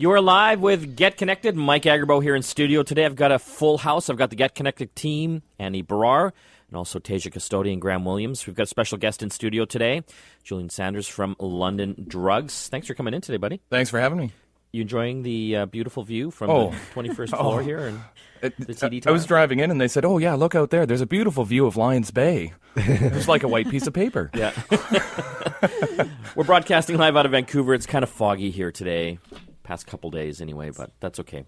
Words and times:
You 0.00 0.12
are 0.12 0.20
live 0.20 0.60
with 0.60 0.94
Get 0.94 1.16
Connected. 1.16 1.56
Mike 1.56 1.82
Agerbo 1.82 2.22
here 2.22 2.36
in 2.36 2.42
studio 2.42 2.84
today. 2.84 3.04
I've 3.04 3.16
got 3.16 3.32
a 3.32 3.38
full 3.38 3.78
house. 3.78 4.08
I've 4.08 4.16
got 4.16 4.30
the 4.30 4.36
Get 4.36 4.54
Connected 4.54 4.94
team, 4.94 5.42
Annie 5.58 5.82
Barrar, 5.82 6.32
and 6.68 6.76
also 6.76 7.00
Tasia 7.00 7.32
Custodian, 7.32 7.80
Graham 7.80 8.04
Williams. 8.04 8.46
We've 8.46 8.54
got 8.54 8.62
a 8.64 8.66
special 8.66 8.96
guest 8.96 9.24
in 9.24 9.30
studio 9.30 9.64
today, 9.64 10.02
Julian 10.44 10.70
Sanders 10.70 11.08
from 11.08 11.34
London 11.40 12.04
Drugs. 12.06 12.68
Thanks 12.68 12.86
for 12.86 12.94
coming 12.94 13.12
in 13.12 13.20
today, 13.22 13.38
buddy. 13.38 13.60
Thanks 13.70 13.90
for 13.90 13.98
having 13.98 14.18
me. 14.18 14.30
You 14.70 14.82
enjoying 14.82 15.22
the 15.24 15.56
uh, 15.56 15.66
beautiful 15.66 16.04
view 16.04 16.30
from 16.30 16.50
Oh. 16.50 16.70
the 16.70 16.76
21st 16.94 17.30
floor 17.36 17.60
Oh. 17.60 17.64
here? 17.64 17.78
And 17.88 18.00
It- 18.40 18.56
The 18.56 18.74
TD 18.74 19.04
I 19.04 19.10
was 19.10 19.26
driving 19.26 19.58
in 19.58 19.72
and 19.72 19.80
they 19.80 19.88
said, 19.88 20.04
"Oh 20.04 20.18
yeah, 20.18 20.34
look 20.34 20.54
out 20.54 20.70
there. 20.70 20.86
There's 20.86 21.00
a 21.00 21.06
beautiful 21.06 21.44
view 21.44 21.66
of 21.66 21.76
Lions 21.76 22.12
Bay. 22.12 22.52
It's 22.76 23.26
like 23.26 23.42
a 23.42 23.48
white 23.48 23.68
piece 23.68 23.88
of 23.88 23.94
paper." 23.94 24.30
yeah, 24.32 24.52
we're 26.36 26.44
broadcasting 26.44 26.98
live 26.98 27.16
out 27.16 27.26
of 27.26 27.32
Vancouver. 27.32 27.74
It's 27.74 27.86
kind 27.86 28.04
of 28.04 28.10
foggy 28.10 28.50
here 28.52 28.70
today, 28.70 29.18
past 29.68 29.86
couple 29.86 30.10
days 30.10 30.40
anyway, 30.40 30.70
but 30.70 30.90
that's 30.98 31.20
okay. 31.20 31.44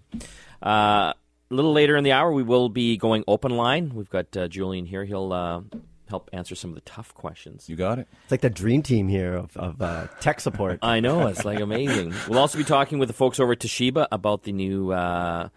Uh, 0.62 1.14
a 1.14 1.14
little 1.48 1.72
later 1.72 1.96
in 1.96 2.04
the 2.04 2.12
hour, 2.12 2.30
we 2.30 2.42
will 2.42 2.68
be 2.68 2.98
going 2.98 3.24
open 3.26 3.56
line. 3.56 3.92
We've 3.94 4.10
got 4.10 4.36
uh, 4.36 4.46
Julian 4.46 4.84
here. 4.84 5.06
He'll 5.06 5.32
uh, 5.32 5.62
help 6.06 6.28
answer 6.34 6.54
some 6.54 6.68
of 6.68 6.74
the 6.74 6.82
tough 6.82 7.14
questions. 7.14 7.70
You 7.70 7.76
got 7.76 7.98
it. 7.98 8.08
It's 8.24 8.30
like 8.30 8.42
the 8.42 8.50
dream 8.50 8.82
team 8.82 9.08
here 9.08 9.34
of, 9.34 9.56
of 9.56 9.80
uh, 9.80 10.08
tech 10.20 10.40
support. 10.40 10.80
I 10.82 11.00
know 11.00 11.28
it's 11.28 11.46
like 11.46 11.60
amazing. 11.60 12.12
We'll 12.28 12.38
also 12.38 12.58
be 12.58 12.64
talking 12.64 12.98
with 12.98 13.08
the 13.08 13.14
folks 13.14 13.40
over 13.40 13.52
at 13.52 13.60
Toshiba 13.60 14.06
about 14.12 14.42
the 14.42 14.52
new 14.52 14.92
uh, 14.92 15.48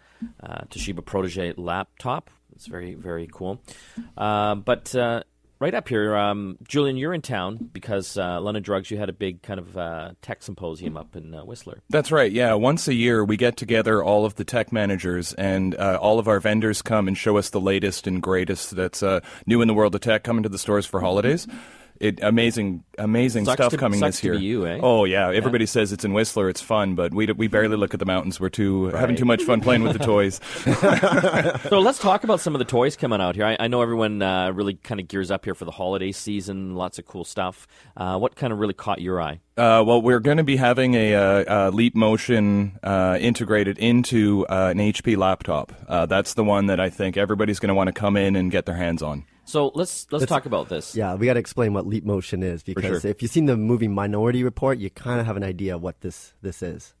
uh, 0.42 0.60
Toshiba 0.70 1.04
Protege 1.04 1.52
laptop. 1.58 2.30
It's 2.56 2.66
very 2.66 2.94
very 2.94 3.28
cool. 3.30 3.60
Uh, 4.16 4.54
but 4.54 4.94
uh, 4.94 5.24
right 5.64 5.74
up 5.74 5.88
here, 5.88 6.14
um, 6.14 6.58
Julian, 6.68 6.98
you're 6.98 7.14
in 7.14 7.22
town 7.22 7.56
because 7.72 8.18
uh, 8.18 8.38
London 8.38 8.62
Drugs. 8.62 8.90
You 8.90 8.98
had 8.98 9.08
a 9.08 9.14
big 9.14 9.40
kind 9.40 9.58
of 9.58 9.78
uh, 9.78 10.10
tech 10.20 10.42
symposium 10.42 10.94
up 10.94 11.16
in 11.16 11.34
uh, 11.34 11.42
Whistler. 11.42 11.80
That's 11.88 12.12
right. 12.12 12.30
Yeah, 12.30 12.52
once 12.52 12.86
a 12.86 12.92
year 12.92 13.24
we 13.24 13.38
get 13.38 13.56
together 13.56 14.04
all 14.04 14.26
of 14.26 14.34
the 14.34 14.44
tech 14.44 14.72
managers 14.72 15.32
and 15.32 15.74
uh, 15.76 15.98
all 15.98 16.18
of 16.18 16.28
our 16.28 16.38
vendors 16.38 16.82
come 16.82 17.08
and 17.08 17.16
show 17.16 17.38
us 17.38 17.48
the 17.48 17.62
latest 17.62 18.06
and 18.06 18.22
greatest 18.22 18.76
that's 18.76 19.02
uh, 19.02 19.20
new 19.46 19.62
in 19.62 19.68
the 19.68 19.72
world 19.72 19.94
of 19.94 20.02
tech 20.02 20.22
coming 20.22 20.42
to 20.42 20.50
the 20.50 20.58
stores 20.58 20.84
for 20.84 21.00
holidays. 21.00 21.46
It 22.00 22.20
amazing, 22.22 22.82
amazing 22.98 23.44
Sucks 23.44 23.56
stuff 23.56 23.70
to- 23.70 23.76
coming 23.76 24.00
this 24.00 24.22
year. 24.24 24.34
you, 24.34 24.66
eh? 24.66 24.80
Oh 24.82 25.04
yeah, 25.04 25.30
everybody 25.30 25.64
says 25.64 25.92
it's 25.92 26.04
in 26.04 26.12
Whistler. 26.12 26.48
It's 26.48 26.60
fun, 26.60 26.96
but 26.96 27.14
we 27.14 27.26
we 27.32 27.46
barely 27.46 27.76
look 27.76 27.94
at 27.94 28.00
the 28.00 28.06
mountains. 28.06 28.40
We're 28.40 28.48
too 28.48 28.86
having 28.86 29.14
too 29.14 29.24
much 29.24 29.42
fun 29.42 29.60
playing 29.60 29.82
with 29.82 29.92
the 29.92 30.04
toys. 30.04 30.40
So 31.68 31.78
let's 31.80 31.98
talk 31.98 32.24
about 32.24 32.40
some 32.40 32.54
of 32.54 32.58
the 32.58 32.64
toys 32.64 32.96
coming 32.96 33.20
out 33.20 33.34
here. 33.36 33.46
I, 33.46 33.56
I 33.58 33.68
know 33.68 33.80
everyone 33.82 34.22
uh, 34.22 34.50
really 34.52 34.74
kind 34.74 35.00
of 35.00 35.08
gears 35.08 35.30
up 35.30 35.44
here 35.44 35.54
for 35.54 35.64
the 35.64 35.70
holiday 35.70 36.12
season. 36.12 36.74
Lots 36.74 36.98
of 36.98 37.06
cool 37.06 37.24
stuff. 37.24 37.66
Uh, 37.96 38.18
what 38.18 38.36
kind 38.36 38.52
of 38.52 38.58
really 38.58 38.74
caught 38.74 39.00
your 39.00 39.20
eye? 39.20 39.40
Uh, 39.56 39.82
well, 39.86 40.02
we're 40.02 40.20
going 40.20 40.36
to 40.36 40.44
be 40.44 40.56
having 40.56 40.94
a, 40.94 41.14
uh, 41.14 41.66
uh 41.66 41.70
Leap 41.70 41.94
Motion 41.94 42.78
uh, 42.82 43.16
integrated 43.20 43.78
into 43.78 44.46
uh, 44.48 44.70
an 44.70 44.78
HP 44.78 45.16
laptop. 45.16 45.72
Uh, 45.88 46.06
that's 46.06 46.34
the 46.34 46.44
one 46.44 46.66
that 46.66 46.80
I 46.80 46.90
think 46.90 47.16
everybody's 47.16 47.58
going 47.58 47.68
to 47.68 47.74
want 47.74 47.88
to 47.88 47.92
come 47.92 48.16
in 48.16 48.36
and 48.36 48.50
get 48.50 48.66
their 48.66 48.76
hands 48.76 49.02
on. 49.02 49.24
So 49.44 49.70
let's 49.74 50.06
let's 50.10 50.26
talk 50.26 50.46
about 50.46 50.68
this. 50.68 50.96
Yeah, 50.96 51.14
we 51.14 51.26
got 51.26 51.34
to 51.34 51.40
explain 51.40 51.74
what 51.74 51.86
Leap 51.86 52.04
Motion 52.04 52.42
is 52.42 52.62
because 52.62 53.02
sure. 53.02 53.10
if 53.10 53.22
you've 53.22 53.30
seen 53.30 53.46
the 53.46 53.56
movie 53.56 53.88
Minority 53.88 54.42
Report, 54.42 54.78
you 54.78 54.90
kind 54.90 55.20
of 55.20 55.26
have 55.26 55.36
an 55.36 55.44
idea 55.44 55.76
what 55.76 56.00
this 56.00 56.32
this 56.42 56.62
is. 56.62 56.94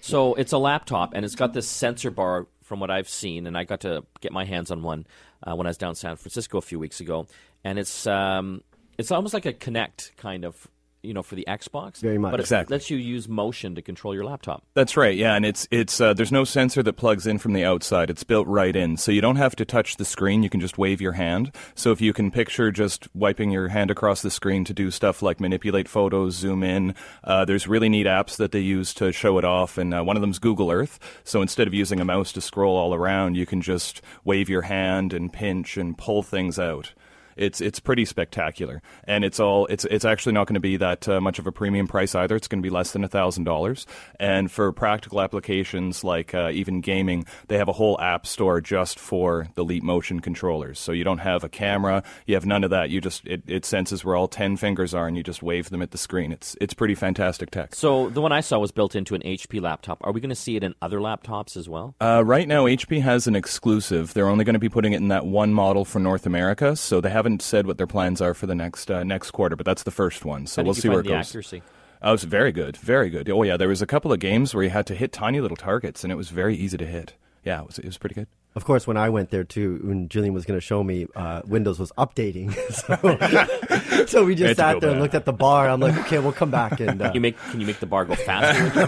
So 0.00 0.34
it's 0.34 0.52
a 0.52 0.58
laptop, 0.58 1.14
and 1.14 1.24
it's 1.24 1.34
got 1.34 1.54
this 1.54 1.66
sensor 1.66 2.10
bar 2.10 2.46
from 2.62 2.80
what 2.80 2.90
I've 2.90 3.08
seen, 3.08 3.46
and 3.46 3.56
I 3.56 3.64
got 3.64 3.80
to 3.80 4.04
get 4.20 4.32
my 4.32 4.44
hands 4.44 4.70
on 4.70 4.82
one 4.82 5.06
uh, 5.42 5.54
when 5.54 5.66
I 5.66 5.70
was 5.70 5.78
down 5.78 5.90
in 5.90 5.94
San 5.94 6.16
Francisco 6.16 6.58
a 6.58 6.62
few 6.62 6.78
weeks 6.78 7.00
ago, 7.00 7.26
and 7.62 7.78
it's 7.78 8.06
um, 8.06 8.62
it's 8.98 9.10
almost 9.10 9.34
like 9.34 9.46
a 9.46 9.52
Kinect 9.52 10.16
kind 10.16 10.44
of, 10.44 10.68
you 11.04 11.14
know, 11.14 11.22
for 11.22 11.34
the 11.34 11.44
Xbox. 11.46 11.98
Very 12.00 12.18
much. 12.18 12.30
but 12.32 12.40
Exactly. 12.40 12.72
it 12.72 12.76
lets 12.76 12.90
you 12.90 12.96
use 12.96 13.28
motion 13.28 13.74
to 13.74 13.82
control 13.82 14.14
your 14.14 14.24
laptop. 14.24 14.62
That's 14.74 14.96
right, 14.96 15.16
yeah, 15.16 15.34
and 15.34 15.44
it's 15.44 15.68
it's 15.70 16.00
uh, 16.00 16.14
there's 16.14 16.32
no 16.32 16.44
sensor 16.44 16.82
that 16.82 16.94
plugs 16.94 17.26
in 17.26 17.38
from 17.38 17.52
the 17.52 17.64
outside. 17.64 18.10
It's 18.10 18.24
built 18.24 18.46
right 18.46 18.74
in, 18.74 18.96
so 18.96 19.12
you 19.12 19.20
don't 19.20 19.36
have 19.36 19.54
to 19.56 19.64
touch 19.64 19.96
the 19.96 20.04
screen. 20.04 20.42
You 20.42 20.50
can 20.50 20.60
just 20.60 20.78
wave 20.78 21.00
your 21.00 21.12
hand. 21.12 21.52
So 21.74 21.92
if 21.92 22.00
you 22.00 22.12
can 22.12 22.30
picture 22.30 22.70
just 22.70 23.08
wiping 23.14 23.50
your 23.50 23.68
hand 23.68 23.90
across 23.90 24.22
the 24.22 24.30
screen 24.30 24.64
to 24.64 24.72
do 24.74 24.90
stuff 24.90 25.22
like 25.22 25.40
manipulate 25.40 25.88
photos, 25.88 26.34
zoom 26.34 26.62
in, 26.62 26.94
uh, 27.22 27.44
there's 27.44 27.68
really 27.68 27.88
neat 27.88 28.06
apps 28.06 28.36
that 28.36 28.52
they 28.52 28.60
use 28.60 28.94
to 28.94 29.12
show 29.12 29.38
it 29.38 29.44
off, 29.44 29.78
and 29.78 29.92
uh, 29.94 30.02
one 30.02 30.16
of 30.16 30.20
them's 30.20 30.38
Google 30.38 30.70
Earth. 30.70 30.98
So 31.24 31.42
instead 31.42 31.66
of 31.66 31.74
using 31.74 32.00
a 32.00 32.04
mouse 32.04 32.32
to 32.32 32.40
scroll 32.40 32.76
all 32.76 32.94
around, 32.94 33.36
you 33.36 33.46
can 33.46 33.60
just 33.60 34.00
wave 34.24 34.48
your 34.48 34.62
hand 34.62 35.12
and 35.12 35.32
pinch 35.32 35.76
and 35.76 35.96
pull 35.96 36.22
things 36.22 36.58
out. 36.58 36.92
It's 37.36 37.60
it's 37.60 37.80
pretty 37.80 38.04
spectacular, 38.04 38.82
and 39.04 39.24
it's 39.24 39.40
all 39.40 39.66
it's 39.66 39.84
it's 39.86 40.04
actually 40.04 40.32
not 40.32 40.46
going 40.46 40.54
to 40.54 40.60
be 40.60 40.76
that 40.76 41.08
uh, 41.08 41.20
much 41.20 41.38
of 41.38 41.46
a 41.46 41.52
premium 41.52 41.86
price 41.86 42.14
either. 42.14 42.36
It's 42.36 42.48
going 42.48 42.62
to 42.62 42.66
be 42.66 42.74
less 42.74 42.92
than 42.92 43.06
thousand 43.08 43.44
dollars, 43.44 43.86
and 44.18 44.50
for 44.50 44.72
practical 44.72 45.20
applications 45.20 46.02
like 46.04 46.34
uh, 46.34 46.50
even 46.52 46.80
gaming, 46.80 47.26
they 47.48 47.58
have 47.58 47.68
a 47.68 47.72
whole 47.72 48.00
app 48.00 48.26
store 48.26 48.60
just 48.60 48.98
for 48.98 49.48
the 49.54 49.64
Leap 49.64 49.82
Motion 49.82 50.20
controllers. 50.20 50.78
So 50.78 50.92
you 50.92 51.04
don't 51.04 51.18
have 51.18 51.44
a 51.44 51.48
camera, 51.48 52.02
you 52.26 52.34
have 52.34 52.46
none 52.46 52.64
of 52.64 52.70
that. 52.70 52.90
You 52.90 53.00
just 53.00 53.26
it, 53.26 53.42
it 53.46 53.64
senses 53.64 54.04
where 54.04 54.16
all 54.16 54.28
ten 54.28 54.56
fingers 54.56 54.94
are, 54.94 55.06
and 55.06 55.16
you 55.16 55.22
just 55.22 55.42
wave 55.42 55.70
them 55.70 55.82
at 55.82 55.90
the 55.90 55.98
screen. 55.98 56.32
It's 56.32 56.56
it's 56.60 56.74
pretty 56.74 56.94
fantastic 56.94 57.50
tech. 57.50 57.74
So 57.74 58.08
the 58.10 58.20
one 58.20 58.32
I 58.32 58.40
saw 58.40 58.58
was 58.58 58.72
built 58.72 58.94
into 58.94 59.14
an 59.14 59.22
HP 59.22 59.60
laptop. 59.60 59.98
Are 60.04 60.12
we 60.12 60.20
going 60.20 60.30
to 60.30 60.36
see 60.36 60.56
it 60.56 60.64
in 60.64 60.74
other 60.82 60.98
laptops 60.98 61.56
as 61.56 61.68
well? 61.68 61.94
Uh, 62.00 62.22
right 62.24 62.48
now, 62.48 62.64
HP 62.64 63.00
has 63.02 63.26
an 63.26 63.36
exclusive. 63.36 64.14
They're 64.14 64.28
only 64.28 64.44
going 64.44 64.54
to 64.54 64.60
be 64.60 64.68
putting 64.68 64.92
it 64.92 64.96
in 64.96 65.08
that 65.08 65.26
one 65.26 65.52
model 65.52 65.84
for 65.84 65.98
North 65.98 66.26
America, 66.26 66.76
so 66.76 67.00
they 67.00 67.10
haven't 67.24 67.42
said 67.42 67.66
what 67.66 67.78
their 67.78 67.86
plans 67.86 68.20
are 68.20 68.34
for 68.34 68.46
the 68.46 68.54
next 68.54 68.90
uh, 68.90 69.02
next 69.02 69.30
quarter. 69.30 69.56
But 69.56 69.66
that's 69.66 69.82
the 69.82 69.90
first 69.90 70.24
one, 70.24 70.46
so 70.46 70.60
How 70.60 70.66
we'll 70.66 70.74
you 70.74 70.80
see 70.82 70.88
find 70.88 70.92
where 70.94 71.00
it 71.00 71.04
the 71.04 71.08
goes. 71.10 71.28
accuracy? 71.28 71.62
Oh, 72.02 72.10
it 72.10 72.12
was 72.12 72.24
very 72.24 72.52
good, 72.52 72.76
very 72.76 73.08
good. 73.08 73.30
Oh 73.30 73.42
yeah, 73.42 73.56
there 73.56 73.68
was 73.68 73.80
a 73.82 73.86
couple 73.86 74.12
of 74.12 74.20
games 74.20 74.54
where 74.54 74.62
you 74.62 74.70
had 74.70 74.86
to 74.88 74.94
hit 74.94 75.10
tiny 75.12 75.40
little 75.40 75.56
targets, 75.56 76.04
and 76.04 76.12
it 76.12 76.16
was 76.16 76.28
very 76.28 76.54
easy 76.54 76.76
to 76.76 76.86
hit. 76.86 77.14
Yeah, 77.44 77.60
it 77.60 77.66
was, 77.66 77.78
it 77.78 77.84
was 77.86 77.98
pretty 77.98 78.14
good. 78.14 78.26
Of 78.54 78.64
course, 78.64 78.86
when 78.86 78.96
I 78.96 79.08
went 79.10 79.30
there 79.30 79.42
too, 79.44 79.80
when 79.82 80.08
Julian 80.08 80.32
was 80.32 80.44
going 80.46 80.58
to 80.58 80.64
show 80.64 80.82
me, 80.84 81.06
uh, 81.16 81.42
Windows 81.46 81.78
was 81.78 81.92
updating, 81.98 82.52
so, 83.98 84.06
so 84.06 84.24
we 84.24 84.34
just 84.34 84.48
Had 84.48 84.56
sat 84.56 84.72
go 84.74 84.80
there 84.80 84.90
and 84.90 85.00
looked 85.00 85.14
at 85.14 85.24
the 85.24 85.32
bar. 85.32 85.68
I'm 85.68 85.80
like, 85.80 85.96
okay, 86.06 86.18
we'll 86.20 86.32
come 86.32 86.50
back 86.50 86.78
and. 86.80 87.00
Uh, 87.02 87.10
You 87.14 87.20
make 87.20 87.36
can 87.50 87.60
you 87.60 87.66
make 87.66 87.80
the 87.80 87.86
bar 87.86 88.04
go 88.04 88.14
faster 88.14 88.62
with 88.64 88.74
your? 88.76 88.86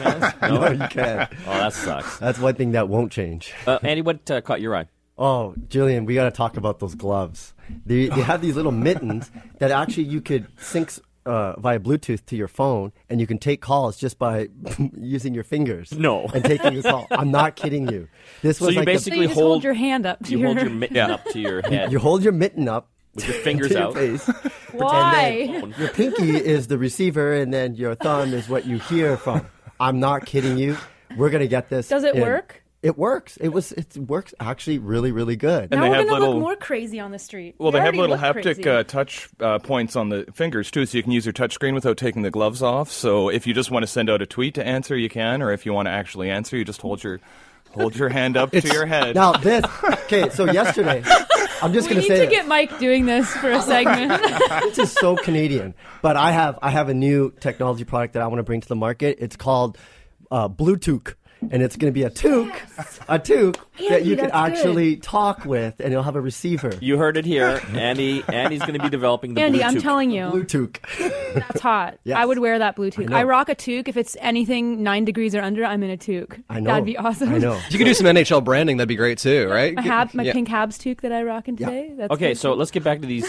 No? 0.50 0.60
no, 0.60 0.70
you 0.72 0.88
can't. 0.88 1.30
Oh, 1.47 1.58
that 1.58 1.72
sucks. 1.72 2.18
That's 2.18 2.38
one 2.38 2.54
thing 2.54 2.72
that 2.72 2.88
won't 2.88 3.10
change. 3.12 3.53
Uh, 3.66 3.78
Andy, 3.82 4.03
what 4.03 4.30
uh, 4.30 4.41
caught 4.41 4.60
your 4.60 4.76
eye? 4.76 4.86
Oh, 5.18 5.54
Julian, 5.70 6.04
we 6.04 6.14
got 6.14 6.24
to 6.24 6.30
talk 6.30 6.56
about 6.58 6.78
those 6.78 6.94
gloves. 6.94 7.54
They, 7.84 8.06
they 8.06 8.21
have 8.22 8.41
these 8.43 8.56
little 8.56 8.72
mittens 8.72 9.31
that 9.59 9.71
actually 9.71 10.04
you 10.04 10.21
could 10.21 10.47
sync 10.59 10.93
uh, 11.25 11.59
via 11.59 11.81
Bluetooth 11.81 12.25
to 12.27 12.37
your 12.37 12.47
phone, 12.49 12.93
and 13.10 13.21
you 13.21 13.27
can 13.27 13.38
take 13.38 13.60
calls 13.60 13.97
just 13.97 14.19
by 14.19 14.49
using 14.97 15.34
your 15.34 15.43
fingers. 15.44 15.91
No. 15.93 16.27
and 16.32 16.44
taking 16.44 16.78
a 16.78 16.82
call. 16.82 17.06
I'm 17.10 17.31
not 17.32 17.56
kidding 17.56 17.88
you. 17.88 18.09
This 18.43 18.60
was 18.60 18.71
you 18.71 18.77
like 18.77 18.87
the- 18.87 18.93
basically 18.93 19.16
So 19.19 19.22
you 19.22 19.28
just 19.28 19.41
hold- 19.41 19.50
hold, 19.54 19.65
your 19.65 19.75
hand 19.75 20.06
up 20.06 20.22
to 20.25 20.31
You 20.31 20.38
your. 20.38 20.47
hold 20.49 20.60
your 20.60 20.71
mitten 20.71 20.97
Yeah. 20.97 21.15
up 21.15 21.25
to 21.32 21.41
your 21.41 21.62
head 21.69 21.91
you 21.91 21.99
hold 21.99 22.22
your 22.22 22.32
mitten 22.32 22.69
up 22.69 22.88
with 23.16 23.27
your 23.27 23.37
fingers 23.38 23.69
to 23.69 23.75
your 23.75 23.83
out. 23.84 23.94
face. 23.94 24.27
Why? 24.72 25.62
Your 25.78 25.88
pinky 25.88 26.37
is 26.37 26.66
the 26.69 26.78
receiver, 26.78 27.33
and 27.34 27.53
then 27.53 27.75
your 27.75 27.94
thumb 27.94 28.33
is 28.34 28.48
what 28.48 28.66
you 28.66 28.78
hear 28.78 29.16
from. 29.16 29.47
I'm 29.81 29.98
not 30.00 30.27
kidding 30.27 30.56
you. 30.59 30.77
We're 31.16 31.31
gonna 31.31 31.47
get 31.47 31.69
this. 31.69 31.88
Does 31.88 32.04
it 32.04 32.15
in. 32.15 32.21
work? 32.22 32.62
It 32.86 32.97
works. 32.97 33.36
It 33.38 33.48
was. 33.48 33.72
It 33.72 33.97
works 33.97 34.32
actually 34.38 34.78
really, 34.78 35.10
really 35.10 35.34
good. 35.34 35.64
And 35.64 35.70
now 35.72 35.80
they 35.82 35.88
we're 35.91 35.97
have 35.97 36.06
gonna 36.06 36.20
little- 36.20 36.34
look 36.36 36.42
more 36.42 36.54
crazy 36.56 37.00
on 37.00 37.10
the 37.10 37.19
street. 37.19 37.56
Well, 37.58 37.72
We 37.72 37.80
they 37.80 37.84
have 37.84 37.97
little 37.97 38.16
haptic 38.16 38.64
uh, 38.64 38.84
touch 38.84 39.28
uh, 39.41 39.58
points 39.58 39.97
on 39.97 40.08
the 40.10 40.24
fingers 40.34 40.70
too, 40.70 40.86
so 40.86 40.97
you 40.97 41.02
can 41.02 41.10
use 41.10 41.26
your 41.26 41.32
touch 41.32 41.52
screen 41.52 41.74
without 41.74 41.97
taking 41.97 42.22
the 42.22 42.30
gloves 42.30 42.62
off. 42.62 42.92
So 42.92 43.28
if 43.28 43.44
you 43.44 43.54
just 43.54 43.72
want 43.72 43.82
to 43.82 43.88
send 43.88 44.08
out 44.08 44.22
a 44.22 44.26
tweet 44.26 44.54
to 44.54 44.64
answer, 44.64 44.97
you 44.97 45.08
can, 45.08 45.42
or 45.42 45.50
if 45.50 45.66
you 45.66 45.72
want 45.72 45.86
to 45.86 45.91
actually 45.91 46.30
answer, 46.30 46.56
you 46.56 46.64
just 46.64 46.80
hold 46.80 47.02
your 47.02 47.19
hold 47.72 47.97
your 47.97 48.08
hand 48.08 48.36
up 48.36 48.52
to 48.52 48.69
your 48.69 48.86
head. 48.86 49.16
Now 49.16 49.32
this. 49.32 49.64
Okay, 50.06 50.28
so 50.30 50.44
yesterday, 50.44 51.03
I'm 51.60 51.72
just 51.72 51.88
gonna 51.88 52.00
we 52.03 52.08
need 52.08 52.14
say 52.14 52.16
to 52.18 52.22
it. 52.26 52.30
get 52.30 52.47
Mike 52.47 52.78
doing 52.78 53.06
this 53.06 53.28
for 53.32 53.50
a 53.50 53.60
segment. 53.62 54.22
this 54.62 54.78
is 54.78 54.92
so 54.92 55.16
Canadian. 55.16 55.74
But 56.03 56.16
I 56.16 56.30
have 56.30 56.56
I 56.62 56.70
have 56.70 56.88
a 56.88 56.94
new 56.94 57.32
technology 57.41 57.82
product 57.82 58.14
that 58.14 58.22
I 58.22 58.28
want 58.28 58.38
to 58.38 58.44
bring 58.44 58.60
to 58.60 58.68
the 58.68 58.76
market. 58.76 59.18
It's 59.20 59.34
called 59.34 59.76
uh, 60.30 60.48
Bluetooth. 60.48 61.15
And 61.50 61.62
it's 61.62 61.77
going 61.77 61.92
to 61.92 61.94
be 61.94 62.03
a 62.03 62.10
toque, 62.10 62.54
a 63.09 63.18
toque 63.18 63.59
that 63.91 64.04
you 64.06 64.16
can 64.16 64.30
that's 64.30 64.33
good. 64.33 64.59
actually 64.59 64.97
talk 64.97 65.44
with, 65.44 65.78
and 65.80 65.92
it'll 65.92 66.03
have 66.03 66.16
a 66.16 66.21
receiver. 66.21 66.72
You 66.80 66.97
heard 66.97 67.16
it 67.18 67.24
here, 67.27 67.60
Andy. 67.74 68.24
Andy's 68.27 68.60
going 68.60 68.72
to 68.72 68.80
be 68.83 68.88
developing 68.88 69.34
the 69.34 69.42
Andy, 69.42 69.59
Bluetooth. 69.59 69.65
I'm 69.65 69.80
telling 69.83 70.10
you, 70.10 70.22
Bluetooth. 70.24 71.34
that's 71.34 71.60
hot. 71.60 71.98
Yes. 72.04 72.16
I 72.18 72.24
would 72.24 72.38
wear 72.38 72.59
that 72.59 72.74
blue 72.77 72.91
toque. 72.91 73.10
know. 73.10 73.16
I, 73.16 73.24
rock 73.24 73.48
a 73.48 73.54
toque. 73.54 73.86
If 73.88 73.97
it's 73.97 74.16
anything 74.21 74.83
nine 74.83 75.04
degrees 75.04 75.34
or 75.34 75.41
under, 75.42 75.65
I'm 75.65 75.83
in 75.83 75.91
a 75.91 75.97
toque. 75.97 76.41
I 76.48 76.60
know. 76.60 76.71
That'd 76.71 76.86
be 76.86 76.97
awesome. 76.97 77.34
I 77.34 77.39
know. 77.39 77.60
You 77.71 77.78
could 77.78 77.84
do 77.84 77.94
some 77.94 78.06
NHL 78.06 78.42
branding, 78.42 78.78
that'd 78.78 78.89
be 78.89 78.97
great 78.97 79.18
too, 79.18 79.48
right? 79.48 79.74
My, 79.74 79.82
hab, 79.82 80.15
my 80.15 80.22
Yeah. 80.22 80.32
pink 80.32 80.48
Habs 80.48 80.78
toque 80.82 81.03
that 81.03 81.12
I 81.12 81.22
rock 81.22 81.48
in 81.48 81.56
today. 81.56 81.92
That's 81.97 82.12
Okay, 82.12 82.34
so 82.34 82.53
too. 82.53 82.59
let's 82.59 82.71
get 82.71 82.82
back 82.82 83.00
to 83.03 83.06
these 83.06 83.27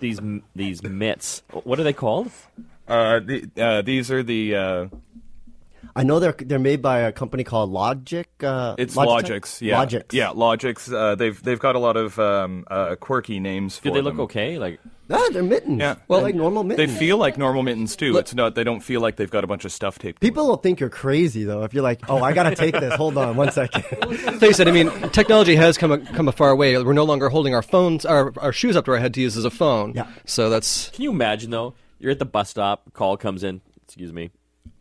these 0.00 0.20
these 0.54 0.82
mitts. 0.82 1.42
What 1.64 1.80
are 1.80 1.82
they 1.84 1.92
called? 1.92 2.30
Uh, 2.88 3.20
the, 3.20 3.48
uh, 3.56 3.82
these 3.82 4.10
are 4.10 4.22
the 4.22 4.54
uh, 4.56 4.86
I 5.94 6.02
know 6.02 6.18
they're 6.18 6.36
they're 6.38 6.58
made 6.58 6.82
by 6.82 7.00
a 7.00 7.12
company 7.12 7.44
called 7.44 7.70
Logic. 7.70 8.28
Uh, 8.42 8.74
it's 8.78 8.94
Logitech? 8.94 9.42
Logix. 9.42 9.60
Yeah, 9.60 9.84
Logix. 9.84 10.12
Yeah, 10.12 10.28
Logix. 10.28 10.92
Uh, 10.92 11.14
they've 11.14 11.40
they've 11.42 11.58
got 11.58 11.76
a 11.76 11.78
lot 11.78 11.96
of 11.96 12.18
um, 12.18 12.64
uh, 12.70 12.96
quirky 12.96 13.40
names 13.40 13.76
for 13.76 13.84
Do 13.84 13.92
they 13.92 14.02
look 14.02 14.18
okay? 14.18 14.58
Like 14.58 14.80
Ah, 15.12 15.28
they're 15.32 15.42
mittens. 15.42 15.80
Yeah. 15.80 15.96
Well, 16.06 16.22
like 16.22 16.34
normal 16.34 16.62
mittens. 16.62 16.92
They 16.92 16.98
feel 16.98 17.16
like 17.18 17.36
normal 17.36 17.62
mittens 17.62 17.96
too. 17.96 18.16
It's 18.16 18.34
not. 18.34 18.54
They 18.54 18.62
don't 18.62 18.80
feel 18.80 19.00
like 19.00 19.16
they've 19.16 19.30
got 19.30 19.42
a 19.42 19.46
bunch 19.46 19.64
of 19.64 19.72
stuff 19.72 19.98
taped. 19.98 20.20
People 20.20 20.46
will 20.46 20.56
think 20.56 20.78
you're 20.78 20.88
crazy 20.88 21.44
though 21.44 21.64
if 21.64 21.74
you're 21.74 21.82
like, 21.82 22.08
oh, 22.08 22.22
I 22.22 22.32
gotta 22.32 22.54
take 22.54 22.74
this. 22.78 22.94
Hold 22.94 23.18
on 23.18 23.34
one 23.36 23.50
second. 23.50 23.82
Face 24.40 24.60
it, 24.60 24.68
I 24.68 24.70
mean, 24.70 24.90
technology 25.10 25.56
has 25.56 25.76
come 25.76 25.90
a, 25.90 25.98
come 25.98 26.28
a 26.28 26.32
far 26.32 26.54
way. 26.54 26.80
We're 26.80 26.92
no 26.92 27.04
longer 27.04 27.28
holding 27.28 27.54
our 27.54 27.62
phones, 27.62 28.04
our, 28.04 28.32
our 28.38 28.52
shoes 28.52 28.76
up 28.76 28.84
to 28.84 28.92
our 28.92 28.98
head 28.98 29.14
to 29.14 29.20
use 29.20 29.36
as 29.36 29.44
a 29.44 29.50
phone. 29.50 29.94
Yeah. 29.94 30.06
So 30.26 30.48
that's 30.48 30.90
Can 30.90 31.02
you 31.02 31.10
imagine 31.10 31.50
though? 31.50 31.74
You're 31.98 32.12
at 32.12 32.18
the 32.18 32.24
bus 32.24 32.50
stop, 32.50 32.92
call 32.92 33.16
comes 33.16 33.42
in. 33.42 33.60
Excuse 33.84 34.12
me. 34.12 34.30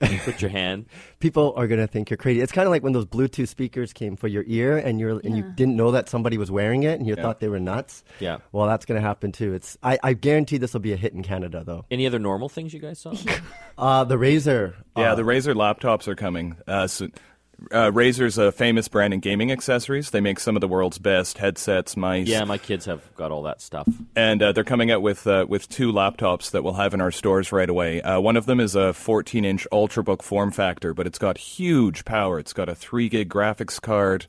You 0.02 0.18
put 0.20 0.42
your 0.42 0.50
hand. 0.50 0.86
People 1.20 1.54
are 1.58 1.68
gonna 1.68 1.88
think 1.88 2.10
you're 2.10 2.18
crazy. 2.18 2.40
It's 2.40 2.52
kind 2.52 2.66
of 2.66 2.72
like 2.72 2.84
when 2.84 2.94
those 2.94 3.06
Bluetooth 3.06 3.50
speakers 3.50 3.92
came 3.92 4.16
for 4.16 4.28
your 4.28 4.44
ear, 4.48 4.78
and 4.78 5.00
you're 5.00 5.20
and 5.20 5.36
you 5.36 5.44
didn't 5.44 5.76
know 5.76 5.92
that 5.92 6.08
somebody 6.08 6.38
was 6.38 6.50
wearing 6.50 6.84
it, 6.84 6.98
and 7.00 7.08
you 7.08 7.16
thought 7.16 7.40
they 7.42 7.50
were 7.50 7.60
nuts. 7.60 8.04
Yeah. 8.20 8.38
Well, 8.54 8.66
that's 8.68 8.86
gonna 8.86 9.02
happen 9.02 9.31
too. 9.34 9.54
It's 9.54 9.78
I, 9.84 10.00
I 10.02 10.14
guarantee 10.14 10.58
this 10.58 10.74
will 10.74 10.80
be 10.80 10.94
a 10.94 10.98
hit 10.98 11.14
in 11.14 11.22
Canada 11.24 11.64
though. 11.66 11.86
Any 11.92 12.08
other 12.08 12.20
normal 12.20 12.48
things 12.48 12.74
you 12.74 12.80
guys 12.80 13.00
saw? 13.00 13.14
Uh, 13.78 14.04
the 14.04 14.16
Razer. 14.16 14.74
Yeah, 14.98 15.14
uh, 15.14 15.16
the 15.16 15.22
Razer 15.22 15.56
laptops 15.56 16.10
are 16.10 16.16
coming. 16.16 16.58
Uh, 16.68 16.86
so, 16.88 17.08
uh, 17.72 17.92
Razer's 17.92 18.38
a 18.38 18.52
famous 18.52 18.88
brand 18.88 19.14
in 19.14 19.20
gaming 19.20 19.52
accessories. 19.52 20.10
They 20.12 20.22
make 20.22 20.40
some 20.40 20.56
of 20.56 20.62
the 20.62 20.68
world's 20.68 20.98
best 20.98 21.38
headsets, 21.38 21.96
mice. 21.98 22.28
yeah, 22.28 22.44
my 22.44 22.58
kids 22.58 22.86
have 22.86 23.14
got 23.16 23.32
all 23.32 23.44
that 23.44 23.62
stuff. 23.62 23.88
and 24.16 24.42
uh, 24.42 24.52
they're 24.52 24.64
coming 24.64 24.92
out 24.92 25.02
with 25.02 25.26
uh, 25.28 25.46
with 25.48 25.70
two 25.70 25.92
laptops 25.92 26.52
that 26.52 26.64
we'll 26.64 26.74
have 26.74 26.94
in 26.94 27.02
our 27.02 27.12
stores 27.12 27.52
right 27.52 27.70
away. 27.70 28.02
Uh, 28.02 28.20
one 28.20 28.38
of 28.38 28.46
them 28.46 28.60
is 28.60 28.76
a 28.76 28.94
14-inch 28.94 29.68
UltraBook 29.72 30.22
form 30.22 30.52
factor, 30.52 30.94
but 30.94 31.08
it's 31.08 31.20
got 31.20 31.38
huge 31.38 32.06
power. 32.06 32.40
It's 32.40 32.54
got 32.54 32.70
a 32.70 32.76
three 32.76 33.10
gig 33.10 33.30
graphics 33.30 33.82
card, 33.82 34.26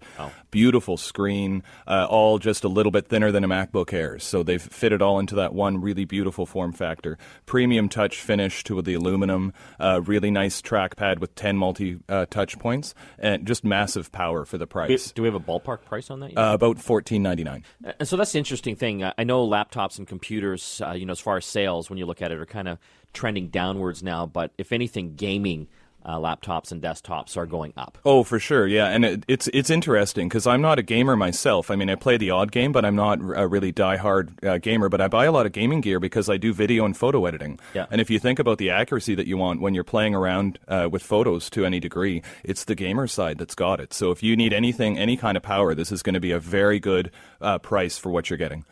beautiful 0.50 0.96
screen, 0.96 1.62
uh, 1.86 2.06
all 2.08 2.38
just 2.38 2.64
a 2.64 2.68
little 2.68 2.92
bit 2.92 3.06
thinner 3.08 3.30
than 3.30 3.44
a 3.44 3.48
MacBook 3.48 3.92
Air. 3.92 4.18
So 4.18 4.42
they've 4.42 4.60
fit 4.60 4.92
it 4.92 5.02
all 5.02 5.18
into 5.18 5.34
that 5.36 5.54
one 5.54 5.80
really 5.80 6.04
beautiful 6.04 6.46
form 6.46 6.72
factor. 6.72 7.18
Premium 7.46 7.88
touch 7.88 8.20
finish 8.20 8.64
to 8.64 8.80
the 8.82 8.94
aluminum, 8.94 9.52
uh, 9.78 10.00
really 10.04 10.30
nice 10.30 10.60
trackpad 10.62 11.18
with 11.18 11.34
10 11.34 11.56
multi 11.56 11.98
uh, 12.08 12.26
touch 12.30 12.58
points, 12.58 12.94
and 13.20 13.46
just 13.46 13.64
massive 13.64 14.10
power 14.10 14.44
for 14.44 14.58
the 14.58 14.66
price. 14.66 15.12
do 15.12 15.22
we 15.22 15.28
have 15.28 15.34
a 15.34 15.40
ballpark 15.40 15.84
price 15.84 16.10
on 16.10 16.20
that? 16.20 16.36
Uh, 16.36 16.54
about 16.54 16.78
14.99. 16.78 17.62
And 17.98 18.08
so 18.08 18.16
that's 18.16 18.32
the 18.32 18.38
interesting 18.38 18.74
thing. 18.74 19.02
Uh, 19.02 19.12
I 19.18 19.24
know 19.24 19.46
laptops 19.46 19.98
and 19.98 20.08
computers, 20.08 20.80
uh, 20.84 20.92
you 20.92 21.06
know, 21.06 21.12
as 21.12 21.20
far 21.20 21.36
as 21.36 21.44
sales, 21.44 21.90
when 21.90 21.98
you 21.98 22.06
look 22.06 22.22
at 22.22 22.32
it, 22.32 22.38
are 22.38 22.46
kind 22.46 22.66
of 22.68 22.78
trending 23.12 23.48
downwards 23.48 24.02
now. 24.02 24.26
But 24.26 24.52
if 24.58 24.72
anything, 24.72 25.14
gaming 25.14 25.68
uh, 26.04 26.16
laptops 26.16 26.72
and 26.72 26.82
desktops 26.82 27.36
are 27.36 27.46
going 27.46 27.72
up. 27.76 27.98
Oh, 28.04 28.22
for 28.22 28.38
sure, 28.38 28.66
yeah, 28.66 28.88
and 28.88 29.04
it, 29.04 29.24
it's 29.28 29.48
it's 29.48 29.70
interesting 29.70 30.28
because 30.28 30.46
I'm 30.46 30.60
not 30.60 30.78
a 30.78 30.82
gamer 30.82 31.16
myself. 31.16 31.70
I 31.70 31.76
mean, 31.76 31.90
I 31.90 31.94
play 31.94 32.16
the 32.16 32.30
odd 32.30 32.52
game, 32.52 32.72
but 32.72 32.84
I'm 32.84 32.96
not 32.96 33.18
a 33.20 33.46
really 33.46 33.72
diehard 33.72 34.44
uh, 34.44 34.58
gamer. 34.58 34.88
But 34.88 35.00
I 35.00 35.08
buy 35.08 35.24
a 35.26 35.32
lot 35.32 35.46
of 35.46 35.52
gaming 35.52 35.80
gear 35.80 36.00
because 36.00 36.28
I 36.28 36.36
do 36.36 36.52
video 36.52 36.84
and 36.84 36.96
photo 36.96 37.26
editing. 37.26 37.58
Yeah. 37.74 37.86
And 37.90 38.00
if 38.00 38.10
you 38.10 38.18
think 38.18 38.38
about 38.38 38.58
the 38.58 38.70
accuracy 38.70 39.14
that 39.14 39.26
you 39.26 39.36
want 39.36 39.60
when 39.60 39.74
you're 39.74 39.84
playing 39.84 40.14
around 40.14 40.58
uh, 40.68 40.88
with 40.90 41.02
photos 41.02 41.50
to 41.50 41.64
any 41.64 41.80
degree, 41.80 42.22
it's 42.44 42.64
the 42.64 42.74
gamer 42.74 43.06
side 43.06 43.38
that's 43.38 43.54
got 43.54 43.80
it. 43.80 43.92
So 43.92 44.10
if 44.10 44.22
you 44.22 44.36
need 44.36 44.52
anything, 44.52 44.98
any 44.98 45.16
kind 45.16 45.36
of 45.36 45.42
power, 45.42 45.74
this 45.74 45.92
is 45.92 46.02
going 46.02 46.14
to 46.14 46.20
be 46.20 46.32
a 46.32 46.38
very 46.38 46.80
good 46.80 47.10
uh, 47.40 47.58
price 47.58 47.98
for 47.98 48.10
what 48.10 48.30
you're 48.30 48.38
getting. 48.38 48.64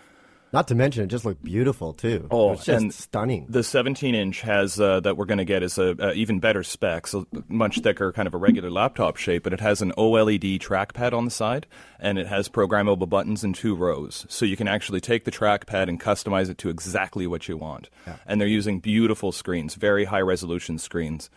Not 0.52 0.68
to 0.68 0.74
mention, 0.74 1.04
it 1.04 1.08
just 1.08 1.26
looked 1.26 1.44
beautiful 1.44 1.92
too. 1.92 2.26
Oh, 2.30 2.52
it's 2.52 2.64
just 2.64 2.82
and 2.82 2.94
stunning. 2.94 3.46
The 3.50 3.62
17 3.62 4.14
inch 4.14 4.40
has 4.40 4.80
uh, 4.80 5.00
that 5.00 5.16
we're 5.16 5.26
going 5.26 5.38
to 5.38 5.44
get 5.44 5.62
is 5.62 5.76
a, 5.76 5.94
a 5.98 6.12
even 6.14 6.40
better 6.40 6.62
specs, 6.62 7.12
a 7.12 7.26
much 7.48 7.80
thicker, 7.80 8.12
kind 8.12 8.26
of 8.26 8.32
a 8.32 8.38
regular 8.38 8.70
laptop 8.70 9.16
shape, 9.16 9.42
but 9.42 9.52
it 9.52 9.60
has 9.60 9.82
an 9.82 9.92
OLED 9.98 10.58
trackpad 10.58 11.12
on 11.12 11.26
the 11.26 11.30
side, 11.30 11.66
and 12.00 12.18
it 12.18 12.26
has 12.28 12.48
programmable 12.48 13.08
buttons 13.08 13.44
in 13.44 13.52
two 13.52 13.74
rows, 13.74 14.24
so 14.28 14.46
you 14.46 14.56
can 14.56 14.68
actually 14.68 15.00
take 15.00 15.24
the 15.24 15.30
trackpad 15.30 15.88
and 15.88 16.00
customize 16.00 16.48
it 16.48 16.56
to 16.58 16.70
exactly 16.70 17.26
what 17.26 17.46
you 17.46 17.56
want. 17.58 17.90
And 18.26 18.40
they're 18.40 18.48
using 18.48 18.80
beautiful 18.80 19.32
screens, 19.32 19.74
very 19.74 20.06
high 20.06 20.22
resolution 20.22 20.78
screens. 20.78 21.28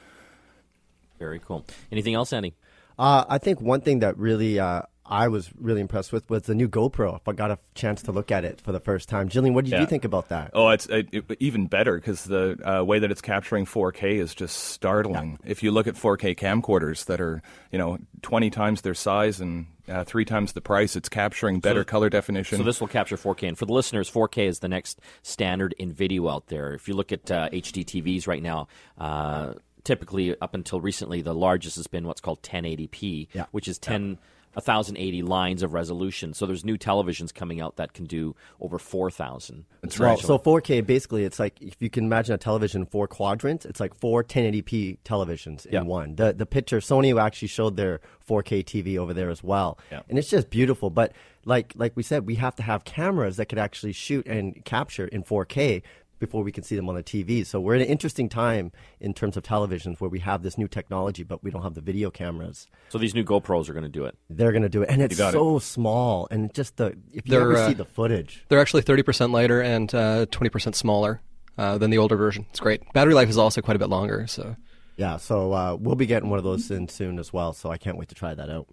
Very 1.19 1.39
cool. 1.39 1.65
Anything 1.91 2.15
else, 2.15 2.31
Andy? 2.31 2.55
Uh, 2.97 3.25
I 3.27 3.37
think 3.39 3.61
one 3.61 3.81
thing 3.81 3.99
that 3.99 4.17
really 4.17 4.59
uh, 4.59 4.83
I 5.11 5.27
was 5.27 5.51
really 5.59 5.81
impressed 5.81 6.13
with 6.13 6.29
was 6.29 6.43
the 6.43 6.55
new 6.55 6.69
GoPro. 6.69 7.17
If 7.17 7.27
I 7.27 7.33
got 7.33 7.51
a 7.51 7.59
chance 7.75 8.01
to 8.03 8.13
look 8.13 8.31
at 8.31 8.45
it 8.45 8.61
for 8.61 8.71
the 8.71 8.79
first 8.79 9.09
time, 9.09 9.27
Julian, 9.27 9.53
what 9.53 9.65
did 9.65 9.71
Yeah. 9.73 9.81
you 9.81 9.85
think 9.85 10.05
about 10.05 10.29
that? 10.29 10.51
Oh, 10.53 10.69
it's 10.69 10.89
uh, 10.89 11.03
it, 11.11 11.25
even 11.41 11.67
better 11.67 11.95
because 11.95 12.23
the 12.23 12.57
uh, 12.63 12.83
way 12.83 12.97
that 12.99 13.11
it's 13.11 13.21
capturing 13.21 13.65
4K 13.65 14.13
is 14.19 14.33
just 14.33 14.55
startling. 14.57 15.37
If 15.45 15.63
you 15.63 15.71
look 15.71 15.85
at 15.85 15.95
4K 15.95 16.35
camcorders 16.37 17.05
that 17.05 17.19
are, 17.19 17.41
you 17.73 17.77
know, 17.77 17.97
20 18.21 18.49
times 18.51 18.81
their 18.81 18.93
size 18.93 19.41
and 19.41 19.65
uh, 19.89 20.05
three 20.05 20.23
times 20.23 20.53
the 20.53 20.61
price, 20.61 20.95
it's 20.95 21.09
capturing 21.09 21.59
better 21.59 21.83
color 21.83 22.09
definition. 22.09 22.57
So 22.57 22.63
this 22.63 22.79
will 22.79 22.87
capture 22.87 23.17
4K, 23.17 23.49
and 23.49 23.57
for 23.57 23.65
the 23.65 23.73
listeners, 23.73 24.09
4K 24.09 24.47
is 24.47 24.59
the 24.59 24.69
next 24.69 25.01
standard 25.23 25.75
in 25.77 25.91
video 25.91 26.29
out 26.29 26.47
there. 26.47 26.73
If 26.73 26.87
you 26.87 26.93
look 26.93 27.11
at 27.11 27.29
uh, 27.29 27.49
HD 27.49 27.83
TVs 27.83 28.27
right 28.27 28.41
now, 28.41 28.69
uh, 28.97 29.55
typically 29.83 30.39
up 30.39 30.53
until 30.55 30.79
recently, 30.79 31.21
the 31.21 31.33
largest 31.35 31.75
has 31.75 31.87
been 31.87 32.07
what's 32.07 32.21
called 32.21 32.41
1080p, 32.43 33.27
Yeah. 33.33 33.45
which 33.51 33.67
is 33.67 33.77
10. 33.77 34.17
1080 34.53 35.21
lines 35.23 35.63
of 35.63 35.73
resolution. 35.73 36.33
So 36.33 36.45
there's 36.45 36.65
new 36.65 36.77
televisions 36.77 37.33
coming 37.33 37.61
out 37.61 37.77
that 37.77 37.93
can 37.93 38.05
do 38.05 38.35
over 38.59 38.77
4,000. 38.77 39.65
That's 39.81 39.99
Well, 39.99 40.09
right. 40.09 40.19
so 40.19 40.37
4K 40.37 40.81
basically, 40.85 41.23
it's 41.23 41.39
like 41.39 41.61
if 41.61 41.75
you 41.79 41.89
can 41.89 42.05
imagine 42.05 42.35
a 42.35 42.37
television 42.37 42.81
in 42.81 42.85
four 42.87 43.07
quadrants, 43.07 43.65
it's 43.65 43.79
like 43.79 43.93
four 43.93 44.23
1080p 44.23 44.97
televisions 45.05 45.65
in 45.65 45.73
Yeah. 45.73 45.81
one. 45.81 46.15
The 46.15 46.33
the 46.33 46.45
picture 46.45 46.79
Sony 46.79 47.19
actually 47.19 47.47
showed 47.47 47.77
their 47.77 47.99
4K 48.27 48.63
TV 48.63 48.97
over 48.97 49.13
there 49.13 49.29
as 49.29 49.43
well, 49.43 49.77
Yeah. 49.91 50.01
and 50.09 50.17
it's 50.17 50.29
just 50.29 50.49
beautiful. 50.49 50.89
But 50.89 51.13
like 51.45 51.73
like 51.75 51.93
we 51.95 52.03
said, 52.03 52.25
we 52.27 52.35
have 52.35 52.55
to 52.57 52.63
have 52.63 52.83
cameras 52.85 53.37
that 53.37 53.45
could 53.47 53.57
actually 53.59 53.93
shoot 53.93 54.25
and 54.27 54.63
capture 54.65 55.07
in 55.07 55.23
4K 55.23 55.81
before 56.21 56.43
we 56.43 56.53
can 56.53 56.63
see 56.63 56.77
them 56.77 56.87
on 56.87 56.95
the 56.95 57.03
TV. 57.03 57.45
So 57.45 57.59
we're 57.59 57.75
in 57.75 57.81
an 57.81 57.87
interesting 57.87 58.29
time 58.29 58.71
in 59.01 59.13
terms 59.13 59.35
of 59.35 59.43
televisions 59.43 59.99
where 59.99 60.09
we 60.09 60.19
have 60.19 60.43
this 60.43 60.57
new 60.57 60.69
technology, 60.69 61.23
but 61.23 61.43
we 61.43 61.51
don't 61.51 61.63
have 61.63 61.73
the 61.73 61.81
video 61.81 62.09
cameras. 62.09 62.67
So 62.87 62.97
these 62.97 63.13
new 63.13 63.25
GoPros 63.25 63.67
are 63.67 63.73
going 63.73 63.83
to 63.83 63.89
do 63.89 64.05
it. 64.05 64.17
They're 64.29 64.53
going 64.53 64.61
to 64.61 64.69
do 64.69 64.83
it, 64.83 64.89
and 64.89 65.01
it's 65.01 65.17
got 65.17 65.33
so 65.33 65.59
small, 65.59 66.29
and 66.31 66.53
just 66.53 66.77
the 66.77 66.97
if 67.11 67.25
you 67.25 67.31
They're, 67.31 67.41
ever 67.41 67.57
uh, 67.57 67.67
see 67.67 67.73
the 67.73 67.83
footage. 67.83 68.45
they're 68.47 68.61
actually 68.61 68.83
30% 68.83 69.31
lighter 69.33 69.59
and 69.59 69.93
uh, 69.93 70.27
20% 70.27 70.75
smaller 70.75 71.21
uh, 71.57 71.77
than 71.77 71.89
the 71.91 71.97
older 71.97 72.15
version. 72.15 72.45
It's 72.51 72.61
great. 72.61 72.81
Battery 72.93 73.13
life 73.13 73.27
is 73.27 73.37
also 73.37 73.61
quite 73.61 73.75
a 73.75 73.79
bit 73.79 73.89
longer. 73.89 74.25
So 74.27 74.55
Yeah, 74.95 75.17
so 75.17 75.51
uh, 75.51 75.77
we'll 75.79 75.95
be 75.95 76.05
getting 76.05 76.29
one 76.29 76.37
of 76.37 76.45
those 76.45 76.71
in 76.71 76.87
soon 76.87 77.19
as 77.19 77.33
well. 77.33 77.51
So 77.53 77.69
I 77.69 77.77
can't 77.77 77.97
wait 77.97 78.09
to 78.09 78.15
try 78.15 78.33
that 78.33 78.49
out. 78.49 78.67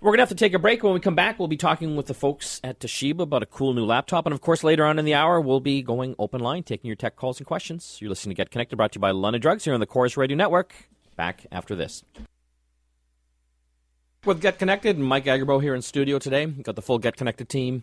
We're 0.00 0.10
going 0.10 0.18
to 0.18 0.22
have 0.22 0.28
to 0.28 0.36
take 0.36 0.54
a 0.54 0.60
break. 0.60 0.84
When 0.84 0.94
we 0.94 1.00
come 1.00 1.16
back, 1.16 1.40
we'll 1.40 1.48
be 1.48 1.56
talking 1.56 1.96
with 1.96 2.06
the 2.06 2.14
folks 2.14 2.60
at 2.62 2.78
Toshiba 2.78 3.20
about 3.20 3.42
a 3.42 3.46
cool 3.46 3.74
new 3.74 3.84
laptop. 3.84 4.26
And 4.26 4.32
of 4.32 4.40
course, 4.40 4.62
later 4.62 4.84
on 4.84 4.96
in 4.96 5.04
the 5.04 5.14
hour, 5.14 5.40
we'll 5.40 5.58
be 5.58 5.82
going 5.82 6.14
open 6.20 6.40
line, 6.40 6.62
taking 6.62 6.86
your 6.86 6.94
tech 6.94 7.16
calls 7.16 7.38
and 7.40 7.46
questions. 7.48 7.98
You're 8.00 8.10
listening 8.10 8.36
to 8.36 8.40
Get 8.40 8.52
Connected, 8.52 8.76
brought 8.76 8.92
to 8.92 8.98
you 8.98 9.00
by 9.00 9.10
London 9.10 9.42
Drugs 9.42 9.64
here 9.64 9.74
on 9.74 9.80
the 9.80 9.86
Corus 9.86 10.16
Radio 10.16 10.36
Network. 10.36 10.72
Back 11.16 11.46
after 11.50 11.74
this. 11.74 12.04
With 14.24 14.40
Get 14.40 14.60
Connected, 14.60 15.00
Mike 15.00 15.24
Agerbo 15.24 15.60
here 15.60 15.74
in 15.74 15.82
studio 15.82 16.20
today. 16.20 16.46
We've 16.46 16.62
got 16.62 16.76
the 16.76 16.82
full 16.82 16.98
Get 16.98 17.16
Connected 17.16 17.48
team 17.48 17.82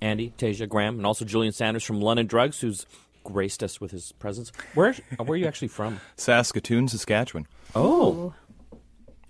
Andy, 0.00 0.32
Tasia, 0.38 0.66
Graham, 0.66 0.96
and 0.96 1.04
also 1.04 1.26
Julian 1.26 1.52
Sanders 1.52 1.84
from 1.84 2.00
London 2.00 2.26
Drugs, 2.26 2.60
who's 2.60 2.86
graced 3.22 3.62
us 3.62 3.82
with 3.82 3.90
his 3.90 4.12
presence. 4.12 4.50
Where, 4.72 4.94
where 5.18 5.32
are 5.32 5.36
you 5.36 5.46
actually 5.46 5.68
from? 5.68 6.00
Saskatoon, 6.16 6.88
Saskatchewan. 6.88 7.46
Oh, 7.74 8.32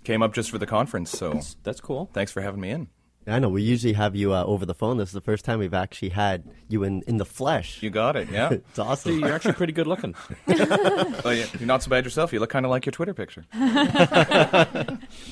Came 0.03 0.23
up 0.23 0.33
just 0.33 0.49
for 0.49 0.57
the 0.57 0.65
conference, 0.65 1.11
so 1.11 1.39
that's 1.63 1.79
cool. 1.79 2.09
thanks 2.13 2.31
for 2.31 2.41
having 2.41 2.59
me 2.59 2.71
in. 2.71 2.87
I 3.27 3.37
know 3.37 3.49
we 3.49 3.61
usually 3.61 3.93
have 3.93 4.15
you 4.15 4.33
uh, 4.33 4.43
over 4.43 4.65
the 4.65 4.73
phone. 4.73 4.97
This 4.97 5.09
is 5.09 5.13
the 5.13 5.21
first 5.21 5.45
time 5.45 5.59
we've 5.59 5.75
actually 5.75 6.09
had 6.09 6.43
you 6.69 6.83
in, 6.83 7.03
in 7.03 7.17
the 7.17 7.25
flesh. 7.25 7.83
You 7.83 7.91
got 7.91 8.15
it, 8.15 8.29
yeah. 8.31 8.49
It's 8.51 8.79
awesome. 8.79 9.19
You're 9.19 9.33
actually 9.33 9.53
pretty 9.53 9.73
good 9.73 9.85
looking. 9.85 10.15
oh, 10.47 11.29
yeah. 11.29 11.45
You're 11.59 11.67
not 11.67 11.83
so 11.83 11.89
bad 11.89 12.03
yourself. 12.03 12.33
You 12.33 12.39
look 12.39 12.49
kind 12.49 12.65
of 12.65 12.71
like 12.71 12.85
your 12.85 12.91
Twitter 12.91 13.13
picture. 13.13 13.45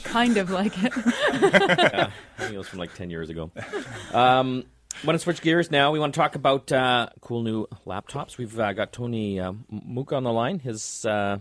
Kind 0.03 0.37
of 0.37 0.51
like 0.51 0.73
it. 0.83 0.93
I 0.95 2.11
think 2.37 2.53
it 2.53 2.57
was 2.57 2.67
from 2.67 2.79
like 2.79 2.93
10 2.93 3.09
years 3.09 3.29
ago. 3.29 3.49
Um, 4.13 4.65
want 5.03 5.15
to 5.15 5.19
switch 5.19 5.41
gears 5.41 5.71
now. 5.71 5.91
We 5.91 5.99
want 5.99 6.13
to 6.13 6.19
talk 6.19 6.35
about 6.35 6.71
uh, 6.71 7.09
cool 7.21 7.41
new 7.41 7.65
laptops. 7.87 8.37
We've 8.37 8.59
uh, 8.59 8.73
got 8.73 8.93
Tony 8.93 9.39
uh, 9.39 9.53
Muka 9.69 10.15
on 10.15 10.23
the 10.23 10.33
line. 10.33 10.59
His 10.59 11.05
uh, 11.05 11.39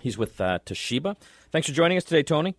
He's 0.00 0.18
with 0.18 0.40
uh, 0.40 0.58
Toshiba. 0.64 1.16
Thanks 1.50 1.68
for 1.68 1.74
joining 1.74 1.96
us 1.96 2.04
today, 2.04 2.22
Tony. 2.22 2.56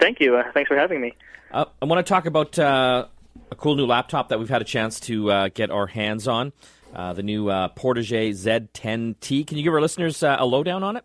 Thank 0.00 0.20
you. 0.20 0.36
Uh, 0.36 0.44
thanks 0.52 0.68
for 0.68 0.76
having 0.76 1.00
me. 1.00 1.14
Uh, 1.50 1.66
I 1.80 1.84
want 1.84 2.04
to 2.04 2.08
talk 2.08 2.26
about 2.26 2.58
uh, 2.58 3.06
a 3.50 3.54
cool 3.54 3.74
new 3.76 3.86
laptop 3.86 4.28
that 4.28 4.38
we've 4.38 4.48
had 4.48 4.62
a 4.62 4.66
chance 4.66 5.00
to 5.00 5.30
uh, 5.30 5.48
get 5.52 5.70
our 5.70 5.86
hands 5.86 6.28
on. 6.28 6.52
Uh, 6.94 7.12
the 7.12 7.22
new 7.22 7.48
uh, 7.48 7.68
Portégé 7.68 8.30
Z10T. 8.30 9.46
Can 9.46 9.56
you 9.56 9.64
give 9.64 9.72
our 9.72 9.80
listeners 9.80 10.22
uh, 10.22 10.36
a 10.38 10.44
lowdown 10.44 10.82
on 10.82 10.96
it? 10.96 11.04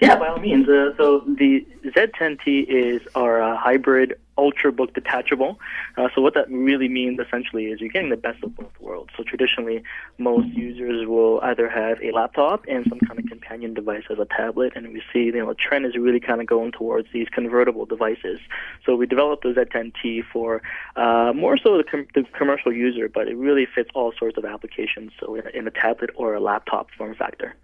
Yeah, 0.00 0.16
by 0.16 0.28
all 0.28 0.38
means. 0.38 0.68
Uh, 0.68 0.92
so 0.96 1.20
the 1.20 1.64
Z10T 1.84 2.66
is 2.68 3.02
our 3.14 3.40
uh, 3.40 3.56
hybrid 3.56 4.18
ultrabook 4.38 4.94
detachable. 4.94 5.60
Uh, 5.96 6.08
so 6.14 6.20
what 6.20 6.34
that 6.34 6.50
really 6.50 6.88
means 6.88 7.20
essentially 7.20 7.66
is 7.66 7.80
you're 7.80 7.90
getting 7.90 8.10
the 8.10 8.16
best 8.16 8.42
of 8.42 8.56
both 8.56 8.72
worlds. 8.80 9.10
So 9.16 9.22
traditionally, 9.22 9.82
most 10.18 10.48
users 10.48 11.06
will 11.06 11.40
either 11.42 11.68
have 11.68 12.00
a 12.02 12.10
laptop 12.12 12.64
and 12.68 12.84
some 12.88 12.98
kind 13.00 13.18
of 13.18 13.26
companion 13.26 13.74
device 13.74 14.04
as 14.10 14.18
a 14.18 14.24
tablet, 14.24 14.72
and 14.74 14.92
we 14.92 15.02
see 15.12 15.24
you 15.24 15.32
know 15.32 15.48
the 15.48 15.54
trend 15.54 15.86
is 15.86 15.96
really 15.96 16.20
kind 16.20 16.40
of 16.40 16.46
going 16.46 16.72
towards 16.72 17.08
these 17.12 17.28
convertible 17.28 17.86
devices. 17.86 18.40
So 18.84 18.96
we 18.96 19.06
developed 19.06 19.42
the 19.44 19.50
Z10T 19.50 20.24
for 20.32 20.62
uh, 20.96 21.32
more 21.34 21.56
so 21.56 21.76
the, 21.76 21.84
com- 21.84 22.08
the 22.14 22.24
commercial 22.36 22.72
user, 22.72 23.08
but 23.08 23.28
it 23.28 23.36
really 23.36 23.66
fits 23.72 23.90
all 23.94 24.12
sorts 24.18 24.36
of 24.38 24.44
applications. 24.44 25.12
So 25.20 25.34
in 25.36 25.46
a, 25.46 25.50
in 25.50 25.66
a 25.68 25.70
tablet 25.70 26.10
or 26.16 26.34
a 26.34 26.40
laptop 26.40 26.90
form 26.96 27.14
factor. 27.14 27.54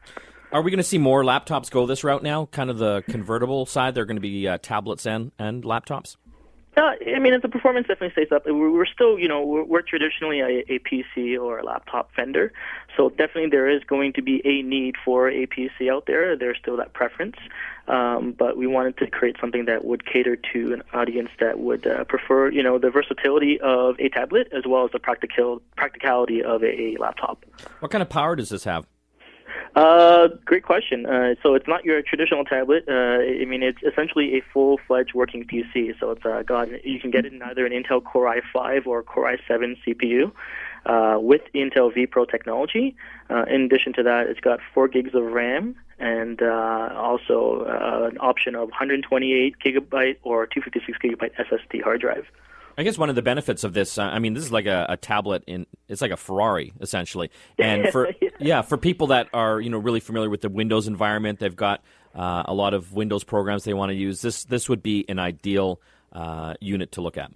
Are 0.50 0.62
we 0.62 0.70
going 0.70 0.78
to 0.78 0.84
see 0.84 0.98
more 0.98 1.22
laptops 1.24 1.70
go 1.70 1.84
this 1.84 2.04
route 2.04 2.22
now? 2.22 2.46
Kind 2.46 2.70
of 2.70 2.78
the 2.78 3.02
convertible 3.08 3.66
side. 3.66 3.94
They're 3.94 4.06
going 4.06 4.16
to 4.16 4.22
be 4.22 4.48
uh, 4.48 4.56
tablets 4.56 5.06
and, 5.06 5.30
and 5.38 5.62
laptops. 5.62 6.16
Uh, 6.74 6.92
I 7.14 7.18
mean, 7.18 7.38
the 7.42 7.48
performance 7.48 7.88
definitely 7.88 8.12
stays 8.12 8.32
up. 8.32 8.46
We're, 8.46 8.70
we're 8.70 8.86
still, 8.86 9.18
you 9.18 9.26
know, 9.26 9.44
we're, 9.44 9.64
we're 9.64 9.82
traditionally 9.82 10.40
a, 10.40 10.64
a 10.72 10.78
PC 10.78 11.38
or 11.38 11.58
a 11.58 11.64
laptop 11.64 12.14
vendor, 12.14 12.52
so 12.96 13.08
definitely 13.10 13.50
there 13.50 13.68
is 13.68 13.82
going 13.82 14.12
to 14.12 14.22
be 14.22 14.40
a 14.44 14.62
need 14.62 14.94
for 15.04 15.28
a 15.28 15.46
PC 15.46 15.90
out 15.90 16.06
there. 16.06 16.36
There's 16.36 16.56
still 16.56 16.76
that 16.76 16.92
preference, 16.92 17.36
um, 17.88 18.32
but 18.38 18.56
we 18.56 18.68
wanted 18.68 18.96
to 18.98 19.10
create 19.10 19.36
something 19.40 19.64
that 19.64 19.84
would 19.84 20.06
cater 20.06 20.36
to 20.54 20.72
an 20.72 20.82
audience 20.94 21.30
that 21.40 21.58
would 21.58 21.84
uh, 21.84 22.04
prefer, 22.04 22.48
you 22.50 22.62
know, 22.62 22.78
the 22.78 22.90
versatility 22.90 23.58
of 23.60 23.96
a 23.98 24.08
tablet 24.08 24.48
as 24.52 24.62
well 24.64 24.84
as 24.84 24.92
the 24.92 25.00
practical 25.00 25.60
practicality 25.76 26.44
of 26.44 26.62
a, 26.62 26.80
a 26.80 26.96
laptop. 26.98 27.44
What 27.80 27.90
kind 27.90 28.02
of 28.02 28.08
power 28.08 28.36
does 28.36 28.50
this 28.50 28.62
have? 28.64 28.86
Uh, 29.74 30.28
great 30.44 30.64
question. 30.64 31.06
Uh, 31.06 31.34
so 31.42 31.54
it's 31.54 31.68
not 31.68 31.84
your 31.84 32.02
traditional 32.02 32.44
tablet. 32.44 32.84
Uh, 32.88 33.42
I 33.42 33.44
mean, 33.44 33.62
it's 33.62 33.82
essentially 33.82 34.36
a 34.38 34.42
full-fledged 34.52 35.14
working 35.14 35.46
PC. 35.46 35.98
So 35.98 36.10
it's 36.12 36.24
uh, 36.24 36.42
got 36.42 36.84
you 36.84 37.00
can 37.00 37.10
get 37.10 37.24
it 37.26 37.32
in 37.32 37.42
either 37.42 37.66
an 37.66 37.72
Intel 37.72 38.02
Core 38.02 38.34
i5 38.54 38.86
or 38.86 39.02
Core 39.02 39.36
i7 39.36 39.76
CPU. 39.86 40.32
Uh, 40.86 41.18
with 41.20 41.42
Intel 41.54 41.92
vPro 41.92 42.26
technology. 42.30 42.96
Uh, 43.28 43.44
in 43.50 43.62
addition 43.62 43.92
to 43.92 44.02
that, 44.04 44.26
it's 44.26 44.40
got 44.40 44.58
4 44.72 44.88
gigs 44.88 45.14
of 45.14 45.22
RAM 45.22 45.76
and 45.98 46.40
uh, 46.40 46.90
also 46.94 47.66
uh, 47.68 48.08
an 48.10 48.16
option 48.18 48.54
of 48.54 48.68
128 48.70 49.56
gigabyte 49.58 50.16
or 50.22 50.46
256 50.46 50.98
gigabyte 50.98 51.34
SSD 51.34 51.82
hard 51.82 52.00
drive. 52.00 52.24
I 52.78 52.84
guess 52.84 52.96
one 52.96 53.10
of 53.10 53.16
the 53.16 53.22
benefits 53.22 53.64
of 53.64 53.74
this, 53.74 53.98
uh, 53.98 54.02
I 54.02 54.20
mean, 54.20 54.34
this 54.34 54.44
is 54.44 54.52
like 54.52 54.66
a, 54.66 54.86
a, 54.90 54.96
tablet 54.96 55.42
in, 55.48 55.66
it's 55.88 56.00
like 56.00 56.12
a 56.12 56.16
Ferrari 56.16 56.72
essentially. 56.80 57.28
And 57.58 57.88
for 57.88 58.06
yeah. 58.20 58.28
yeah. 58.38 58.62
for 58.62 58.76
people 58.76 59.08
that 59.08 59.28
are 59.32 59.60
you 59.60 59.68
know 59.68 59.78
really 59.78 59.98
familiar 59.98 60.30
with 60.30 60.42
the 60.42 60.48
Windows 60.48 60.86
environment, 60.86 61.40
they've 61.40 61.54
got 61.54 61.82
uh, 62.14 62.44
a 62.46 62.54
lot 62.54 62.74
of 62.74 62.92
Windows 62.92 63.24
programs 63.24 63.64
they 63.64 63.74
want 63.74 63.90
to 63.90 63.96
use. 63.96 64.22
This 64.22 64.44
this 64.44 64.68
would 64.68 64.80
be 64.80 65.04
an 65.08 65.18
ideal 65.18 65.80
uh, 66.12 66.54
unit 66.60 66.92
to 66.92 67.00
look 67.00 67.18
at. 67.18 67.32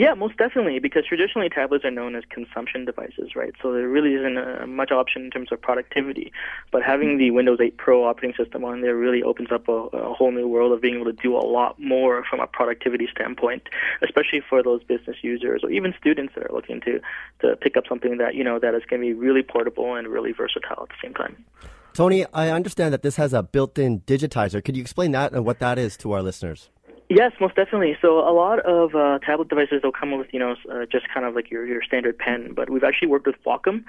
Yeah, 0.00 0.14
most 0.14 0.38
definitely, 0.38 0.78
because 0.78 1.04
traditionally 1.04 1.50
tablets 1.50 1.84
are 1.84 1.90
known 1.90 2.16
as 2.16 2.24
consumption 2.30 2.86
devices, 2.86 3.36
right? 3.36 3.52
So 3.60 3.70
there 3.74 3.86
really 3.86 4.14
isn't 4.14 4.38
uh, 4.38 4.66
much 4.66 4.90
option 4.90 5.26
in 5.26 5.30
terms 5.30 5.52
of 5.52 5.60
productivity. 5.60 6.32
But 6.72 6.82
having 6.82 7.18
the 7.18 7.30
Windows 7.32 7.58
8 7.60 7.76
Pro 7.76 8.06
operating 8.06 8.34
system 8.42 8.64
on 8.64 8.80
there 8.80 8.96
really 8.96 9.22
opens 9.22 9.52
up 9.52 9.68
a, 9.68 9.72
a 9.72 10.14
whole 10.14 10.32
new 10.32 10.48
world 10.48 10.72
of 10.72 10.80
being 10.80 10.94
able 10.94 11.04
to 11.04 11.12
do 11.12 11.36
a 11.36 11.44
lot 11.44 11.78
more 11.78 12.24
from 12.24 12.40
a 12.40 12.46
productivity 12.46 13.08
standpoint, 13.14 13.68
especially 14.02 14.40
for 14.40 14.62
those 14.62 14.82
business 14.82 15.18
users 15.20 15.60
or 15.62 15.70
even 15.70 15.92
students 16.00 16.32
that 16.34 16.46
are 16.46 16.54
looking 16.54 16.80
to 16.80 16.98
to 17.40 17.56
pick 17.56 17.76
up 17.76 17.84
something 17.86 18.16
that 18.16 18.34
you 18.34 18.42
know 18.42 18.58
that 18.58 18.74
is 18.74 18.82
going 18.88 19.02
to 19.02 19.06
be 19.06 19.12
really 19.12 19.42
portable 19.42 19.96
and 19.96 20.08
really 20.08 20.32
versatile 20.32 20.84
at 20.84 20.88
the 20.88 20.94
same 21.02 21.12
time. 21.12 21.44
Tony, 21.92 22.24
I 22.32 22.48
understand 22.48 22.94
that 22.94 23.02
this 23.02 23.16
has 23.16 23.34
a 23.34 23.42
built-in 23.42 24.00
digitizer. 24.00 24.64
Could 24.64 24.76
you 24.76 24.80
explain 24.80 25.12
that 25.12 25.32
and 25.32 25.44
what 25.44 25.58
that 25.58 25.78
is 25.78 25.98
to 25.98 26.12
our 26.12 26.22
listeners? 26.22 26.70
Yes, 27.12 27.32
most 27.40 27.56
definitely. 27.56 27.96
So 28.00 28.20
a 28.20 28.30
lot 28.30 28.60
of 28.60 28.94
uh, 28.94 29.18
tablet 29.18 29.48
devices 29.48 29.82
will 29.82 29.90
come 29.90 30.16
with, 30.16 30.28
you 30.32 30.38
know, 30.38 30.54
uh, 30.70 30.86
just 30.86 31.08
kind 31.12 31.26
of 31.26 31.34
like 31.34 31.50
your, 31.50 31.66
your 31.66 31.82
standard 31.82 32.16
pen. 32.16 32.52
But 32.54 32.70
we've 32.70 32.84
actually 32.84 33.08
worked 33.08 33.26
with 33.26 33.34
Wacom, 33.44 33.82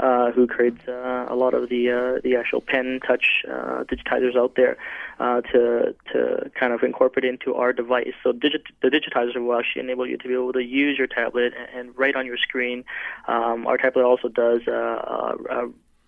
uh, 0.00 0.32
who 0.32 0.48
creates 0.48 0.80
uh, 0.88 1.26
a 1.28 1.36
lot 1.36 1.54
of 1.54 1.68
the 1.68 1.88
uh, 1.92 2.20
the 2.24 2.34
actual 2.34 2.60
pen 2.60 2.98
touch 3.06 3.44
uh, 3.48 3.84
digitizers 3.84 4.36
out 4.36 4.56
there 4.56 4.76
uh, 5.20 5.40
to 5.52 5.94
to 6.12 6.50
kind 6.58 6.72
of 6.72 6.82
incorporate 6.82 7.24
into 7.24 7.54
our 7.54 7.72
device. 7.72 8.12
So 8.24 8.32
digit- 8.32 8.74
the 8.82 8.88
digitizer 8.88 9.40
will 9.40 9.56
actually 9.56 9.82
enable 9.82 10.08
you 10.08 10.16
to 10.16 10.26
be 10.26 10.34
able 10.34 10.52
to 10.54 10.64
use 10.64 10.98
your 10.98 11.06
tablet 11.06 11.52
and, 11.56 11.78
and 11.78 11.96
write 11.96 12.16
on 12.16 12.26
your 12.26 12.38
screen. 12.38 12.84
Um, 13.28 13.68
our 13.68 13.76
tablet 13.78 14.02
also 14.04 14.26
does 14.26 14.62
uh, 14.66 15.36
uh, 15.48 15.66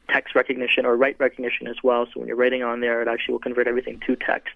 text 0.08 0.34
recognition 0.34 0.86
or 0.86 0.96
write 0.96 1.16
recognition 1.18 1.66
as 1.66 1.76
well. 1.82 2.06
So 2.06 2.20
when 2.20 2.28
you're 2.28 2.36
writing 2.36 2.62
on 2.62 2.80
there, 2.80 3.02
it 3.02 3.08
actually 3.08 3.32
will 3.32 3.40
convert 3.40 3.66
everything 3.66 4.00
to 4.06 4.16
text. 4.16 4.54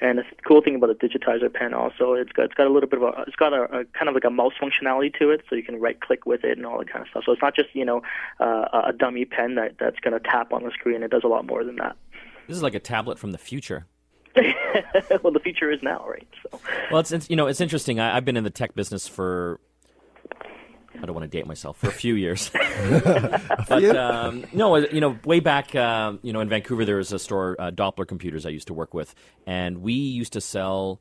And 0.00 0.18
the 0.18 0.24
cool 0.46 0.62
thing 0.62 0.74
about 0.74 0.88
the 0.88 1.08
digitizer 1.08 1.52
pen 1.52 1.74
also, 1.74 2.14
it's 2.14 2.32
got 2.32 2.46
it's 2.46 2.54
got 2.54 2.66
a 2.66 2.70
little 2.70 2.88
bit 2.88 3.02
of 3.02 3.14
a 3.14 3.24
it's 3.26 3.36
got 3.36 3.52
a, 3.52 3.62
a 3.64 3.84
kind 3.86 4.08
of 4.08 4.14
like 4.14 4.24
a 4.24 4.30
mouse 4.30 4.54
functionality 4.60 5.16
to 5.18 5.30
it, 5.30 5.42
so 5.48 5.56
you 5.56 5.62
can 5.62 5.80
right 5.80 6.00
click 6.00 6.26
with 6.26 6.44
it 6.44 6.56
and 6.56 6.66
all 6.66 6.78
that 6.78 6.90
kind 6.90 7.02
of 7.02 7.08
stuff. 7.10 7.24
So 7.26 7.32
it's 7.32 7.42
not 7.42 7.54
just 7.54 7.68
you 7.74 7.84
know 7.84 8.02
uh, 8.40 8.82
a 8.86 8.92
dummy 8.92 9.24
pen 9.24 9.54
that 9.56 9.76
that's 9.78 9.98
going 10.00 10.14
to 10.14 10.20
tap 10.20 10.52
on 10.52 10.64
the 10.64 10.70
screen. 10.70 11.02
It 11.02 11.10
does 11.10 11.24
a 11.24 11.28
lot 11.28 11.46
more 11.46 11.64
than 11.64 11.76
that. 11.76 11.96
This 12.46 12.56
is 12.56 12.62
like 12.62 12.74
a 12.74 12.80
tablet 12.80 13.18
from 13.18 13.32
the 13.32 13.38
future. 13.38 13.86
well, 15.22 15.32
the 15.32 15.40
future 15.42 15.70
is 15.70 15.82
now, 15.82 16.06
right? 16.08 16.26
So. 16.42 16.60
Well, 16.90 17.00
it's, 17.00 17.12
it's 17.12 17.30
you 17.30 17.36
know 17.36 17.46
it's 17.46 17.60
interesting. 17.60 18.00
I, 18.00 18.16
I've 18.16 18.24
been 18.24 18.36
in 18.36 18.44
the 18.44 18.50
tech 18.50 18.74
business 18.74 19.06
for 19.06 19.60
I 21.00 21.06
don't 21.06 21.14
want 21.14 21.30
to 21.30 21.36
date 21.36 21.46
myself 21.46 21.78
for 21.78 21.88
a 21.88 21.92
few 21.92 22.14
years, 22.14 22.50
but 23.68 23.96
um, 23.96 24.44
no, 24.52 24.76
you 24.76 25.00
know, 25.00 25.18
way 25.24 25.40
back, 25.40 25.74
uh, 25.74 26.14
you 26.22 26.32
know, 26.32 26.40
in 26.40 26.48
Vancouver, 26.48 26.84
there 26.84 26.96
was 26.96 27.12
a 27.12 27.18
store, 27.18 27.56
uh, 27.58 27.70
Doppler 27.70 28.06
Computers, 28.06 28.46
I 28.46 28.50
used 28.50 28.66
to 28.68 28.74
work 28.74 28.94
with, 28.94 29.14
and 29.46 29.78
we 29.78 29.94
used 29.94 30.32
to 30.34 30.40
sell 30.40 31.00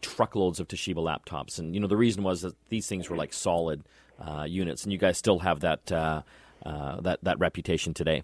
truckloads 0.00 0.60
of 0.60 0.68
Toshiba 0.68 0.96
laptops, 0.96 1.58
and 1.58 1.74
you 1.74 1.80
know, 1.80 1.86
the 1.88 1.96
reason 1.96 2.22
was 2.22 2.42
that 2.42 2.54
these 2.68 2.86
things 2.86 3.08
were 3.10 3.16
like 3.16 3.32
solid 3.32 3.84
uh, 4.20 4.44
units, 4.48 4.84
and 4.84 4.92
you 4.92 4.98
guys 4.98 5.18
still 5.18 5.40
have 5.40 5.60
that 5.60 5.90
uh, 5.92 6.22
uh, 6.64 7.00
that 7.00 7.22
that 7.22 7.38
reputation 7.38 7.94
today. 7.94 8.22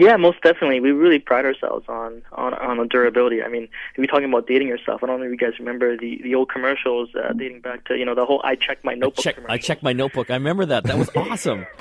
Yeah, 0.00 0.16
most 0.16 0.40
definitely. 0.42 0.80
We 0.80 0.92
really 0.92 1.18
pride 1.18 1.44
ourselves 1.44 1.84
on 1.88 2.22
on 2.32 2.54
on 2.54 2.78
the 2.78 2.86
durability. 2.86 3.42
I 3.42 3.48
mean, 3.48 3.64
if 3.64 3.98
you're 3.98 4.06
talking 4.06 4.28
about 4.28 4.46
dating 4.46 4.68
yourself, 4.68 5.02
I 5.04 5.06
don't 5.06 5.20
know 5.20 5.26
if 5.26 5.30
you 5.30 5.36
guys 5.36 5.58
remember 5.58 5.96
the 5.96 6.18
the 6.22 6.34
old 6.34 6.48
commercials 6.48 7.10
uh, 7.14 7.34
dating 7.34 7.60
back 7.60 7.84
to 7.84 7.96
you 7.96 8.06
know 8.06 8.14
the 8.14 8.24
whole 8.24 8.40
"I 8.42 8.56
check 8.56 8.82
my 8.82 8.94
notebook." 8.94 9.18
I 9.26 9.32
check. 9.32 9.36
I 9.50 9.58
check 9.58 9.82
my 9.82 9.92
notebook. 9.92 10.30
I 10.30 10.34
remember 10.34 10.64
that. 10.66 10.84
That 10.84 10.96
was 10.96 11.10
awesome. 11.14 11.66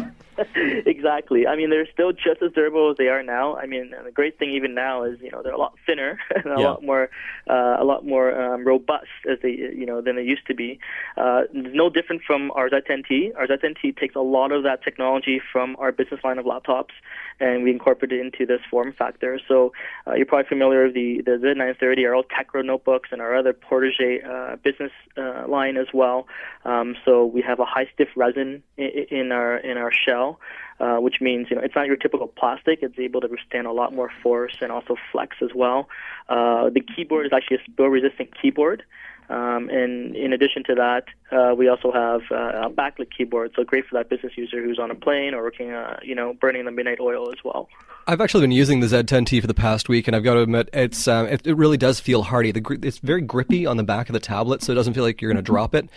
exactly. 0.86 1.48
I 1.48 1.56
mean, 1.56 1.70
they're 1.70 1.88
still 1.92 2.12
just 2.12 2.42
as 2.42 2.52
durable 2.54 2.92
as 2.92 2.98
they 2.98 3.08
are 3.08 3.24
now. 3.24 3.56
I 3.56 3.66
mean, 3.66 3.94
and 3.96 4.06
the 4.06 4.12
great 4.12 4.38
thing 4.40 4.52
even 4.52 4.74
now 4.74 5.04
is 5.04 5.20
you 5.22 5.32
know 5.32 5.42
they're 5.44 5.54
a 5.54 5.58
lot 5.58 5.74
thinner 5.86 6.20
and 6.36 6.46
a 6.46 6.60
Yeah. 6.60 6.70
lot 6.70 6.84
more 6.84 7.10
uh, 7.50 7.78
a 7.80 7.84
lot 7.84 8.06
more 8.06 8.40
um, 8.40 8.66
robust 8.66 9.08
as 9.30 9.40
they 9.42 9.52
you 9.52 9.86
know 9.86 10.02
than 10.02 10.16
they 10.16 10.24
used 10.24 10.46
to 10.48 10.54
be. 10.56 10.80
Uh, 11.18 11.44
no 11.54 11.90
different 11.90 12.22
from 12.26 12.52
our 12.52 12.70
Z10T. 12.70 13.32
Our 13.38 13.48
Z10T 13.48 13.98
takes 13.98 14.16
a 14.16 14.22
lot 14.22 14.52
of 14.52 14.64
that 14.64 14.84
technology 14.84 15.42
from 15.52 15.76
our 15.80 15.92
business 15.92 16.22
line 16.24 16.38
of 16.38 16.46
laptops, 16.46 16.94
and 17.40 17.64
we 17.64 17.72
incorporate 17.72 18.12
it 18.12 18.20
into 18.20 18.46
this 18.46 18.62
form 18.70 18.94
factor. 18.94 19.40
So 19.48 19.74
uh, 20.08 20.14
you're 20.14 20.26
probably 20.26 20.48
familiar 20.48 20.86
with 20.86 20.94
the 20.94 21.22
the 21.22 21.32
Z930, 21.32 22.06
our 22.06 22.16
old 22.16 22.26
Tecra 22.30 22.66
notebooks, 22.66 23.10
and 23.12 23.22
our 23.22 23.36
other 23.36 23.54
Portégé 23.54 24.26
uh, 24.26 24.56
business 24.58 24.92
uh, 25.18 25.46
line 25.48 25.78
as 25.78 25.88
well. 25.94 26.28
Um, 26.66 26.96
so 27.06 27.26
we 27.26 27.42
have 27.42 27.60
a 27.60 27.66
high 27.66 27.88
stiff 27.94 28.10
resin 28.16 28.64
in, 28.78 28.90
in 29.10 29.32
our 29.32 29.58
in 29.58 29.78
our 29.78 29.92
shell 29.92 30.40
uh, 30.80 30.98
which 30.98 31.20
means 31.20 31.48
you 31.50 31.56
know 31.56 31.62
it's 31.62 31.76
not 31.76 31.88
your 31.88 31.96
typical 31.96 32.28
plastic. 32.28 32.80
It's 32.82 32.98
able 32.98 33.22
to 33.22 33.28
withstand 33.28 33.68
a 33.68 33.72
lot 33.72 33.94
more 33.94 34.12
force 34.24 34.58
and 34.62 34.72
also 34.72 34.96
flex 35.12 35.38
as 35.42 35.50
well. 35.54 35.90
Uh, 36.30 36.70
the 36.70 36.82
keyboard 36.82 37.26
is 37.26 37.34
actually 37.34 37.58
a 37.58 37.72
spill-resistant 37.72 38.30
keyboard. 38.42 38.84
Um, 39.30 39.70
and 39.70 40.16
in 40.16 40.34
addition 40.34 40.64
to 40.66 40.76
that, 40.76 41.06
uh, 41.32 41.54
we 41.56 41.68
also 41.68 41.92
have 41.92 42.22
uh, 42.32 42.68
a 42.68 42.70
backlit 42.70 43.10
keyboard, 43.16 43.52
so 43.56 43.64
great 43.64 43.86
for 43.86 43.96
that 43.96 44.10
business 44.10 44.34
user 44.36 44.64
who's 44.64 44.80
on 44.80 44.92
a 44.92 44.96
plane 44.96 45.34
or 45.34 45.44
working, 45.44 45.72
uh, 45.72 46.00
you 46.02 46.16
know, 46.16 46.34
burning 46.34 46.66
the 46.66 46.72
midnight 46.72 47.00
oil 47.00 47.30
as 47.30 47.44
well. 47.44 47.70
I've 48.08 48.22
actually 48.22 48.42
been 48.42 48.52
using 48.52 48.80
the 48.80 48.88
Z10T 48.88 49.40
for 49.40 49.46
the 49.46 49.54
past 49.54 49.88
week, 49.88 50.08
and 50.08 50.16
I've 50.16 50.24
got 50.24 50.34
to 50.34 50.42
admit, 50.42 50.70
it's 50.74 51.08
um, 51.08 51.28
it, 51.28 51.46
it 51.46 51.54
really 51.54 51.78
does 51.78 52.00
feel 52.00 52.24
hardy. 52.24 52.52
The, 52.52 52.80
it's 52.82 52.98
very 52.98 53.22
grippy 53.22 53.68
on 53.68 53.78
the 53.78 53.84
back 53.84 54.10
of 54.10 54.14
the 54.14 54.20
tablet, 54.20 54.64
so 54.64 54.72
it 54.72 54.76
doesn't 54.76 54.96
feel 54.96 55.04
like 55.04 55.22
you're 55.22 55.32
going 55.32 55.44
to 55.44 55.44
drop 55.44 55.76
it. 55.76 55.88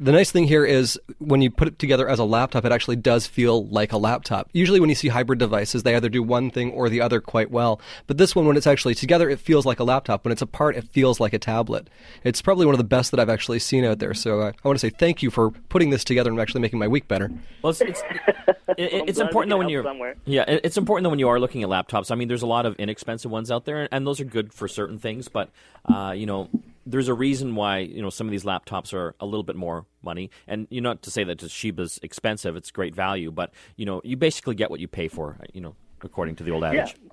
The 0.00 0.12
nice 0.12 0.30
thing 0.30 0.44
here 0.44 0.64
is 0.64 0.98
when 1.18 1.42
you 1.42 1.50
put 1.50 1.68
it 1.68 1.78
together 1.78 2.08
as 2.08 2.18
a 2.18 2.24
laptop, 2.24 2.64
it 2.64 2.72
actually 2.72 2.96
does 2.96 3.26
feel 3.26 3.66
like 3.66 3.92
a 3.92 3.98
laptop. 3.98 4.48
Usually, 4.52 4.80
when 4.80 4.88
you 4.88 4.94
see 4.94 5.08
hybrid 5.08 5.38
devices, 5.38 5.82
they 5.82 5.94
either 5.94 6.08
do 6.08 6.22
one 6.22 6.50
thing 6.50 6.72
or 6.72 6.88
the 6.88 7.02
other 7.02 7.20
quite 7.20 7.50
well. 7.50 7.80
But 8.06 8.16
this 8.16 8.34
one, 8.34 8.46
when 8.46 8.56
it's 8.56 8.66
actually 8.66 8.94
together, 8.94 9.28
it 9.28 9.38
feels 9.38 9.66
like 9.66 9.78
a 9.78 9.84
laptop. 9.84 10.24
When 10.24 10.32
it's 10.32 10.42
apart, 10.42 10.74
it 10.74 10.88
feels 10.88 11.20
like 11.20 11.34
a 11.34 11.38
tablet. 11.38 11.88
It's 12.24 12.40
probably 12.40 12.64
one 12.64 12.74
of 12.74 12.78
the 12.78 12.84
best 12.84 13.10
that 13.10 13.20
I've 13.20 13.28
actually 13.28 13.58
seen 13.58 13.84
out 13.84 13.98
there. 13.98 14.14
So 14.14 14.40
uh, 14.40 14.52
I 14.64 14.68
want 14.68 14.76
to 14.76 14.79
say 14.80 14.90
thank 14.90 15.22
you 15.22 15.30
for 15.30 15.50
putting 15.68 15.90
this 15.90 16.04
together 16.04 16.30
and 16.30 16.40
actually 16.40 16.60
making 16.60 16.78
my 16.78 16.88
week 16.88 17.06
better. 17.08 17.30
Well, 17.62 17.70
it's 17.70 17.80
it's, 17.80 18.02
it, 18.08 18.56
it- 18.78 19.08
it's 19.08 19.18
important 19.20 19.48
we 19.50 19.54
though 19.54 19.58
when 19.58 19.68
you're 19.68 19.82
somewhere. 19.84 20.14
yeah, 20.24 20.44
it- 20.48 20.60
it's 20.64 20.76
important 20.76 21.04
though 21.04 21.10
when 21.10 21.18
you 21.18 21.28
are 21.28 21.38
looking 21.40 21.62
at 21.62 21.68
laptops. 21.68 22.10
I 22.10 22.14
mean, 22.14 22.28
there's 22.28 22.42
a 22.42 22.46
lot 22.46 22.66
of 22.66 22.74
inexpensive 22.76 23.30
ones 23.30 23.50
out 23.50 23.64
there, 23.64 23.88
and 23.92 24.06
those 24.06 24.20
are 24.20 24.24
good 24.24 24.52
for 24.52 24.66
certain 24.68 24.98
things. 24.98 25.28
But 25.28 25.50
uh, 25.86 26.12
you 26.16 26.26
know, 26.26 26.48
there's 26.86 27.08
a 27.08 27.14
reason 27.14 27.54
why 27.54 27.78
you 27.78 28.02
know 28.02 28.10
some 28.10 28.26
of 28.26 28.30
these 28.30 28.44
laptops 28.44 28.92
are 28.92 29.14
a 29.20 29.24
little 29.26 29.42
bit 29.44 29.56
more 29.56 29.84
money. 30.02 30.30
And 30.48 30.66
you 30.70 30.80
know, 30.80 30.90
not 30.90 31.02
to 31.02 31.10
say 31.10 31.24
that 31.24 31.38
Toshiba's 31.38 31.98
expensive; 32.02 32.56
it's 32.56 32.70
great 32.70 32.94
value. 32.94 33.30
But 33.30 33.52
you 33.76 33.86
know, 33.86 34.00
you 34.04 34.16
basically 34.16 34.54
get 34.54 34.70
what 34.70 34.80
you 34.80 34.88
pay 34.88 35.08
for. 35.08 35.36
You 35.52 35.60
know, 35.60 35.74
according 36.02 36.36
to 36.36 36.44
the 36.44 36.50
old 36.50 36.64
adage. 36.64 36.96
Yeah, 37.02 37.10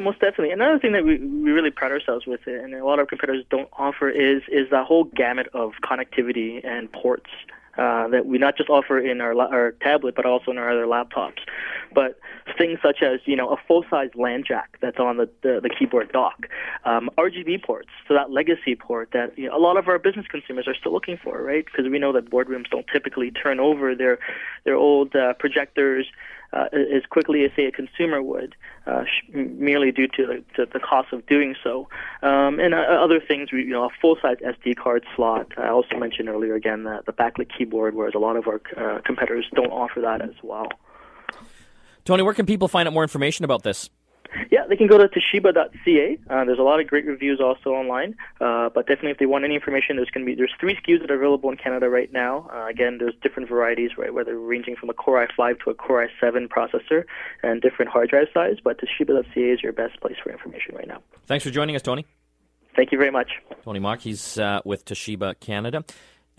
most 0.00 0.20
definitely. 0.20 0.50
Another 0.50 0.78
thing 0.78 0.92
that 0.92 1.04
we, 1.04 1.18
we 1.18 1.50
really 1.50 1.70
pride 1.70 1.92
ourselves 1.92 2.26
with, 2.26 2.40
and 2.46 2.74
a 2.74 2.84
lot 2.84 2.98
of 2.98 3.08
competitors 3.08 3.44
don't 3.50 3.68
offer, 3.72 4.08
is 4.10 4.42
is 4.48 4.70
that 4.70 4.86
whole 4.86 5.04
gamut 5.04 5.48
of 5.54 5.72
connectivity 5.82 6.64
and 6.64 6.92
ports 6.92 7.30
uh, 7.78 8.08
that 8.08 8.26
we 8.26 8.36
not 8.36 8.56
just 8.56 8.68
offer 8.68 8.98
in 8.98 9.20
our 9.20 9.38
our 9.40 9.72
tablet, 9.80 10.14
but 10.14 10.26
also 10.26 10.50
in 10.50 10.58
our 10.58 10.70
other 10.70 10.86
laptops. 10.86 11.38
But 11.94 12.18
things 12.58 12.78
such 12.82 13.02
as 13.02 13.20
you 13.24 13.36
know 13.36 13.48
a 13.48 13.56
full 13.66 13.84
size 13.88 14.10
LAN 14.14 14.42
jack 14.46 14.76
that's 14.80 14.98
on 14.98 15.16
the 15.16 15.30
the, 15.42 15.60
the 15.62 15.70
keyboard 15.70 16.12
dock, 16.12 16.46
um, 16.84 17.08
RGB 17.16 17.62
ports, 17.64 17.88
so 18.06 18.14
that 18.14 18.30
legacy 18.30 18.74
port 18.74 19.10
that 19.12 19.38
you 19.38 19.48
know, 19.48 19.56
a 19.56 19.58
lot 19.58 19.76
of 19.76 19.88
our 19.88 19.98
business 19.98 20.26
consumers 20.26 20.66
are 20.68 20.74
still 20.74 20.92
looking 20.92 21.16
for, 21.16 21.42
right? 21.42 21.64
Because 21.64 21.90
we 21.90 21.98
know 21.98 22.12
that 22.12 22.28
boardrooms 22.28 22.68
don't 22.70 22.86
typically 22.92 23.30
turn 23.30 23.60
over 23.60 23.94
their 23.94 24.18
their 24.64 24.76
old 24.76 25.14
uh, 25.16 25.34
projectors 25.34 26.06
uh, 26.52 26.66
as 26.72 27.04
quickly 27.10 27.44
as 27.44 27.50
say 27.54 27.66
a 27.66 27.72
consumer 27.72 28.22
would, 28.22 28.54
uh, 28.86 29.04
sh- 29.04 29.32
merely 29.32 29.92
due 29.92 30.08
to 30.08 30.26
the, 30.26 30.44
to 30.56 30.70
the 30.72 30.80
cost 30.80 31.12
of 31.12 31.26
doing 31.26 31.54
so. 31.62 31.88
Um, 32.22 32.58
and 32.58 32.74
uh, 32.74 32.78
other 32.78 33.20
things, 33.20 33.50
you 33.52 33.68
know, 33.68 33.84
a 33.84 33.90
full-size 34.00 34.38
SD 34.38 34.76
card 34.76 35.04
slot. 35.14 35.52
I 35.56 35.68
also 35.68 35.96
mentioned 35.96 36.28
earlier 36.28 36.54
again 36.54 36.84
the, 36.84 37.02
the 37.06 37.12
backlit 37.12 37.50
keyboard, 37.56 37.94
whereas 37.94 38.14
a 38.14 38.18
lot 38.18 38.36
of 38.36 38.48
our 38.48 38.60
uh, 38.76 39.00
competitors 39.04 39.46
don't 39.54 39.70
offer 39.70 40.00
that 40.00 40.22
as 40.22 40.34
well. 40.42 40.68
Tony, 42.04 42.22
where 42.22 42.34
can 42.34 42.46
people 42.46 42.68
find 42.68 42.88
out 42.88 42.94
more 42.94 43.04
information 43.04 43.44
about 43.44 43.62
this? 43.62 43.90
Yeah, 44.50 44.66
they 44.68 44.76
can 44.76 44.86
go 44.86 44.98
to 44.98 45.08
toshiba.ca. 45.08 46.18
Uh, 46.28 46.44
there's 46.44 46.58
a 46.58 46.62
lot 46.62 46.80
of 46.80 46.86
great 46.86 47.06
reviews 47.06 47.40
also 47.40 47.70
online. 47.70 48.16
Uh, 48.40 48.68
but 48.68 48.86
definitely, 48.86 49.10
if 49.10 49.18
they 49.18 49.26
want 49.26 49.44
any 49.44 49.54
information, 49.54 49.96
there's 49.96 50.10
going 50.10 50.24
to 50.24 50.30
be 50.30 50.36
there's 50.36 50.52
three 50.60 50.76
SKUs 50.76 51.00
that 51.00 51.10
are 51.10 51.16
available 51.16 51.50
in 51.50 51.56
Canada 51.56 51.88
right 51.88 52.12
now. 52.12 52.48
Uh, 52.52 52.66
again, 52.66 52.98
there's 52.98 53.14
different 53.22 53.48
varieties, 53.48 53.90
right, 53.98 54.12
whether 54.14 54.38
ranging 54.38 54.76
from 54.76 54.90
a 54.90 54.94
Core 54.94 55.26
i5 55.26 55.60
to 55.64 55.70
a 55.70 55.74
Core 55.74 56.08
i7 56.22 56.48
processor 56.48 57.04
and 57.42 57.60
different 57.60 57.90
hard 57.90 58.10
drive 58.10 58.28
size. 58.32 58.56
But 58.62 58.80
toshiba.ca 58.80 59.40
is 59.40 59.62
your 59.62 59.72
best 59.72 60.00
place 60.00 60.16
for 60.22 60.30
information 60.30 60.74
right 60.74 60.88
now. 60.88 61.02
Thanks 61.26 61.44
for 61.44 61.50
joining 61.50 61.76
us, 61.76 61.82
Tony. 61.82 62.06
Thank 62.76 62.92
you 62.92 62.98
very 62.98 63.10
much. 63.10 63.32
Tony 63.64 63.80
Mark, 63.80 64.00
he's 64.00 64.38
uh, 64.38 64.60
with 64.64 64.84
Toshiba 64.84 65.38
Canada. 65.40 65.84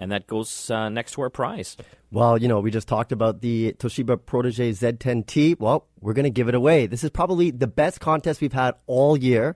And 0.02 0.12
that 0.12 0.26
goes 0.26 0.72
uh, 0.72 0.90
next 0.90 1.12
to 1.12 1.22
our 1.22 1.30
prize. 1.30 1.78
Well, 2.12 2.42
you 2.42 2.48
know, 2.48 2.60
we 2.60 2.72
just 2.72 2.88
talked 2.88 3.12
about 3.12 3.42
the 3.42 3.74
Toshiba 3.74 4.26
Protege 4.26 4.72
Z10T. 4.72 5.60
Well, 5.60 5.86
we're 6.00 6.14
going 6.14 6.24
to 6.24 6.32
give 6.32 6.48
it 6.48 6.56
away. 6.56 6.88
This 6.88 7.04
is 7.04 7.12
probably 7.12 7.52
the 7.52 7.68
best 7.68 8.00
contest 8.00 8.42
we've 8.42 8.52
had 8.52 8.74
all 8.88 9.16
year. 9.16 9.56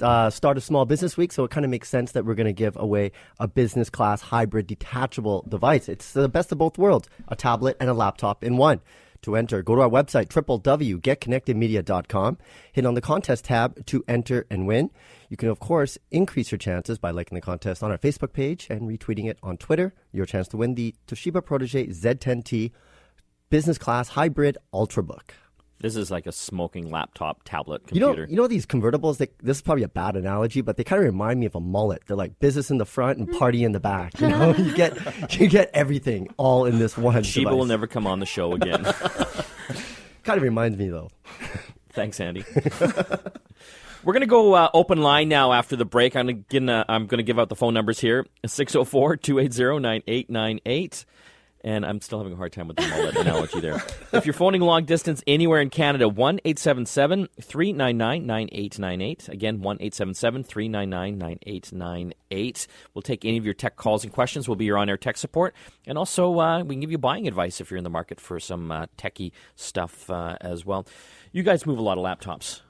Uh, 0.00 0.30
start 0.30 0.56
of 0.56 0.64
Small 0.64 0.86
Business 0.86 1.18
Week, 1.18 1.30
so 1.30 1.44
it 1.44 1.50
kind 1.50 1.66
of 1.66 1.70
makes 1.70 1.90
sense 1.90 2.12
that 2.12 2.24
we're 2.24 2.34
going 2.34 2.46
to 2.46 2.54
give 2.54 2.74
away 2.78 3.12
a 3.38 3.46
business 3.46 3.90
class 3.90 4.22
hybrid 4.22 4.66
detachable 4.66 5.44
device. 5.46 5.90
It's 5.90 6.12
the 6.12 6.28
best 6.28 6.50
of 6.52 6.58
both 6.58 6.78
worlds 6.78 7.08
a 7.28 7.36
tablet 7.36 7.76
and 7.78 7.90
a 7.90 7.94
laptop 7.94 8.42
in 8.42 8.56
one. 8.56 8.80
To 9.22 9.36
enter, 9.36 9.62
go 9.62 9.76
to 9.76 9.82
our 9.82 9.88
website, 9.88 10.28
www.getconnectedmedia.com. 10.28 12.38
Hit 12.72 12.86
on 12.86 12.94
the 12.94 13.00
contest 13.00 13.44
tab 13.44 13.86
to 13.86 14.04
enter 14.08 14.46
and 14.50 14.66
win. 14.66 14.90
You 15.28 15.36
can, 15.36 15.48
of 15.48 15.60
course, 15.60 15.96
increase 16.10 16.50
your 16.50 16.58
chances 16.58 16.98
by 16.98 17.12
liking 17.12 17.36
the 17.36 17.40
contest 17.40 17.84
on 17.84 17.92
our 17.92 17.98
Facebook 17.98 18.32
page 18.32 18.66
and 18.68 18.82
retweeting 18.82 19.30
it 19.30 19.38
on 19.42 19.58
Twitter. 19.58 19.94
Your 20.12 20.26
chance 20.26 20.48
to 20.48 20.56
win 20.56 20.74
the 20.74 20.96
Toshiba 21.06 21.44
Protege 21.44 21.86
Z10T 21.86 22.72
Business 23.48 23.78
Class 23.78 24.08
Hybrid 24.08 24.58
Ultrabook. 24.74 25.30
This 25.82 25.96
is 25.96 26.12
like 26.12 26.28
a 26.28 26.32
smoking 26.32 26.92
laptop 26.92 27.40
tablet 27.44 27.88
computer. 27.88 28.12
You 28.12 28.16
know, 28.16 28.26
you 28.30 28.36
know 28.36 28.46
these 28.46 28.66
convertibles. 28.66 29.16
They, 29.18 29.26
this 29.42 29.56
is 29.56 29.62
probably 29.62 29.82
a 29.82 29.88
bad 29.88 30.14
analogy, 30.14 30.60
but 30.60 30.76
they 30.76 30.84
kind 30.84 31.00
of 31.00 31.06
remind 31.06 31.40
me 31.40 31.46
of 31.46 31.56
a 31.56 31.60
mullet. 31.60 32.02
They're 32.06 32.16
like 32.16 32.38
business 32.38 32.70
in 32.70 32.78
the 32.78 32.86
front 32.86 33.18
and 33.18 33.28
party 33.32 33.64
in 33.64 33.72
the 33.72 33.80
back. 33.80 34.20
You 34.20 34.28
know, 34.28 34.54
you 34.56 34.72
get 34.76 35.40
you 35.40 35.48
get 35.48 35.72
everything 35.74 36.28
all 36.36 36.66
in 36.66 36.78
this 36.78 36.96
one. 36.96 37.24
Sheba 37.24 37.46
device. 37.46 37.58
will 37.58 37.66
never 37.66 37.88
come 37.88 38.06
on 38.06 38.20
the 38.20 38.26
show 38.26 38.52
again. 38.52 38.84
Kind 40.22 40.36
of 40.36 40.42
reminds 40.42 40.78
me 40.78 40.88
though. 40.88 41.10
Thanks, 41.90 42.20
Andy. 42.20 42.44
We're 44.04 44.12
gonna 44.12 44.26
go 44.26 44.54
uh, 44.54 44.68
open 44.72 45.02
line 45.02 45.28
now 45.28 45.52
after 45.52 45.74
the 45.74 45.84
break. 45.84 46.14
I'm 46.14 46.44
gonna 46.48 46.84
I'm 46.88 47.06
gonna 47.06 47.24
give 47.24 47.40
out 47.40 47.48
the 47.48 47.56
phone 47.56 47.74
numbers 47.74 47.98
here: 47.98 48.24
604-280-9898. 48.46 51.04
And 51.64 51.86
I'm 51.86 52.00
still 52.00 52.18
having 52.18 52.32
a 52.32 52.36
hard 52.36 52.52
time 52.52 52.68
with 52.68 52.76
the 52.76 52.88
mullet 52.88 53.16
analogy 53.16 53.60
there. 53.60 53.82
If 54.12 54.26
you're 54.26 54.32
phoning 54.32 54.60
long 54.60 54.84
distance 54.84 55.22
anywhere 55.26 55.60
in 55.60 55.70
Canada, 55.70 56.08
1 56.08 56.40
877 56.44 57.28
399 57.40 58.26
9898. 58.26 59.28
Again, 59.28 59.60
1 59.60 59.76
877 59.80 60.44
399 60.44 61.18
9898. 61.18 62.66
We'll 62.94 63.02
take 63.02 63.24
any 63.24 63.38
of 63.38 63.44
your 63.44 63.54
tech 63.54 63.76
calls 63.76 64.02
and 64.02 64.12
questions. 64.12 64.48
We'll 64.48 64.56
be 64.56 64.64
your 64.64 64.78
on 64.78 64.88
air 64.88 64.96
tech 64.96 65.16
support. 65.16 65.54
And 65.86 65.96
also, 65.96 66.38
uh, 66.40 66.62
we 66.64 66.74
can 66.74 66.80
give 66.80 66.90
you 66.90 66.98
buying 66.98 67.28
advice 67.28 67.60
if 67.60 67.70
you're 67.70 67.78
in 67.78 67.84
the 67.84 67.90
market 67.90 68.20
for 68.20 68.40
some 68.40 68.72
uh, 68.72 68.86
techie 68.98 69.32
stuff 69.54 70.10
uh, 70.10 70.36
as 70.40 70.66
well. 70.66 70.86
You 71.30 71.42
guys 71.42 71.64
move 71.64 71.78
a 71.78 71.82
lot 71.82 71.96
of 71.96 72.04
laptops. 72.04 72.60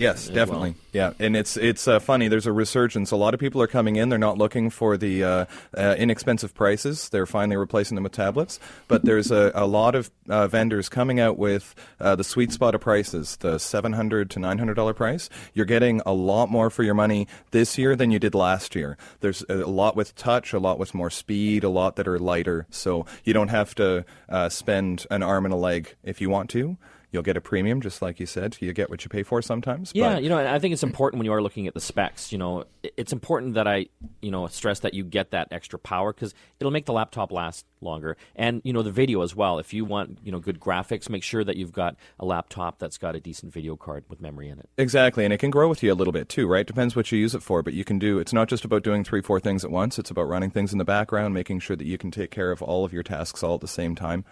Yes, 0.00 0.28
well. 0.28 0.34
definitely. 0.34 0.74
Yeah, 0.92 1.12
and 1.18 1.36
it's 1.36 1.58
it's 1.58 1.86
uh, 1.86 1.98
funny. 2.00 2.28
There's 2.28 2.46
a 2.46 2.52
resurgence. 2.52 3.10
A 3.10 3.16
lot 3.16 3.34
of 3.34 3.40
people 3.40 3.60
are 3.60 3.66
coming 3.66 3.96
in. 3.96 4.08
They're 4.08 4.18
not 4.18 4.38
looking 4.38 4.70
for 4.70 4.96
the 4.96 5.22
uh, 5.22 5.44
uh, 5.76 5.94
inexpensive 5.98 6.54
prices. 6.54 7.10
They're 7.10 7.26
finally 7.26 7.56
replacing 7.56 7.96
them 7.96 8.04
with 8.04 8.12
tablets. 8.12 8.58
But 8.88 9.04
there's 9.04 9.30
a, 9.30 9.52
a 9.54 9.66
lot 9.66 9.94
of 9.94 10.10
uh, 10.28 10.48
vendors 10.48 10.88
coming 10.88 11.20
out 11.20 11.36
with 11.36 11.74
uh, 12.00 12.16
the 12.16 12.24
sweet 12.24 12.50
spot 12.50 12.74
of 12.74 12.80
prices, 12.80 13.36
the 13.36 13.58
seven 13.58 13.92
hundred 13.92 14.30
to 14.30 14.38
nine 14.38 14.56
hundred 14.56 14.74
dollar 14.74 14.94
price. 14.94 15.28
You're 15.52 15.66
getting 15.66 16.00
a 16.06 16.14
lot 16.14 16.48
more 16.48 16.70
for 16.70 16.82
your 16.82 16.94
money 16.94 17.28
this 17.50 17.76
year 17.76 17.94
than 17.94 18.10
you 18.10 18.18
did 18.18 18.34
last 18.34 18.74
year. 18.74 18.96
There's 19.20 19.44
a 19.50 19.56
lot 19.66 19.96
with 19.96 20.14
touch, 20.14 20.54
a 20.54 20.58
lot 20.58 20.78
with 20.78 20.94
more 20.94 21.10
speed, 21.10 21.62
a 21.62 21.68
lot 21.68 21.96
that 21.96 22.08
are 22.08 22.18
lighter. 22.18 22.66
So 22.70 23.04
you 23.22 23.34
don't 23.34 23.48
have 23.48 23.74
to 23.74 24.06
uh, 24.30 24.48
spend 24.48 25.06
an 25.10 25.22
arm 25.22 25.44
and 25.44 25.52
a 25.52 25.58
leg 25.58 25.94
if 26.02 26.22
you 26.22 26.30
want 26.30 26.48
to. 26.50 26.78
You'll 27.12 27.22
get 27.24 27.36
a 27.36 27.40
premium, 27.40 27.80
just 27.80 28.02
like 28.02 28.20
you 28.20 28.26
said. 28.26 28.56
You 28.60 28.72
get 28.72 28.88
what 28.88 29.04
you 29.04 29.08
pay 29.08 29.22
for 29.24 29.42
sometimes. 29.42 29.90
Yeah, 29.94 30.14
but- 30.14 30.22
you 30.22 30.28
know, 30.28 30.38
and 30.38 30.48
I 30.48 30.58
think 30.60 30.72
it's 30.72 30.82
important 30.84 31.18
when 31.18 31.24
you 31.26 31.32
are 31.32 31.42
looking 31.42 31.66
at 31.66 31.74
the 31.74 31.80
specs. 31.80 32.30
You 32.30 32.38
know, 32.38 32.64
it's 32.96 33.12
important 33.12 33.54
that 33.54 33.66
I, 33.66 33.86
you 34.22 34.30
know, 34.30 34.46
stress 34.46 34.80
that 34.80 34.94
you 34.94 35.02
get 35.04 35.32
that 35.32 35.48
extra 35.50 35.78
power 35.78 36.12
because 36.12 36.34
it'll 36.60 36.70
make 36.70 36.86
the 36.86 36.92
laptop 36.92 37.32
last 37.32 37.66
longer, 37.80 38.16
and 38.36 38.60
you 38.64 38.72
know, 38.72 38.82
the 38.82 38.92
video 38.92 39.22
as 39.22 39.34
well. 39.34 39.58
If 39.58 39.72
you 39.74 39.84
want, 39.84 40.18
you 40.22 40.30
know, 40.30 40.38
good 40.38 40.60
graphics, 40.60 41.08
make 41.08 41.22
sure 41.24 41.42
that 41.42 41.56
you've 41.56 41.72
got 41.72 41.96
a 42.18 42.24
laptop 42.24 42.78
that's 42.78 42.98
got 42.98 43.16
a 43.16 43.20
decent 43.20 43.52
video 43.52 43.74
card 43.74 44.04
with 44.08 44.20
memory 44.20 44.48
in 44.48 44.58
it. 44.58 44.68
Exactly, 44.78 45.24
and 45.24 45.32
it 45.32 45.38
can 45.38 45.50
grow 45.50 45.68
with 45.68 45.82
you 45.82 45.92
a 45.92 45.94
little 45.94 46.12
bit 46.12 46.28
too, 46.28 46.46
right? 46.46 46.66
Depends 46.66 46.94
what 46.94 47.10
you 47.10 47.18
use 47.18 47.34
it 47.34 47.42
for, 47.42 47.62
but 47.62 47.74
you 47.74 47.84
can 47.84 47.98
do. 47.98 48.18
It's 48.18 48.32
not 48.32 48.48
just 48.48 48.64
about 48.64 48.82
doing 48.84 49.02
three, 49.02 49.20
four 49.22 49.40
things 49.40 49.64
at 49.64 49.70
once. 49.70 49.98
It's 49.98 50.10
about 50.10 50.28
running 50.28 50.50
things 50.50 50.72
in 50.72 50.78
the 50.78 50.84
background, 50.84 51.34
making 51.34 51.60
sure 51.60 51.74
that 51.76 51.86
you 51.86 51.98
can 51.98 52.10
take 52.10 52.30
care 52.30 52.52
of 52.52 52.62
all 52.62 52.84
of 52.84 52.92
your 52.92 53.02
tasks 53.02 53.42
all 53.42 53.54
at 53.56 53.60
the 53.62 53.68
same 53.68 53.94
time. 53.96 54.24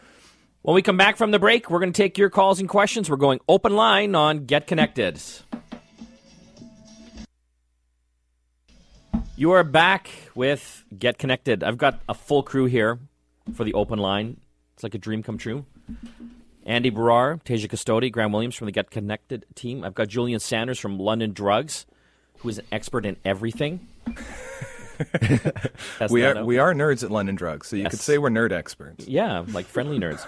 When 0.63 0.75
we 0.75 0.83
come 0.83 0.97
back 0.97 1.17
from 1.17 1.31
the 1.31 1.39
break, 1.39 1.71
we're 1.71 1.79
going 1.79 1.93
to 1.93 2.03
take 2.03 2.19
your 2.19 2.31
calls 2.31 2.59
and 2.59 2.69
questions. 2.69 3.09
We're 3.09 3.17
going 3.17 3.39
open 3.49 3.77
line 3.77 4.17
on 4.17 4.45
Get 4.45 4.67
Connected. 4.67 5.21
You 9.37 9.53
are 9.53 9.63
back 9.63 10.11
with 10.35 10.85
Get 10.99 11.17
Connected. 11.17 11.63
I've 11.63 11.79
got 11.79 12.01
a 12.09 12.15
full 12.15 12.43
crew 12.43 12.65
here 12.65 12.99
for 13.55 13.63
the 13.63 13.73
open 13.75 14.01
line. 14.01 14.41
It's 14.75 14.83
like 14.83 14.95
a 14.95 14.99
dream 14.99 15.23
come 15.23 15.39
true. 15.39 15.65
Andy 16.67 16.91
Barrar, 16.91 17.41
Tasia 17.45 17.69
Custode, 17.69 18.11
Graham 18.11 18.33
Williams 18.33 18.57
from 18.57 18.67
the 18.67 18.73
Get 18.73 18.91
Connected 18.91 19.47
team. 19.55 19.85
I've 19.85 19.95
got 19.95 20.09
Julian 20.09 20.41
Sanders 20.41 20.81
from 20.81 20.99
London 20.99 21.33
Drugs, 21.33 21.87
who 22.39 22.49
is 22.49 22.59
an 22.59 22.67
expert 22.73 23.07
in 23.07 23.17
everything. 23.25 23.87
That's 25.99 26.13
We 26.13 26.25
are 26.25 26.39
a- 26.39 26.45
we 26.45 26.59
are 26.59 26.75
nerds 26.75 27.03
at 27.05 27.11
London 27.11 27.35
Drugs, 27.35 27.69
so 27.69 27.77
you 27.77 27.89
could 27.89 27.99
say 28.01 28.19
we're 28.19 28.31
nerd 28.31 28.53
experts. 28.53 29.07
Yeah, 29.07 29.45
like 29.49 29.67
friendly 29.67 29.99
nerds. 29.99 30.27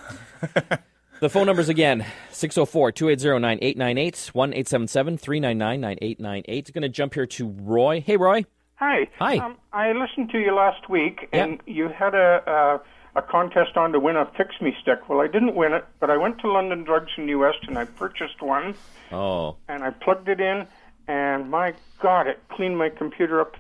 the 1.21 1.29
phone 1.29 1.47
numbers 1.47 1.69
again 1.69 2.05
604 2.31 2.93
280 2.93 3.41
9898 3.41 4.31
1 4.35 4.53
877 4.55 5.19
399 5.19 5.81
9898. 5.81 6.73
Going 6.73 6.83
to 6.83 6.89
jump 6.89 7.15
here 7.15 7.27
to 7.27 7.49
Roy. 7.49 8.01
Hey, 8.01 8.17
Roy. 8.17 8.45
Hi. 8.77 9.09
Hi. 9.19 9.37
Um, 9.39 9.57
I 9.73 9.93
listened 9.93 10.31
to 10.31 10.39
you 10.39 10.55
last 10.55 10.89
week, 10.89 11.29
Yeah. 11.33 11.45
and 11.45 11.61
you 11.67 11.89
had 11.89 12.15
a, 12.15 12.43
a 12.47 12.81
a 13.19 13.23
contest 13.23 13.77
on 13.77 13.91
to 13.93 13.99
win 13.99 14.15
a 14.17 14.25
Fix 14.37 14.55
Me 14.61 14.73
stick. 14.81 15.09
Well, 15.09 15.21
I 15.21 15.27
didn't 15.27 15.57
win 15.57 15.73
it, 15.73 15.85
but 15.99 16.11
I 16.11 16.17
went 16.17 16.39
to 16.43 16.49
London 16.51 16.85
Drugs 16.85 17.11
in 17.19 17.27
the 17.27 17.35
West 17.35 17.59
and 17.67 17.77
I 17.77 17.85
purchased 17.85 18.41
one, 18.41 18.75
Oh, 19.11 19.57
and 19.69 19.83
I 19.83 19.91
plugged 19.91 20.29
it 20.29 20.41
in, 20.41 20.65
and 21.09 21.51
my 21.51 21.75
God, 22.01 22.29
it 22.29 22.41
cleaned 22.51 22.79
my 22.79 22.89
computer 22.89 23.41
up 23.41 23.57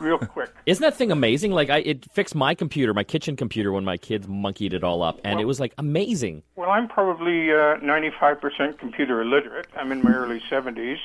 real 0.00 0.18
quick. 0.18 0.50
isn't 0.66 0.82
that 0.82 0.96
thing 0.96 1.12
amazing? 1.12 1.52
Like, 1.52 1.70
I 1.70 1.78
it 1.78 2.06
fixed 2.12 2.34
my 2.34 2.54
computer, 2.54 2.94
my 2.94 3.04
kitchen 3.04 3.36
computer, 3.36 3.72
when 3.72 3.84
my 3.84 3.96
kids 3.96 4.26
monkeyed 4.26 4.72
it 4.72 4.82
all 4.84 5.02
up, 5.02 5.20
and 5.24 5.40
it 5.40 5.44
was 5.44 5.60
like 5.60 5.74
amazing. 5.78 6.42
Well, 6.56 6.70
I'm 6.70 6.88
probably 6.88 7.52
uh, 7.52 7.76
95% 7.78 8.78
computer 8.78 9.20
illiterate. 9.22 9.68
I'm 9.76 9.92
in 9.92 10.02
my 10.02 10.12
early 10.12 10.40
70s. 10.50 10.98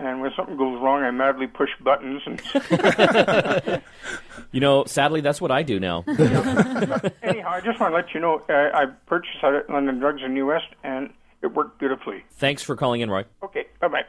And 0.00 0.20
when 0.20 0.30
something 0.36 0.56
goes 0.56 0.80
wrong, 0.80 1.02
I 1.02 1.10
madly 1.10 1.48
push 1.48 1.70
buttons. 1.80 2.22
And 2.24 2.40
You 4.52 4.60
know, 4.60 4.84
sadly, 4.84 5.20
that's 5.20 5.40
what 5.40 5.50
I 5.50 5.62
do 5.62 5.78
now. 5.78 6.04
anyhow, 7.22 7.50
I 7.50 7.60
just 7.62 7.80
want 7.80 7.92
to 7.92 7.96
let 7.96 8.14
you 8.14 8.20
know 8.20 8.42
uh, 8.48 8.70
I 8.74 8.86
purchased 9.06 9.38
it 9.42 9.54
at 9.54 9.70
London 9.70 9.98
Drugs 9.98 10.22
in 10.24 10.34
New 10.34 10.46
West, 10.46 10.68
and 10.82 11.12
it 11.42 11.48
worked 11.48 11.78
beautifully. 11.78 12.24
Thanks 12.32 12.62
for 12.62 12.76
calling 12.76 13.00
in, 13.00 13.10
Roy. 13.10 13.24
Okay, 13.42 13.66
bye 13.80 13.88
bye. 13.88 14.04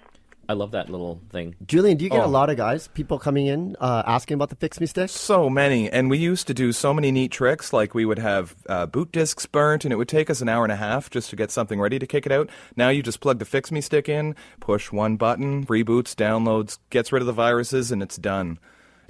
I 0.49 0.53
love 0.53 0.71
that 0.71 0.89
little 0.89 1.21
thing. 1.29 1.55
Julian, 1.67 1.95
do 1.97 2.03
you 2.05 2.09
get 2.09 2.21
a 2.21 2.23
Oh. 2.23 2.27
lot 2.29 2.49
of 2.49 2.57
guys, 2.57 2.87
people 2.87 3.19
coming 3.19 3.45
in 3.45 3.75
uh, 3.79 4.01
asking 4.07 4.33
about 4.33 4.49
the 4.49 4.55
Fix 4.55 4.79
Me 4.79 4.87
Stick? 4.87 5.09
So 5.11 5.47
many, 5.47 5.89
and 5.91 6.09
we 6.09 6.17
used 6.17 6.47
to 6.47 6.55
do 6.55 6.71
so 6.71 6.91
many 6.91 7.11
neat 7.11 7.31
tricks. 7.31 7.71
Like 7.71 7.93
we 7.93 8.03
would 8.03 8.17
have 8.17 8.55
uh, 8.67 8.87
boot 8.87 9.11
discs 9.11 9.45
burnt, 9.45 9.85
and 9.85 9.93
it 9.93 9.97
would 9.97 10.07
take 10.09 10.27
us 10.27 10.41
an 10.41 10.49
hour 10.49 10.63
and 10.65 10.71
a 10.71 10.75
half 10.75 11.11
just 11.11 11.29
to 11.29 11.35
get 11.35 11.51
something 11.51 11.79
ready 11.79 11.99
to 11.99 12.07
kick 12.07 12.25
it 12.25 12.31
out. 12.31 12.49
Now 12.75 12.89
you 12.89 13.03
just 13.03 13.19
plug 13.21 13.37
the 13.37 13.45
Fix 13.45 13.71
Me 13.71 13.79
stick 13.79 14.09
in, 14.09 14.35
push 14.59 14.91
one 14.91 15.17
button, 15.17 15.67
reboots, 15.67 16.15
downloads, 16.15 16.79
gets 16.89 17.11
rid 17.11 17.21
of 17.21 17.27
the 17.27 17.31
viruses, 17.33 17.91
and 17.91 18.01
it's 18.01 18.17
done. 18.17 18.57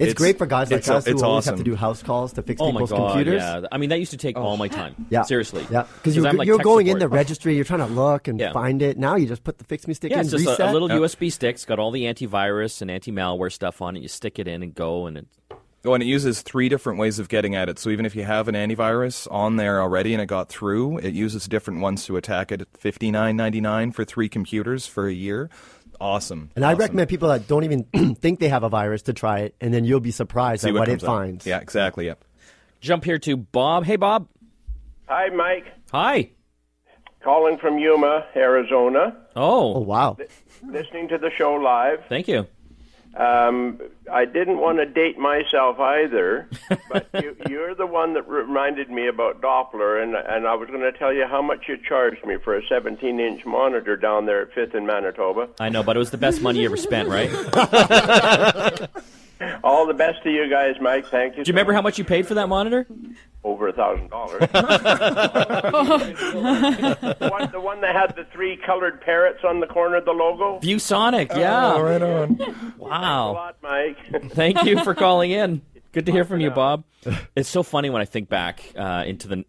It's, 0.00 0.14
great 0.14 0.38
for 0.38 0.46
guys 0.46 0.70
like 0.70 0.86
us 0.88 1.04
who 1.04 1.10
it's 1.12 1.22
always 1.22 1.44
awesome. 1.46 1.52
have 1.56 1.64
to 1.64 1.70
do 1.70 1.76
house 1.76 2.02
calls 2.02 2.32
to 2.34 2.42
fix 2.42 2.60
Oh 2.60 2.66
my 2.66 2.72
people's 2.72 2.90
god! 2.90 3.12
computers. 3.14 3.42
Yeah, 3.42 3.62
I 3.70 3.78
mean 3.78 3.90
that 3.90 3.98
used 3.98 4.10
to 4.12 4.16
take 4.16 4.36
oh. 4.36 4.42
all 4.42 4.56
my 4.56 4.68
time. 4.68 5.06
Yeah. 5.10 5.22
seriously. 5.22 5.66
Yeah, 5.70 5.86
because 5.96 6.16
you're, 6.16 6.32
like 6.32 6.46
you're 6.46 6.56
tech 6.58 6.64
going 6.64 6.86
in 6.86 6.98
the 6.98 7.08
registry, 7.08 7.54
you're 7.54 7.64
trying 7.64 7.80
to 7.80 7.86
look 7.86 8.26
and 8.28 8.40
Yeah. 8.40 8.52
find 8.52 8.82
it. 8.82 8.98
Now 8.98 9.16
you 9.16 9.26
just 9.26 9.44
put 9.44 9.58
the 9.58 9.64
Fix 9.64 9.86
Me 9.86 9.94
Stick 9.94 10.10
Yeah, 10.10 10.18
in, 10.18 10.22
it's 10.22 10.30
just 10.30 10.46
reset. 10.46 10.60
a, 10.60 10.70
a 10.70 10.72
little 10.72 10.88
Yep. 10.88 11.00
USB 11.00 11.30
stick. 11.32 11.54
It's 11.54 11.64
got 11.64 11.78
all 11.78 11.90
the 11.90 12.04
antivirus 12.04 12.80
and 12.82 12.90
anti-malware 12.90 13.52
stuff 13.52 13.82
on 13.82 13.96
it. 13.96 14.00
You 14.02 14.08
stick 14.08 14.38
it 14.38 14.48
in 14.48 14.62
and 14.62 14.74
go, 14.74 15.06
and 15.06 15.18
it, 15.18 15.26
Oh, 15.82 15.94
and 15.94 16.02
it 16.02 16.06
uses 16.06 16.42
three 16.42 16.68
different 16.68 16.98
ways 16.98 17.18
of 17.18 17.30
getting 17.30 17.54
at 17.54 17.70
it. 17.70 17.78
So 17.78 17.88
even 17.88 18.04
if 18.04 18.14
you 18.14 18.22
have 18.24 18.48
an 18.48 18.54
antivirus 18.54 19.26
on 19.30 19.56
there 19.56 19.80
already 19.80 20.12
and 20.12 20.20
it 20.22 20.26
got 20.26 20.50
through, 20.50 20.98
it 20.98 21.14
uses 21.14 21.46
different 21.48 21.80
ones 21.80 22.04
to 22.04 22.18
attack 22.18 22.52
it. 22.52 22.68
Fifty 22.76 23.10
nine 23.10 23.34
ninety 23.36 23.62
nine 23.62 23.90
for 23.92 24.04
three 24.04 24.28
computers 24.28 24.86
for 24.86 25.06
a 25.08 25.12
year. 25.12 25.48
Awesome. 26.00 26.50
and 26.56 26.64
I 26.64 26.72
recommend 26.74 27.08
people 27.10 27.28
that 27.28 27.46
don't 27.46 27.64
even 27.64 27.84
think 28.16 28.40
they 28.40 28.48
have 28.48 28.62
a 28.62 28.68
virus 28.68 29.02
to 29.02 29.12
try 29.12 29.40
it, 29.40 29.54
and 29.60 29.72
then 29.74 29.84
you'll 29.84 30.00
be 30.00 30.10
surprised 30.10 30.62
See 30.62 30.68
at 30.70 30.74
what, 30.74 30.88
it 30.88 30.92
comes 30.92 31.04
up. 31.04 31.08
finds. 31.08 31.46
Yeah, 31.46 31.58
exactly. 31.60 32.06
Yep. 32.06 32.24
jump 32.80 33.04
here 33.04 33.18
to 33.18 33.36
Bob. 33.36 33.84
Hey, 33.84 33.96
Bob. 33.96 34.26
Hi, 35.08 35.28
Mike. 35.28 35.66
Hi. 35.92 36.30
Calling 37.22 37.58
from 37.58 37.78
Yuma, 37.78 38.24
Arizona. 38.34 39.14
Oh, 39.36 39.74
Oh 39.74 39.80
wow! 39.80 40.16
Listening 40.66 41.06
to 41.08 41.18
the 41.18 41.30
show 41.36 41.52
live. 41.54 41.98
thank 42.08 42.28
you. 42.28 42.46
Um, 43.16 43.80
I 44.10 44.24
didn't 44.24 44.58
want 44.58 44.78
to 44.78 44.86
date 44.86 45.18
myself 45.18 45.80
either, 45.80 46.48
but 46.90 47.08
you, 47.14 47.36
you're 47.48 47.74
the 47.74 47.86
one 47.86 48.14
that 48.14 48.28
reminded 48.28 48.88
me 48.88 49.08
about 49.08 49.40
Doppler, 49.40 50.00
and 50.02 50.14
and 50.14 50.46
I 50.46 50.54
was 50.54 50.68
going 50.68 50.80
to 50.80 50.92
tell 50.92 51.12
you 51.12 51.26
how 51.26 51.42
much 51.42 51.64
you 51.68 51.76
charged 51.76 52.24
me 52.24 52.36
for 52.42 52.56
a 52.56 52.62
17-inch 52.62 53.44
monitor 53.44 53.96
down 53.96 54.26
there 54.26 54.42
at 54.42 54.52
Fifth 54.54 54.76
in 54.76 54.86
Manitoba. 54.86 55.48
I 55.58 55.70
know, 55.70 55.82
but 55.82 55.96
it 55.96 55.98
was 55.98 56.10
the 56.12 56.18
best 56.18 56.40
money 56.40 56.60
you 56.60 56.66
ever 56.66 56.76
spent, 56.76 57.08
right? 57.08 57.30
All 59.64 59.86
the 59.86 59.94
best 59.94 60.22
to 60.22 60.30
you 60.30 60.48
guys, 60.48 60.76
Mike. 60.80 61.06
Thank 61.06 61.36
you. 61.36 61.44
Do 61.44 61.48
you 61.48 61.52
remember 61.52 61.72
how 61.72 61.82
much 61.82 61.98
you 61.98 62.04
paid 62.04 62.26
for 62.26 62.34
that 62.34 62.48
monitor? 62.48 62.86
Over 63.44 63.68
a 63.68 63.72
thousand 63.72 64.08
dollars? 64.10 64.40
The 67.50 67.60
one- 67.60 67.80
that 67.80 67.94
had 67.94 68.14
the 68.16 68.24
three 68.32 68.58
colored 68.66 69.00
parrots 69.00 69.38
on 69.42 69.60
the 69.60 69.66
corner 69.66 69.96
of 69.96 70.04
the 70.04 70.10
logo. 70.12 70.60
ViewSonic. 70.60 71.34
Yeah. 71.36 71.74
Oh, 71.74 71.80
right 71.82 72.02
on. 72.02 72.38
A 72.78 72.78
Wow. 72.78 73.32
lot, 73.32 73.56
Mike. 73.62 73.96
Thank 74.32 74.64
you 74.64 74.82
for 74.84 74.94
calling 74.94 75.30
in. 75.30 75.62
Good 75.92 76.04
to 76.06 76.12
hear 76.12 76.24
from 76.26 76.40
you, 76.40 76.50
Bob. 76.50 76.84
It's 77.34 77.48
so 77.48 77.62
funny 77.62 77.88
when 77.90 78.02
I 78.02 78.04
think 78.04 78.28
back 78.28 78.62
uh, 78.76 79.04
into 79.06 79.28
the 79.28 79.44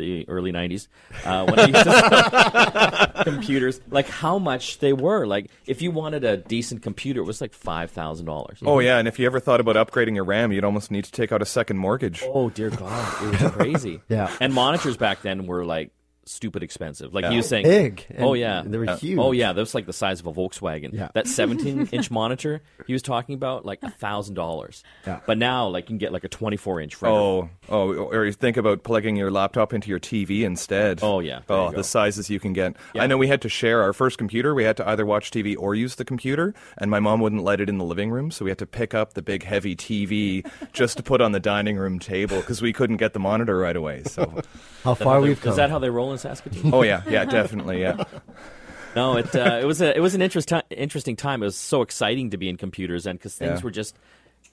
the 0.00 0.28
early 0.28 0.52
'90s 0.52 0.88
uh, 1.24 1.44
when 1.46 1.58
I 1.60 1.66
used 1.66 1.84
to 1.84 3.12
sell 3.14 3.24
computers, 3.24 3.80
like 3.90 4.08
how 4.08 4.38
much 4.38 4.78
they 4.78 4.92
were. 4.92 5.26
Like 5.26 5.50
if 5.66 5.82
you 5.82 5.90
wanted 5.90 6.24
a 6.24 6.36
decent 6.36 6.82
computer, 6.82 7.20
it 7.20 7.24
was 7.24 7.40
like 7.40 7.52
five 7.52 7.90
thousand 7.90 8.26
dollars. 8.26 8.58
Oh 8.64 8.78
yeah, 8.80 8.98
and 8.98 9.06
if 9.06 9.18
you 9.18 9.26
ever 9.26 9.38
thought 9.40 9.60
about 9.60 9.76
upgrading 9.76 10.14
your 10.14 10.24
RAM, 10.24 10.52
you'd 10.52 10.64
almost 10.64 10.90
need 10.90 11.04
to 11.04 11.12
take 11.12 11.30
out 11.32 11.42
a 11.42 11.46
second 11.46 11.78
mortgage. 11.78 12.22
Oh 12.26 12.50
dear 12.50 12.70
God, 12.70 13.22
it 13.34 13.42
was 13.42 13.52
crazy. 13.52 14.00
Yeah. 14.08 14.34
and 14.40 14.52
monitors 14.52 14.96
back 14.96 15.22
then 15.22 15.46
were 15.46 15.64
like 15.64 15.92
stupid 16.30 16.62
expensive. 16.62 17.12
Like 17.12 17.24
he 17.26 17.36
was 17.36 17.48
saying, 17.48 17.64
Big. 17.64 18.06
oh 18.18 18.34
yeah, 18.34 18.62
they 18.64 18.78
were 18.78 18.88
Uh, 18.88 18.96
huge. 18.96 19.18
Oh 19.18 19.32
yeah, 19.32 19.52
that 19.52 19.60
was 19.60 19.74
like 19.74 19.86
the 19.86 19.92
size 19.92 20.20
of 20.20 20.26
a 20.26 20.32
Volkswagen. 20.32 20.92
Yeah. 20.92 21.08
That 21.14 21.26
17-inch 21.26 22.10
monitor 22.10 22.62
he 22.86 22.92
was 22.92 23.02
talking 23.02 23.34
about, 23.34 23.64
like 23.66 23.80
a 23.82 23.90
thousand 23.90 24.34
dollars. 24.34 24.82
Yeah. 25.06 25.20
But 25.26 25.38
now, 25.38 25.68
like 25.68 25.84
you 25.84 25.88
can 25.88 25.98
get 25.98 26.12
like 26.12 26.24
a 26.24 26.28
24-inch. 26.28 26.94
For 26.94 27.08
Oh, 27.08 27.50
oh, 27.68 27.92
or 27.94 28.24
you 28.24 28.32
think 28.32 28.56
about 28.56 28.82
plugging 28.82 29.16
your 29.16 29.30
laptop 29.30 29.72
into 29.72 29.88
your 29.88 30.00
TV 30.00 30.42
instead. 30.42 31.00
Oh, 31.02 31.20
yeah, 31.20 31.40
there 31.46 31.56
Oh, 31.56 31.70
you 31.70 31.76
the 31.76 31.84
sizes 31.84 32.30
you 32.30 32.40
can 32.40 32.52
get. 32.52 32.76
Yeah. 32.94 33.02
I 33.02 33.06
know 33.06 33.16
we 33.18 33.28
had 33.28 33.42
to 33.42 33.48
share 33.48 33.82
our 33.82 33.92
first 33.92 34.18
computer. 34.18 34.54
We 34.54 34.64
had 34.64 34.76
to 34.78 34.88
either 34.88 35.04
watch 35.04 35.30
TV 35.30 35.56
or 35.58 35.74
use 35.74 35.96
the 35.96 36.04
computer, 36.04 36.54
and 36.78 36.90
my 36.90 37.00
mom 37.00 37.20
wouldn't 37.20 37.42
let 37.42 37.60
it 37.60 37.68
in 37.68 37.78
the 37.78 37.84
living 37.84 38.10
room, 38.10 38.30
so 38.30 38.44
we 38.44 38.50
had 38.50 38.58
to 38.58 38.66
pick 38.66 38.94
up 38.94 39.14
the 39.14 39.22
big 39.22 39.42
heavy 39.42 39.74
TV 39.76 40.46
just 40.72 40.96
to 40.96 41.02
put 41.02 41.20
on 41.20 41.32
the 41.32 41.40
dining 41.40 41.76
room 41.76 41.98
table 41.98 42.40
because 42.40 42.62
we 42.62 42.72
couldn't 42.72 42.96
get 42.98 43.12
the 43.12 43.18
monitor 43.18 43.58
right 43.58 43.76
away. 43.76 44.02
So, 44.04 44.40
How 44.84 44.94
far 44.94 45.20
we've 45.20 45.40
come. 45.40 45.50
Is 45.50 45.56
that 45.56 45.70
how 45.70 45.78
they 45.78 45.90
roll 45.90 46.12
in 46.12 46.18
Saskatoon? 46.20 46.72
oh 46.74 46.82
yeah, 46.82 47.02
yeah, 47.08 47.24
definitely, 47.24 47.80
yeah. 47.80 48.02
no, 48.96 49.16
it 49.16 49.34
uh, 49.34 49.58
it 49.60 49.64
was 49.64 49.80
a 49.80 49.96
it 49.96 50.00
was 50.00 50.14
an 50.14 50.22
interest 50.22 50.52
interesting 50.70 51.16
time. 51.16 51.42
It 51.42 51.46
was 51.46 51.56
so 51.56 51.82
exciting 51.82 52.30
to 52.30 52.36
be 52.36 52.48
in 52.48 52.56
computers, 52.56 53.06
and 53.06 53.18
because 53.18 53.34
things 53.34 53.60
Yeah. 53.60 53.64
were 53.64 53.70
just 53.70 53.96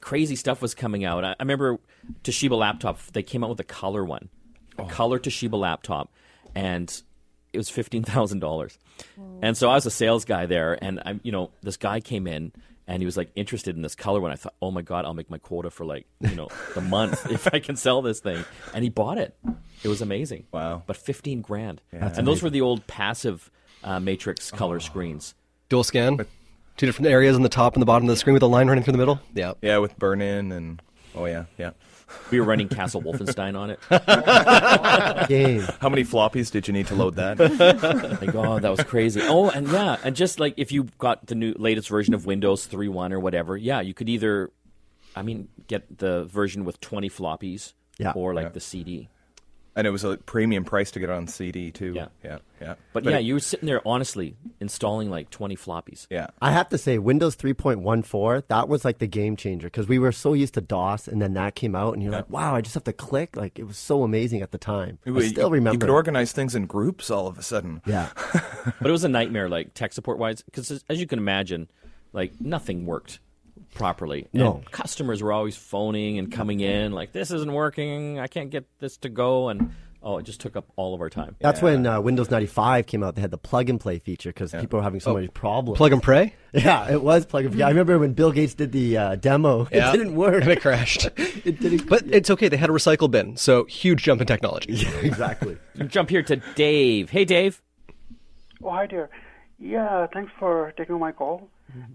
crazy 0.01 0.35
stuff 0.35 0.61
was 0.61 0.75
coming 0.75 1.05
out. 1.05 1.23
I, 1.25 1.31
I 1.31 1.35
remember 1.39 1.79
Toshiba 2.23 2.57
laptop. 2.57 2.99
They 3.13 3.23
came 3.23 3.43
out 3.43 3.49
with 3.49 3.59
a 3.59 3.63
color 3.65 4.03
one, 4.05 4.29
a 4.77 4.85
color 4.85 5.19
Toshiba 5.19 5.59
laptop, 5.59 6.11
and 6.55 7.01
it 7.53 7.57
was 7.57 7.69
fifteen 7.69 8.03
thousand 8.03 8.39
dollars. 8.39 8.77
And 9.41 9.55
so 9.55 9.69
I 9.69 9.75
was 9.75 9.85
a 9.85 9.91
sales 9.91 10.25
guy 10.25 10.45
there, 10.47 10.77
and 10.83 11.01
I'm 11.05 11.19
you 11.23 11.31
know 11.31 11.51
this 11.61 11.77
guy 11.77 11.99
came 11.99 12.27
in. 12.27 12.51
And 12.87 13.01
he 13.01 13.05
was 13.05 13.17
like 13.17 13.29
interested 13.35 13.75
in 13.75 13.81
this 13.81 13.95
color 13.95 14.21
one. 14.21 14.31
I 14.31 14.35
thought, 14.35 14.53
oh 14.61 14.71
my 14.71 14.81
god, 14.81 15.03
I'll 15.05 15.13
make 15.13 15.29
my 15.29 15.37
quota 15.37 15.69
for 15.69 15.85
like 15.85 16.05
you 16.21 16.35
know 16.35 16.47
the 16.73 16.81
month 16.81 17.29
if 17.31 17.53
I 17.53 17.59
can 17.59 17.75
sell 17.75 18.01
this 18.01 18.19
thing. 18.21 18.43
And 18.73 18.83
he 18.83 18.89
bought 18.89 19.17
it. 19.17 19.35
It 19.83 19.89
was 19.89 20.01
amazing. 20.01 20.45
Wow. 20.51 20.83
But 20.87 20.95
fifteen 20.97 21.41
grand. 21.41 21.81
and 21.91 22.25
those 22.25 22.41
were 22.41 22.49
the 22.49 22.61
old 22.61 22.87
passive 22.87 23.51
uh, 23.83 23.99
matrix 23.99 24.51
color 24.51 24.79
screens. 24.79 25.35
Dual 25.69 25.83
scan, 25.83 26.17
two 26.77 26.85
different 26.85 27.09
areas 27.11 27.35
on 27.35 27.41
the 27.41 27.49
top 27.49 27.73
and 27.73 27.81
the 27.81 27.85
bottom 27.85 28.07
of 28.07 28.13
the 28.13 28.17
screen 28.17 28.33
with 28.33 28.43
a 28.43 28.47
line 28.47 28.67
running 28.67 28.83
through 28.83 28.93
the 28.93 28.97
middle. 28.99 29.19
Yeah. 29.33 29.53
Yeah, 29.61 29.79
with 29.79 29.97
burn 29.99 30.21
in 30.21 30.51
and 30.51 30.81
oh 31.13 31.25
yeah, 31.25 31.45
yeah. 31.57 31.71
We 32.31 32.39
were 32.39 32.45
running 32.45 32.67
Castle 32.69 33.01
Wolfenstein 33.01 33.57
on 33.57 33.69
it. 33.69 33.79
game? 35.29 35.61
How 35.79 35.89
many 35.89 36.03
floppies 36.03 36.51
did 36.51 36.67
you 36.67 36.73
need 36.73 36.87
to 36.87 36.95
load 36.95 37.15
that? 37.15 37.37
My 38.21 38.27
God, 38.31 38.61
that 38.63 38.69
was 38.69 38.83
crazy. 38.83 39.21
Oh, 39.23 39.49
and 39.49 39.67
yeah, 39.69 39.97
and 40.03 40.15
just 40.15 40.39
like 40.39 40.53
if 40.57 40.71
you 40.71 40.87
got 40.99 41.25
the 41.27 41.35
new 41.35 41.53
latest 41.57 41.89
version 41.89 42.13
of 42.13 42.25
Windows 42.25 42.67
3.1 42.67 43.11
or 43.11 43.19
whatever, 43.19 43.55
yeah, 43.57 43.81
you 43.81 43.93
could 43.93 44.09
either, 44.09 44.51
I 45.15 45.21
mean, 45.21 45.47
get 45.67 45.97
the 45.99 46.25
version 46.25 46.65
with 46.65 46.79
20 46.81 47.09
floppies 47.09 47.73
Yeah. 47.97 48.11
or 48.11 48.33
like 48.33 48.45
Yeah. 48.47 48.49
the 48.49 48.59
CD. 48.61 49.09
And 49.77 49.87
it 49.87 49.91
was 49.91 50.03
a 50.03 50.17
premium 50.17 50.65
price 50.65 50.91
to 50.91 50.99
get 50.99 51.09
it 51.09 51.13
on 51.13 51.27
CD 51.27 51.71
too. 51.71 51.93
Yeah. 51.93 52.07
yeah, 52.23 52.39
yeah. 52.59 52.73
But, 52.91 53.05
yeah, 53.05 53.19
it- 53.19 53.23
you 53.23 53.35
were 53.35 53.39
sitting 53.39 53.67
there 53.67 53.81
honestly 53.87 54.35
installing 54.59 55.09
like 55.09 55.29
20 55.29 55.55
floppies. 55.55 56.07
yeah. 56.09 56.27
I 56.41 56.51
have 56.51 56.67
to 56.69 56.77
say, 56.77 56.97
Windows 56.97 57.35
3.14, 57.37 58.47
that 58.47 58.67
was 58.67 58.83
like 58.83 58.97
the 58.97 59.07
game 59.07 59.35
changer 59.35 59.67
because 59.67 59.87
we 59.87 59.99
were 59.99 60.11
so 60.11 60.33
used 60.33 60.55
to 60.55 60.61
DOS, 60.61 61.07
and 61.07 61.21
then 61.21 61.33
that 61.35 61.55
came 61.55 61.75
out, 61.75 61.93
and 61.93 62.03
you're 62.03 62.11
like, 62.11 62.29
wow, 62.29 62.55
I 62.55 62.61
just 62.61 62.73
have 62.73 62.83
to 62.85 62.93
click. 62.93 63.35
Like, 63.37 63.59
it 63.59 63.63
was 63.67 63.77
so 63.77 64.03
amazing 64.03 64.41
at 64.41 64.51
the 64.51 64.57
time. 64.57 64.97
I 65.05 65.11
You- 65.11 65.21
still 65.21 65.47
You 65.49 65.53
remember. 65.53 65.75
You 65.75 65.79
could 65.79 65.89
organize 65.89 66.31
things 66.31 66.55
in 66.55 66.65
groups 66.65 67.09
all 67.11 67.27
of 67.27 67.37
a 67.37 67.43
sudden. 67.43 67.81
yeah. 67.85 68.09
But 68.81 68.89
it 68.89 68.91
was 68.91 69.03
a 69.05 69.09
nightmare, 69.09 69.47
like 69.47 69.73
tech 69.73 69.93
support 69.93 70.17
wise, 70.17 70.41
because 70.41 70.83
as 70.89 70.99
you 70.99 71.07
can 71.07 71.19
imagine, 71.19 71.69
like 72.13 72.33
nothing 72.41 72.85
worked 72.85 73.19
properly. 73.77 74.27
No. 74.33 74.55
And 74.57 74.71
customers 74.71 75.21
were 75.21 75.31
always 75.31 75.55
phoning 75.55 76.17
and 76.19 76.31
coming 76.31 76.59
in, 76.59 76.91
like 76.91 77.11
this 77.11 77.31
isn't 77.31 77.51
working. 77.53 78.19
I 78.19 78.27
can't 78.27 78.49
get 78.49 78.65
this 78.79 78.97
to 78.97 79.09
go, 79.09 79.49
and 79.49 79.71
oh, 80.03 80.17
it 80.17 80.23
just 80.23 80.39
took 80.41 80.55
up 80.55 80.65
all 80.75 80.93
of 80.95 81.01
our 81.01 81.09
time. 81.09 81.35
That's 81.39 81.61
when 81.61 81.85
uh, 81.85 81.99
Windows 82.01 82.31
95 82.31 82.85
came 82.87 83.03
out. 83.03 83.15
They 83.15 83.21
had 83.21 83.31
the 83.31 83.37
plug 83.37 83.69
and 83.69 83.79
play 83.79 83.99
feature 83.99 84.29
because 84.29 84.51
people 84.51 84.77
were 84.79 84.83
having 84.83 84.99
so 84.99 85.13
many 85.13 85.27
problems. 85.27 85.77
Plug 85.77 85.91
and 85.91 86.01
pray. 86.01 86.33
Yeah, 86.53 86.89
it 86.91 87.01
was 87.03 87.25
plug 87.25 87.45
and 87.45 87.53
play. 87.53 87.63
I 87.63 87.69
remember 87.69 87.99
when 87.99 88.13
Bill 88.13 88.31
Gates 88.31 88.53
did 88.55 88.71
the 88.71 88.97
uh, 88.97 89.15
demo, 89.15 89.67
Yeah. 89.71 89.89
it 89.93 89.97
didn't 89.97 90.15
work. 90.15 90.41
And 90.41 90.51
it 90.51 90.61
crashed. 90.61 91.05
it 91.17 91.59
didn't. 91.59 91.87
But 91.87 92.03
it's 92.07 92.29
okay. 92.31 92.47
They 92.47 92.57
had 92.57 92.69
a 92.69 92.73
recycle 92.73 93.11
bin, 93.11 93.37
so 93.37 93.65
huge 93.65 94.03
jump 94.03 94.21
in 94.21 94.27
technology. 94.27 94.73
Yeah, 94.87 94.89
exactly. 95.01 95.57
Jump 95.87 96.09
here 96.09 96.23
to 96.23 96.37
Dave. 96.55 97.09
Hey, 97.11 97.25
Dave. 97.25 97.61
Oh, 98.63 98.71
hi 98.71 98.87
there. 98.87 99.09
Yeah, 99.59 100.07
thanks 100.13 100.31
for 100.39 100.73
taking 100.77 100.99
my 100.99 101.11
call. 101.11 101.49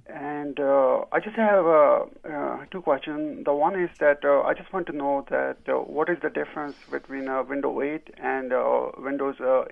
And 0.06 0.60
uh, 0.60 1.04
I 1.12 1.20
just 1.20 1.36
have 1.36 1.64
uh, 1.64 2.04
uh, 2.28 2.64
two 2.70 2.82
questions. 2.82 3.44
The 3.44 3.54
one 3.54 3.80
is 3.80 3.90
that 4.00 4.24
uh, 4.24 4.42
I 4.42 4.52
just 4.54 4.72
want 4.72 4.86
to 4.88 4.92
know 4.92 5.24
that 5.30 5.58
uh, 5.66 5.72
what 5.78 6.08
is 6.10 6.18
the 6.22 6.28
difference 6.28 6.76
between 6.90 7.28
uh, 7.28 7.42
Windows 7.42 7.80
8 7.82 8.14
and 8.22 8.52
uh, 8.52 8.90
Windows 8.98 9.36
uh, 9.40 9.64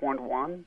8.1? 0.00 0.64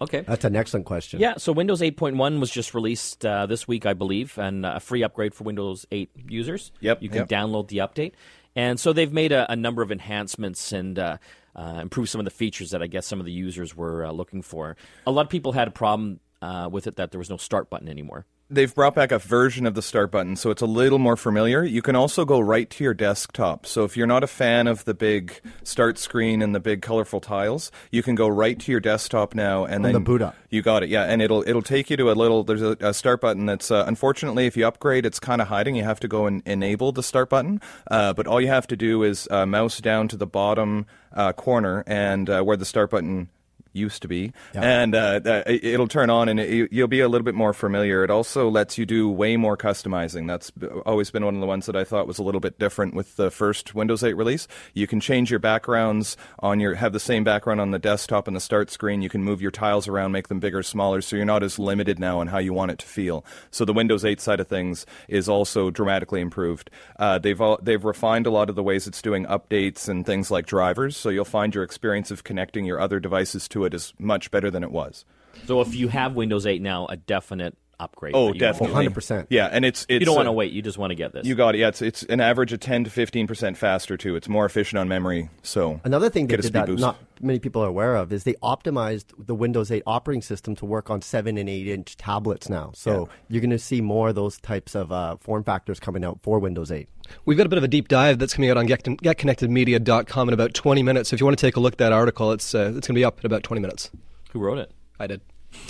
Okay. 0.00 0.20
That's 0.20 0.44
an 0.44 0.56
excellent 0.56 0.86
question. 0.86 1.20
Yeah, 1.20 1.34
so 1.38 1.52
Windows 1.52 1.80
8.1 1.80 2.40
was 2.40 2.50
just 2.50 2.74
released 2.74 3.24
uh, 3.26 3.46
this 3.46 3.66
week, 3.66 3.86
I 3.86 3.94
believe, 3.94 4.38
and 4.38 4.64
uh, 4.64 4.74
a 4.76 4.80
free 4.80 5.02
upgrade 5.02 5.34
for 5.34 5.44
Windows 5.44 5.86
8 5.90 6.10
users. 6.28 6.72
Yep, 6.80 7.02
You 7.02 7.08
can 7.08 7.18
yep. 7.18 7.28
download 7.28 7.68
the 7.68 7.78
update. 7.78 8.12
And 8.54 8.78
so 8.78 8.92
they've 8.92 9.12
made 9.12 9.32
a, 9.32 9.50
a 9.50 9.56
number 9.56 9.82
of 9.82 9.90
enhancements 9.90 10.72
and 10.72 10.98
uh, 10.98 11.16
uh, 11.54 11.78
improved 11.82 12.08
some 12.10 12.20
of 12.20 12.24
the 12.24 12.30
features 12.30 12.70
that 12.70 12.82
I 12.82 12.86
guess 12.86 13.06
some 13.06 13.20
of 13.20 13.26
the 13.26 13.32
users 13.32 13.76
were 13.76 14.04
uh, 14.04 14.12
looking 14.12 14.42
for. 14.42 14.76
A 15.06 15.10
lot 15.10 15.22
of 15.22 15.30
people 15.30 15.52
had 15.52 15.68
a 15.68 15.72
problem 15.72 16.20
uh, 16.40 16.68
with 16.70 16.86
it 16.86 16.96
that 16.96 17.10
there 17.10 17.18
was 17.18 17.30
no 17.30 17.36
start 17.36 17.70
button 17.70 17.88
anymore. 17.88 18.26
They've 18.52 18.74
brought 18.74 18.94
back 18.94 19.10
a 19.10 19.18
version 19.18 19.66
of 19.66 19.74
the 19.74 19.82
start 19.82 20.10
button, 20.10 20.36
so 20.36 20.50
it's 20.50 20.62
a 20.62 20.66
little 20.66 20.98
more 20.98 21.16
familiar. 21.16 21.64
You 21.64 21.82
can 21.82 21.96
also 21.96 22.24
go 22.24 22.38
right 22.38 22.68
to 22.70 22.84
your 22.84 22.94
desktop. 22.94 23.66
So 23.66 23.84
if 23.84 23.96
you're 23.96 24.06
not 24.06 24.22
a 24.22 24.26
fan 24.26 24.66
of 24.66 24.84
the 24.84 24.94
big 24.94 25.40
start 25.64 25.98
screen 25.98 26.42
and 26.42 26.54
the 26.54 26.60
big 26.60 26.82
colorful 26.82 27.20
tiles, 27.20 27.72
you 27.90 28.02
can 28.02 28.14
go 28.14 28.28
right 28.28 28.58
to 28.60 28.70
your 28.70 28.80
desktop 28.80 29.34
now 29.34 29.64
and 29.64 29.76
On 29.76 29.82
then 29.82 29.92
the 29.94 30.00
boot 30.00 30.22
up. 30.22 30.36
You 30.50 30.62
got 30.62 30.82
it, 30.82 30.90
yeah, 30.90 31.04
and 31.04 31.22
it'll 31.22 31.42
it'll 31.46 31.62
take 31.62 31.90
you 31.90 31.96
to 31.96 32.10
a 32.10 32.12
little. 32.12 32.44
There's 32.44 32.62
a, 32.62 32.76
a 32.80 32.94
start 32.94 33.20
button 33.20 33.46
that's 33.46 33.70
uh, 33.70 33.84
unfortunately, 33.86 34.46
if 34.46 34.56
you 34.56 34.66
upgrade, 34.66 35.06
it's 35.06 35.18
kind 35.18 35.40
of 35.40 35.48
hiding. 35.48 35.74
You 35.74 35.84
have 35.84 36.00
to 36.00 36.08
go 36.08 36.26
and 36.26 36.42
enable 36.46 36.92
the 36.92 37.02
start 37.02 37.30
button, 37.30 37.60
uh, 37.90 38.12
but 38.12 38.26
all 38.26 38.40
you 38.40 38.48
have 38.48 38.66
to 38.68 38.76
do 38.76 39.02
is 39.02 39.26
uh, 39.30 39.46
mouse 39.46 39.80
down 39.80 40.08
to 40.08 40.16
the 40.16 40.26
bottom 40.26 40.86
uh, 41.12 41.32
corner 41.32 41.84
and 41.86 42.28
uh, 42.28 42.42
where 42.42 42.56
the 42.56 42.64
start 42.64 42.90
button 42.90 43.28
used 43.72 44.02
to 44.02 44.08
be, 44.08 44.32
and 44.54 44.94
uh, 44.94 45.20
it- 45.24 45.64
it'll 45.64 45.88
turn 45.88 46.10
on, 46.10 46.28
and 46.28 46.38
it, 46.40 46.72
you'll 46.72 46.88
be 46.88 47.00
a 47.00 47.08
little 47.08 47.24
bit 47.24 47.34
more 47.34 47.52
familiar. 47.52 48.04
It 48.04 48.10
also 48.10 48.48
lets 48.48 48.76
you 48.78 48.86
do 48.86 49.08
way 49.08 49.36
more 49.36 49.56
customizing. 49.56 50.26
That's 50.26 50.52
always 50.86 51.10
been 51.10 51.24
one 51.24 51.34
of 51.34 51.40
the 51.40 51.46
ones 51.46 51.66
that 51.66 51.76
I 51.76 51.84
thought 51.84 52.06
was 52.06 52.18
a 52.18 52.22
little 52.22 52.40
bit 52.40 52.58
different 52.58 52.94
with 52.94 53.16
the 53.16 53.30
first 53.30 53.74
Windows 53.74 54.02
8 54.04 54.14
release. 54.14 54.46
You 54.74 54.86
can 54.86 55.00
change 55.00 55.30
your 55.30 55.40
backgrounds 55.40 56.16
on 56.40 56.60
your 56.60 56.74
have 56.74 56.92
the 56.92 57.00
same 57.00 57.24
background 57.24 57.60
on 57.60 57.70
the 57.70 57.78
desktop 57.78 58.26
and 58.26 58.36
the 58.36 58.40
start 58.40 58.70
screen. 58.70 59.02
You 59.02 59.08
can 59.08 59.22
move 59.22 59.40
your 59.42 59.50
tiles 59.50 59.88
around, 59.88 60.12
make 60.12 60.28
them 60.28 60.40
bigger, 60.40 60.62
smaller, 60.62 61.00
so 61.00 61.16
you're 61.16 61.24
not 61.24 61.42
as 61.42 61.58
limited 61.58 61.98
now 61.98 62.20
on 62.20 62.28
how 62.28 62.38
you 62.38 62.52
want 62.52 62.70
it 62.70 62.78
to 62.80 62.86
feel. 62.86 63.24
So 63.50 63.64
the 63.64 63.72
Windows 63.72 64.04
8 64.04 64.20
side 64.20 64.40
of 64.40 64.48
things 64.48 64.86
is 65.08 65.28
also 65.28 65.70
dramatically 65.70 66.20
improved. 66.20 66.70
Uh, 66.98 67.18
they've 67.18 67.40
all, 67.40 67.58
they've 67.62 67.84
refined 67.84 68.26
a 68.26 68.30
lot 68.30 68.48
of 68.50 68.56
the 68.56 68.62
ways 68.62 68.86
it's 68.86 69.02
doing 69.02 69.24
updates 69.26 69.88
and 69.88 70.04
things 70.06 70.30
like 70.30 70.46
drivers. 70.46 70.96
So 70.96 71.08
you'll 71.08 71.24
find 71.24 71.54
your 71.54 71.64
experience 71.64 72.10
of 72.10 72.24
connecting 72.24 72.64
your 72.64 72.80
other 72.80 73.00
devices 73.00 73.48
to 73.48 73.61
it 73.64 73.74
is 73.74 73.92
much 73.98 74.30
better 74.30 74.50
than 74.50 74.62
it 74.62 74.70
was. 74.70 75.04
So 75.46 75.60
if 75.60 75.74
you 75.74 75.88
have 75.88 76.14
Windows 76.14 76.46
8 76.46 76.60
now, 76.60 76.86
a 76.86 76.96
definite 76.96 77.56
upgrade. 77.82 78.14
Oh, 78.14 78.28
that 78.28 78.36
you 78.36 78.44
want. 78.44 78.58
definitely, 78.60 78.88
100%. 78.88 79.26
Yeah, 79.30 79.48
and 79.50 79.64
it's, 79.64 79.82
it's 79.88 80.00
You 80.00 80.06
don't 80.06 80.16
want 80.16 80.26
to 80.26 80.30
uh, 80.30 80.34
wait. 80.34 80.52
You 80.52 80.62
just 80.62 80.78
want 80.78 80.90
to 80.90 80.94
get 80.94 81.12
this. 81.12 81.26
You 81.26 81.34
got 81.34 81.54
it. 81.54 81.58
Yeah, 81.58 81.68
it's 81.68 81.82
it's 81.82 82.02
an 82.04 82.20
average 82.20 82.52
of 82.52 82.60
ten 82.60 82.84
to 82.84 82.90
fifteen 82.90 83.26
percent 83.26 83.56
faster 83.56 83.96
too. 83.96 84.16
It's 84.16 84.28
more 84.28 84.44
efficient 84.44 84.78
on 84.78 84.88
memory. 84.88 85.28
So 85.42 85.80
Another 85.84 86.08
thing 86.10 86.26
they 86.26 86.36
did 86.36 86.52
that 86.52 86.66
boost. 86.66 86.80
not 86.80 86.96
many 87.22 87.38
people 87.38 87.62
are 87.62 87.68
aware 87.68 87.96
of 87.96 88.12
is 88.12 88.24
they 88.24 88.34
optimized 88.34 89.06
the 89.16 89.34
Windows 89.34 89.70
8 89.70 89.82
operating 89.86 90.22
system 90.22 90.56
to 90.56 90.66
work 90.66 90.90
on 90.90 91.00
seven 91.00 91.38
and 91.38 91.48
eight 91.48 91.68
inch 91.68 91.96
tablets 91.96 92.48
now. 92.48 92.72
So 92.74 93.08
you're 93.28 93.40
going 93.40 93.50
to 93.50 93.58
see 93.58 93.80
more 93.80 94.08
of 94.10 94.14
those 94.14 94.38
types 94.38 94.74
of 94.74 94.92
uh, 94.92 95.16
form 95.18 95.44
factors 95.44 95.78
coming 95.80 96.04
out 96.04 96.18
for 96.22 96.38
Windows 96.38 96.70
8. 96.70 96.88
We've 97.24 97.36
got 97.36 97.46
a 97.46 97.48
bit 97.48 97.58
of 97.58 97.64
a 97.64 97.68
deep 97.68 97.88
dive 97.88 98.18
that's 98.18 98.34
coming 98.34 98.50
out 98.50 98.56
on 98.56 98.66
get, 98.66 98.82
getconnectedmedia.com 98.84 100.28
in 100.28 100.34
about 100.34 100.54
20 100.54 100.82
minutes. 100.82 101.10
So 101.10 101.14
if 101.14 101.20
you 101.20 101.26
want 101.26 101.38
to 101.38 101.46
take 101.46 101.56
a 101.56 101.60
look 101.60 101.74
at 101.74 101.78
that 101.78 101.92
article, 101.92 102.32
it's, 102.32 102.54
uh, 102.54 102.72
it's 102.76 102.86
going 102.88 102.94
to 102.94 103.00
be 103.00 103.04
up 103.04 103.20
in 103.20 103.26
about 103.26 103.42
20 103.42 103.60
minutes. 103.60 103.90
Who 104.32 104.40
wrote 104.40 104.58
it? 104.58 104.72
I 104.98 105.06
did. 105.06 105.20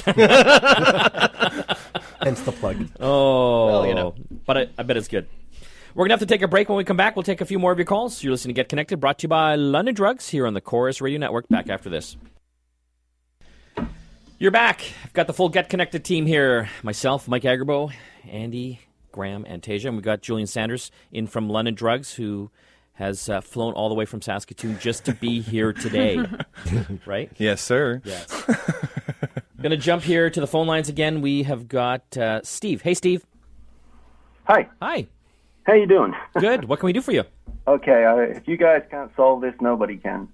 Hence 2.23 2.41
the 2.43 2.53
plug. 2.53 2.89
Oh, 3.01 3.67
Well, 3.67 3.87
you 3.87 3.95
know. 3.95 4.15
But 4.47 4.59
I, 4.59 4.69
I 4.79 4.83
bet 4.83 4.97
it's 4.97 5.09
good. 5.09 5.27
We're 5.95 6.05
going 6.05 6.11
to 6.11 6.13
have 6.15 6.21
to 6.21 6.27
take 6.27 6.43
a 6.43 6.49
break. 6.49 6.69
When 6.69 6.79
we 6.79 6.85
come 6.85 6.97
back, 6.97 7.17
we'll 7.17 7.23
take 7.23 7.41
a 7.41 7.45
few 7.45 7.59
more 7.59 7.73
of 7.73 7.79
your 7.79 7.85
calls. 7.85 8.23
You're 8.23 8.31
listening 8.31 8.55
to 8.55 8.59
Get 8.59 8.69
Connected, 8.69 8.99
brought 8.99 9.19
to 9.19 9.25
you 9.25 9.29
by 9.29 9.57
London 9.57 9.95
Drugs 9.95 10.29
here 10.29 10.47
on 10.47 10.55
the 10.55 10.61
Corus 10.61 11.01
Radio 11.03 11.19
Network. 11.19 11.49
Back 11.49 11.69
after 11.69 11.91
this. 11.91 12.17
You're 14.39 14.51
back. 14.51 14.83
I've 15.05 15.13
got 15.13 15.27
the 15.27 15.35
full 15.35 15.51
Get 15.51 15.69
Connected 15.69 16.05
team 16.05 16.25
here. 16.27 16.71
Myself, 16.83 17.29
Mike 17.29 17.43
Agerbo, 17.43 17.93
Andy, 18.29 18.81
Graham, 19.13 19.45
and 19.47 19.63
Tasia. 19.63 19.87
And 19.87 19.97
we've 19.97 20.05
got 20.05 20.23
Julian 20.23 20.47
Sanders 20.47 20.91
in 21.13 21.27
from 21.27 21.51
London 21.51 21.75
Drugs, 21.75 22.15
who 22.15 22.51
has 22.95 23.29
uh, 23.29 23.41
flown 23.41 23.75
all 23.75 23.89
the 23.89 23.95
way 23.95 24.05
from 24.05 24.23
Saskatoon 24.23 24.79
just 24.79 25.05
to 25.05 25.13
be 25.13 25.41
here 25.41 25.73
today. 25.73 26.25
right? 27.07 27.31
yes, 27.37 27.61
sir. 27.61 28.01
Yes. 28.05 28.29
Going 29.63 29.71
to 29.71 29.77
jump 29.77 30.03
here 30.03 30.29
to 30.29 30.41
the 30.41 30.47
phone 30.49 30.67
lines 30.67 30.89
again. 30.89 31.21
We 31.21 31.45
have 31.45 31.69
got 31.69 32.17
uh, 32.17 32.41
Steve. 32.43 32.83
Hey, 32.83 32.95
Steve. 32.95 33.25
Hi. 34.49 34.69
Hi. 34.81 35.07
How 35.63 35.75
you 35.75 35.87
doing? 35.87 36.15
Good. 36.41 36.65
What 36.65 36.81
can 36.81 36.89
we 36.89 36.93
do 36.93 37.01
for 37.01 37.13
you? 37.13 37.23
okay, 37.69 38.05
uh, 38.05 38.17
if 38.17 38.49
you 38.49 38.57
guys 38.57 38.83
can't 38.91 39.13
solve 39.15 39.41
this, 39.41 39.55
nobody 39.61 39.97
can. 39.97 40.29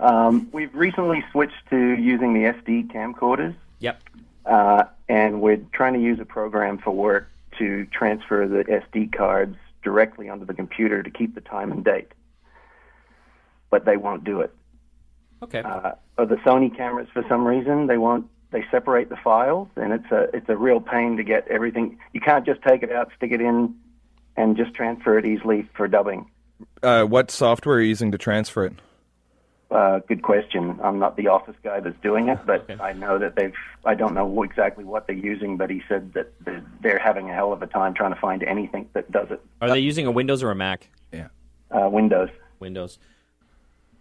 Um, 0.00 0.48
we've 0.50 0.74
recently 0.74 1.22
switched 1.30 1.68
to 1.70 1.76
using 1.76 2.34
the 2.34 2.40
SD 2.40 2.90
camcorders, 2.92 3.54
Yep. 3.78 4.02
uh, 4.46 4.84
and 5.08 5.40
we're 5.40 5.60
trying 5.72 5.92
to 5.94 6.00
use 6.00 6.18
a 6.18 6.24
program 6.24 6.78
for 6.78 6.90
work 6.90 7.28
to 7.58 7.86
transfer 7.92 8.48
the 8.48 8.64
SD 8.64 9.12
cards 9.16 9.56
directly 9.84 10.28
onto 10.28 10.44
the 10.44 10.54
computer 10.54 11.04
to 11.04 11.10
keep 11.10 11.36
the 11.36 11.40
time 11.40 11.70
and 11.70 11.84
date. 11.84 12.10
But 13.70 13.84
they 13.84 13.96
won't 13.96 14.24
do 14.24 14.40
it. 14.40 14.52
Okay. 15.40 15.60
Uh, 15.60 15.92
or 16.18 16.26
the 16.26 16.36
Sony 16.36 16.76
cameras, 16.76 17.06
for 17.12 17.24
some 17.28 17.44
reason, 17.46 17.86
they 17.86 17.96
won't. 17.98 18.26
They 18.52 18.64
separate 18.70 19.08
the 19.08 19.16
files, 19.16 19.68
and 19.76 19.92
it's 19.94 20.10
a 20.12 20.28
it's 20.34 20.48
a 20.48 20.56
real 20.56 20.80
pain 20.80 21.16
to 21.16 21.24
get 21.24 21.48
everything. 21.48 21.98
You 22.12 22.20
can't 22.20 22.44
just 22.44 22.62
take 22.62 22.82
it 22.82 22.92
out, 22.92 23.10
stick 23.16 23.32
it 23.32 23.40
in, 23.40 23.74
and 24.36 24.56
just 24.56 24.74
transfer 24.74 25.18
it 25.18 25.24
easily 25.24 25.66
for 25.74 25.88
dubbing. 25.88 26.30
Uh, 26.82 27.04
what 27.04 27.30
software 27.30 27.76
are 27.76 27.80
you 27.80 27.88
using 27.88 28.12
to 28.12 28.18
transfer 28.18 28.66
it? 28.66 28.74
Uh, 29.70 30.00
good 30.00 30.22
question. 30.22 30.78
I'm 30.82 30.98
not 30.98 31.16
the 31.16 31.28
office 31.28 31.56
guy 31.64 31.80
that's 31.80 31.98
doing 32.02 32.28
it, 32.28 32.40
but 32.44 32.70
I 32.78 32.92
know 32.92 33.18
that 33.18 33.36
they've. 33.36 33.54
I 33.86 33.94
don't 33.94 34.12
know 34.12 34.42
exactly 34.42 34.84
what 34.84 35.06
they're 35.06 35.16
using, 35.16 35.56
but 35.56 35.70
he 35.70 35.82
said 35.88 36.12
that 36.12 36.30
they're, 36.44 36.62
they're 36.82 36.98
having 36.98 37.30
a 37.30 37.34
hell 37.34 37.54
of 37.54 37.62
a 37.62 37.66
time 37.66 37.94
trying 37.94 38.12
to 38.12 38.20
find 38.20 38.42
anything 38.42 38.86
that 38.92 39.10
does 39.10 39.30
it. 39.30 39.40
Are 39.62 39.70
they 39.70 39.78
using 39.78 40.06
a 40.06 40.10
Windows 40.10 40.42
or 40.42 40.50
a 40.50 40.54
Mac? 40.54 40.90
Yeah. 41.10 41.28
Uh, 41.70 41.88
Windows. 41.88 42.28
Windows. 42.60 42.98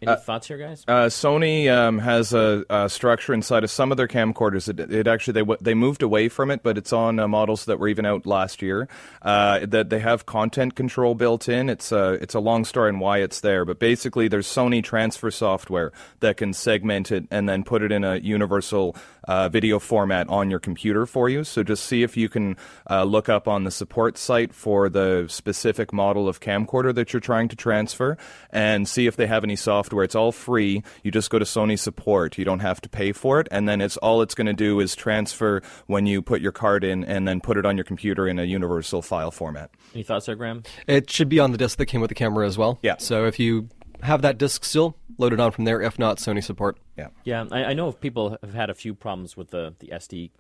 Any 0.02 0.16
thoughts 0.16 0.48
here, 0.48 0.58
guys? 0.58 0.84
Uh, 0.88 1.06
Sony 1.06 1.72
um, 1.72 2.00
has 2.00 2.34
a, 2.34 2.66
a 2.72 2.90
structure 2.90 3.36
inside 3.36 3.64
of 3.64 3.70
some 3.70 3.92
of 3.92 3.98
their 3.98 4.08
camcorders. 4.08 4.68
It, 4.68 4.92
it 4.92 5.06
actually 5.06 5.44
they 5.44 5.56
they 5.62 5.74
moved 5.76 6.02
away 6.02 6.28
from 6.28 6.50
it, 6.50 6.64
but 6.64 6.76
it's 6.76 6.92
on 6.92 7.20
uh, 7.20 7.28
models 7.28 7.66
that 7.66 7.78
were 7.78 7.88
even 7.88 8.08
out 8.08 8.26
last 8.26 8.64
year. 8.64 8.88
Uh, 9.22 9.64
that 9.68 9.92
they 9.92 10.00
have 10.00 10.26
content 10.26 10.74
control 10.74 11.14
built 11.14 11.48
in. 11.48 11.70
It's 11.70 11.92
a 11.92 12.14
it's 12.14 12.34
a 12.34 12.40
long 12.40 12.66
story 12.66 12.90
and 12.90 13.00
why 13.00 13.20
it's 13.20 13.42
there, 13.42 13.64
but 13.64 13.78
basically 13.78 14.28
there's 14.28 14.48
Sony 14.48 14.84
transfer 14.84 15.30
software 15.30 15.92
that 16.22 16.38
can 16.38 16.54
segment 16.54 17.12
it 17.12 17.26
and 17.30 17.48
then 17.48 17.64
put 17.64 17.84
it 17.84 17.92
in 17.92 18.04
a 18.04 18.16
universal 18.16 18.96
uh, 19.26 19.50
video 19.50 19.78
format 19.78 20.28
on 20.30 20.50
your 20.50 20.60
computer 20.60 21.06
for 21.06 21.30
you. 21.30 21.44
So 21.44 21.62
just 21.62 21.86
see 21.86 22.02
if 22.02 22.18
you 22.18 22.28
can 22.28 22.58
uh, 22.90 23.04
look 23.04 23.30
up 23.30 23.48
on 23.48 23.66
the 23.66 23.72
support 23.72 24.18
site 24.18 24.52
for 24.52 24.90
the 24.90 25.28
specific 25.30 25.94
model 25.94 26.28
of 26.28 26.40
camcorder 26.40 26.96
that 26.96 27.14
you're 27.14 27.20
trying 27.20 27.50
to 27.50 27.56
transfer, 27.56 28.18
and 28.50 28.90
see 28.90 29.06
if 29.06 29.16
they 29.16 29.28
have 29.28 29.44
any 29.44 29.56
software. 29.56 29.91
Where 29.94 30.04
it's 30.04 30.16
all 30.16 30.32
free. 30.32 30.84
You 31.04 31.12
just 31.12 31.30
go 31.30 31.40
to 31.40 31.46
Sony 31.46 31.78
support. 31.78 32.38
You 32.38 32.46
don't 32.46 32.60
have 32.60 32.82
to 32.82 32.90
pay 32.90 33.12
for 33.12 33.40
it, 33.40 33.48
and 33.52 33.68
then 33.68 33.82
it's 33.82 33.98
all 33.98 34.22
it's 34.22 34.36
going 34.36 34.48
to 34.48 34.54
do 34.54 34.80
is 34.80 34.96
transfer 34.96 35.62
when 35.88 36.06
you 36.06 36.22
put 36.22 36.42
your 36.42 36.52
card 36.52 36.84
in, 36.84 37.04
and 37.04 37.28
then 37.28 37.42
put 37.42 37.58
it 37.58 37.66
on 37.66 37.78
your 37.78 37.84
computer 37.84 38.28
in 38.28 38.40
a 38.40 38.44
universal 38.44 39.02
file 39.02 39.32
format. 39.32 39.70
Any 39.94 40.04
thoughts 40.04 40.26
there, 40.26 40.36
Graham? 40.36 40.64
It 40.88 41.10
should 41.10 41.30
be 41.30 41.40
on 41.40 41.52
the 41.52 41.58
disc 41.58 41.78
that 41.78 41.86
came 41.88 42.02
with 42.02 42.10
the 42.10 42.16
camera 42.16 42.46
as 42.48 42.58
well. 42.58 42.80
Yeah. 42.82 42.96
So 42.98 43.26
if 43.26 43.40
you 43.40 43.70
have 44.02 44.22
that 44.24 44.38
disc 44.38 44.64
still, 44.66 44.96
load 45.18 45.34
it 45.34 45.40
on 45.40 45.52
from 45.52 45.66
there. 45.66 45.82
If 45.82 46.00
not, 46.00 46.18
Sony 46.18 46.44
support. 46.44 46.78
Yeah. 46.98 47.08
Yeah, 47.24 47.46
I, 47.52 47.66
I 47.66 47.74
know 47.74 47.88
if 47.90 48.00
people 48.00 48.38
have 48.42 48.54
had 48.54 48.70
a 48.70 48.74
few 48.74 48.94
problems 48.96 49.38
with 49.38 49.52
the, 49.52 49.74
the 49.80 49.88
SD 49.88 50.32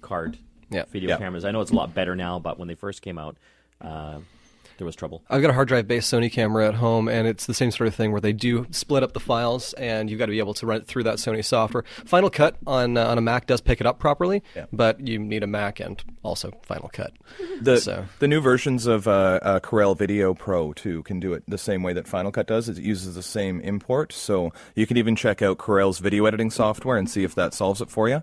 card 0.00 0.38
Yeah. 0.70 0.84
video 0.90 1.10
Yeah. 1.10 1.16
cameras. 1.18 1.44
I 1.44 1.50
know 1.50 1.60
it's 1.60 1.70
a 1.70 1.74
lot 1.74 1.92
better 1.94 2.16
now, 2.16 2.38
but 2.38 2.58
when 2.58 2.68
they 2.68 2.74
first 2.74 3.02
came 3.02 3.18
out, 3.18 3.36
uh, 3.80 4.20
there 4.80 4.86
was 4.86 4.96
trouble. 4.96 5.22
I've 5.30 5.42
got 5.42 5.50
a 5.50 5.52
hard 5.52 5.68
drive 5.68 5.86
based 5.86 6.12
Sony 6.12 6.32
camera 6.32 6.66
at 6.66 6.74
home, 6.74 7.06
and 7.06 7.28
it's 7.28 7.44
the 7.46 7.52
same 7.54 7.70
sort 7.70 7.86
of 7.86 7.94
thing 7.94 8.12
where 8.12 8.20
they 8.20 8.32
do 8.32 8.66
split 8.70 9.02
up 9.02 9.12
the 9.12 9.20
files, 9.20 9.74
and 9.74 10.08
you've 10.10 10.18
got 10.18 10.26
to 10.26 10.32
be 10.32 10.38
able 10.38 10.54
to 10.54 10.66
run 10.66 10.78
it 10.78 10.86
through 10.86 11.02
that 11.04 11.16
Sony 11.16 11.44
software. 11.44 11.84
Final 12.06 12.30
Cut 12.30 12.56
on 12.66 12.96
uh, 12.96 13.06
on 13.06 13.18
a 13.18 13.20
Mac 13.20 13.46
does 13.46 13.60
pick 13.60 13.80
it 13.80 13.86
up 13.86 13.98
properly, 13.98 14.42
Yeah. 14.56 14.64
but 14.72 15.06
you 15.06 15.18
need 15.18 15.42
a 15.42 15.46
Mac 15.46 15.78
and 15.80 16.02
also 16.22 16.50
Final 16.64 16.88
Cut. 16.88 17.12
The 17.60 17.76
So- 17.76 18.06
the 18.18 18.26
new 18.28 18.40
versions 18.40 18.86
of 18.86 19.06
uh, 19.06 19.38
uh, 19.42 19.60
Corel 19.60 19.96
Video 19.96 20.32
Pro 20.34 20.72
too 20.72 21.02
can 21.02 21.20
do 21.20 21.34
it 21.34 21.42
the 21.46 21.58
same 21.58 21.82
way 21.82 21.92
that 21.92 22.08
Final 22.08 22.32
Cut 22.32 22.46
does. 22.46 22.68
It 22.68 22.78
uses 22.78 23.14
the 23.14 23.22
same 23.22 23.60
import, 23.60 24.12
so 24.12 24.50
you 24.74 24.86
can 24.86 24.96
even 24.96 25.14
check 25.14 25.42
out 25.42 25.58
Corel's 25.58 25.98
video 25.98 26.24
editing 26.24 26.50
software 26.50 26.96
and 26.96 27.08
see 27.08 27.22
if 27.22 27.34
that 27.34 27.52
solves 27.54 27.80
it 27.82 27.90
for 27.90 28.08
you. 28.08 28.22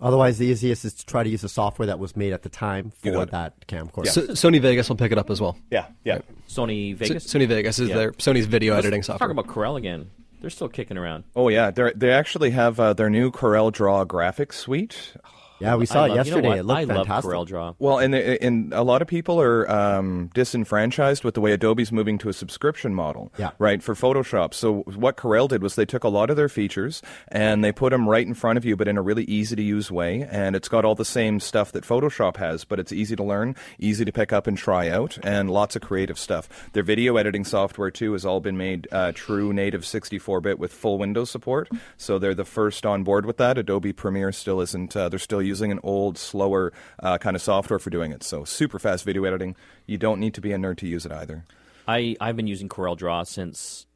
Otherwise, 0.00 0.38
the 0.38 0.46
easiest 0.46 0.84
is 0.84 0.92
to 0.94 1.06
try 1.06 1.22
to 1.22 1.28
use 1.30 1.40
the 1.40 1.48
software 1.48 1.86
that 1.86 1.98
was 1.98 2.16
made 2.16 2.32
at 2.32 2.42
the 2.42 2.48
time 2.50 2.92
for 3.02 3.10
got 3.12 3.22
it. 3.22 3.30
that 3.30 3.66
camcorder. 3.66 4.08
So, 4.08 4.22
Sony 4.28 4.60
Vegas 4.60 4.88
will 4.88 4.96
pick 4.96 5.10
it 5.12 5.16
up 5.18 5.30
as 5.30 5.40
well. 5.40 5.56
Yeah, 5.70 5.86
yeah. 6.04 6.18
Sony 6.48 6.92
S- 6.92 6.98
Vegas? 6.98 7.26
Sony 7.26 7.48
Vegas 7.48 7.78
is 7.78 7.88
Yeah. 7.88 7.94
their 7.96 8.12
Sony's 8.12 8.46
video 8.46 8.74
Let's 8.74 8.84
editing 8.86 9.02
software. 9.02 9.28
Talk 9.28 9.38
about 9.38 9.52
Corel 9.52 9.76
again. 9.78 10.10
They're 10.42 10.50
still 10.50 10.68
kicking 10.68 10.98
around. 10.98 11.24
Oh 11.34 11.48
yeah, 11.48 11.70
they 11.70 11.92
they 11.96 12.12
actually 12.12 12.50
have 12.50 12.78
uh, 12.78 12.92
their 12.92 13.08
new 13.08 13.30
Corel 13.30 13.72
Draw 13.72 14.04
graphics 14.04 14.52
suite. 14.54 15.14
Yeah, 15.60 15.76
we 15.76 15.86
saw 15.86 16.02
I 16.02 16.06
it 16.06 16.08
love, 16.08 16.16
yesterday. 16.16 16.48
You 16.48 16.54
know? 16.54 16.60
It 16.60 16.64
looked 16.66 16.78
I 16.78 16.84
love 16.84 17.06
fantastic. 17.06 17.30
Corel 17.30 17.46
Draw. 17.46 17.74
Well, 17.78 17.98
and 17.98 18.14
and 18.14 18.72
a 18.72 18.82
lot 18.82 19.02
of 19.02 19.08
people 19.08 19.40
are 19.40 19.70
um, 19.70 20.30
disenfranchised 20.34 21.24
with 21.24 21.34
the 21.34 21.40
way 21.40 21.52
Adobe's 21.52 21.92
moving 21.92 22.18
to 22.18 22.28
a 22.28 22.32
subscription 22.32 22.94
model. 22.94 23.32
Yeah. 23.38 23.50
Right 23.58 23.82
for 23.82 23.94
Photoshop. 23.94 24.54
So 24.54 24.82
what 24.82 25.16
Corel 25.16 25.48
did 25.48 25.62
was 25.62 25.74
they 25.74 25.86
took 25.86 26.04
a 26.04 26.08
lot 26.08 26.30
of 26.30 26.36
their 26.36 26.48
features 26.48 27.02
and 27.28 27.64
they 27.64 27.72
put 27.72 27.90
them 27.90 28.08
right 28.08 28.26
in 28.26 28.34
front 28.34 28.56
of 28.56 28.64
you, 28.64 28.76
but 28.76 28.88
in 28.88 28.96
a 28.96 29.02
really 29.02 29.24
easy 29.24 29.56
to 29.56 29.62
use 29.62 29.90
way. 29.90 30.26
And 30.30 30.56
it's 30.56 30.68
got 30.68 30.84
all 30.84 30.94
the 30.94 31.04
same 31.04 31.40
stuff 31.40 31.72
that 31.72 31.84
Photoshop 31.84 32.36
has, 32.36 32.64
but 32.64 32.78
it's 32.78 32.92
easy 32.92 33.16
to 33.16 33.24
learn, 33.24 33.56
easy 33.78 34.04
to 34.04 34.12
pick 34.12 34.32
up 34.32 34.46
and 34.46 34.56
try 34.56 34.88
out, 34.88 35.18
and 35.22 35.50
lots 35.50 35.76
of 35.76 35.82
creative 35.82 36.18
stuff. 36.18 36.48
Their 36.72 36.82
video 36.82 37.16
editing 37.16 37.44
software 37.44 37.90
too 37.90 38.12
has 38.12 38.24
all 38.24 38.40
been 38.40 38.56
made 38.56 38.88
uh, 38.92 39.12
true 39.14 39.52
native 39.52 39.82
64-bit 39.82 40.58
with 40.58 40.72
full 40.72 40.98
Windows 40.98 41.30
support. 41.30 41.68
So 41.96 42.18
they're 42.18 42.34
the 42.34 42.44
first 42.44 42.84
on 42.84 43.04
board 43.04 43.26
with 43.26 43.36
that. 43.38 43.58
Adobe 43.58 43.92
Premiere 43.92 44.32
still 44.32 44.60
isn't. 44.60 44.96
Uh, 44.96 45.08
they're 45.08 45.18
still 45.18 45.42
using 45.46 45.70
an 45.70 45.80
old, 45.82 46.18
slower 46.18 46.72
uh, 47.02 47.18
kind 47.18 47.36
of 47.36 47.42
software 47.42 47.78
for 47.78 47.90
doing 47.90 48.12
it. 48.12 48.22
So 48.22 48.44
super 48.44 48.78
fast 48.78 49.04
video 49.04 49.24
editing. 49.24 49.56
You 49.86 49.98
don't 49.98 50.20
need 50.20 50.34
to 50.34 50.40
be 50.40 50.52
a 50.52 50.56
nerd 50.56 50.78
to 50.78 50.86
use 50.86 51.06
it 51.06 51.12
either. 51.12 51.44
I 51.88 52.16
I've 52.20 52.36
been 52.36 52.46
using 52.46 52.68
Corel 52.68 52.96
Draw 52.96 53.22
since 53.24 53.86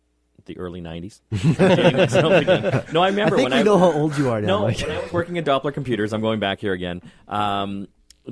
the 0.46 0.56
early 0.58 0.80
'90s. 0.80 1.20
no, 2.92 3.02
I 3.02 3.08
remember 3.08 3.36
I 3.36 3.38
think 3.38 3.50
when 3.50 3.52
we 3.52 3.58
I 3.58 3.62
know 3.62 3.78
how 3.78 3.92
old 3.92 4.16
you 4.16 4.30
are 4.30 4.40
now. 4.40 4.46
No, 4.46 4.62
Mike. 4.62 4.80
when 4.80 4.90
I 4.90 5.00
was 5.02 5.12
working 5.12 5.38
at 5.38 5.44
Doppler 5.44 5.74
Computers, 5.74 6.12
I'm 6.12 6.20
going 6.20 6.40
back 6.40 6.60
here 6.60 6.72
again. 6.72 7.02
Um, 7.28 7.88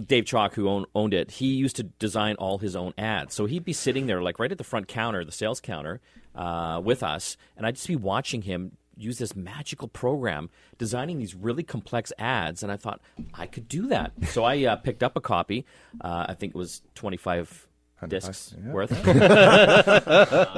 Dave 0.07 0.27
Chalk, 0.27 0.55
who 0.55 0.69
own, 0.69 0.85
owned 0.95 1.15
it, 1.15 1.31
he 1.31 1.55
used 1.55 1.77
to 1.77 1.83
design 1.83 2.37
all 2.37 2.59
his 2.59 2.77
own 2.77 2.93
ads. 2.99 3.35
So 3.35 3.47
he'd 3.47 3.65
be 3.65 3.73
sitting 3.73 4.07
there, 4.07 4.23
like 4.23 4.39
right 4.39 4.53
at 4.53 4.59
the 4.59 4.65
front 4.65 4.87
counter, 4.87 5.25
the 5.25 5.33
sales 5.33 5.61
counter, 5.61 6.01
uh, 6.35 6.81
with 6.85 7.03
us, 7.03 7.37
and 7.57 7.67
I'd 7.67 7.75
just 7.75 7.89
be 7.89 7.97
watching 7.97 8.43
him 8.43 8.77
use 8.99 9.19
this 9.19 9.35
magical 9.37 9.89
program 9.89 10.51
designing 10.77 11.19
these 11.19 11.35
really 11.35 11.63
complex 11.63 12.13
ads. 12.19 12.63
And 12.63 12.73
I 12.73 12.77
thought 12.77 13.01
I 13.35 13.47
could 13.47 13.69
do 13.69 13.87
that. 13.89 14.13
So 14.29 14.45
I 14.45 14.65
uh, 14.65 14.77
picked 14.77 15.03
up 15.03 15.17
a 15.17 15.21
copy. 15.21 15.65
Uh, 16.01 16.27
I 16.29 16.35
think 16.35 16.55
it 16.55 16.59
was 16.59 16.83
25 16.97 17.67
discs 18.09 18.55
yeah. 18.65 18.73
worth. 18.73 18.93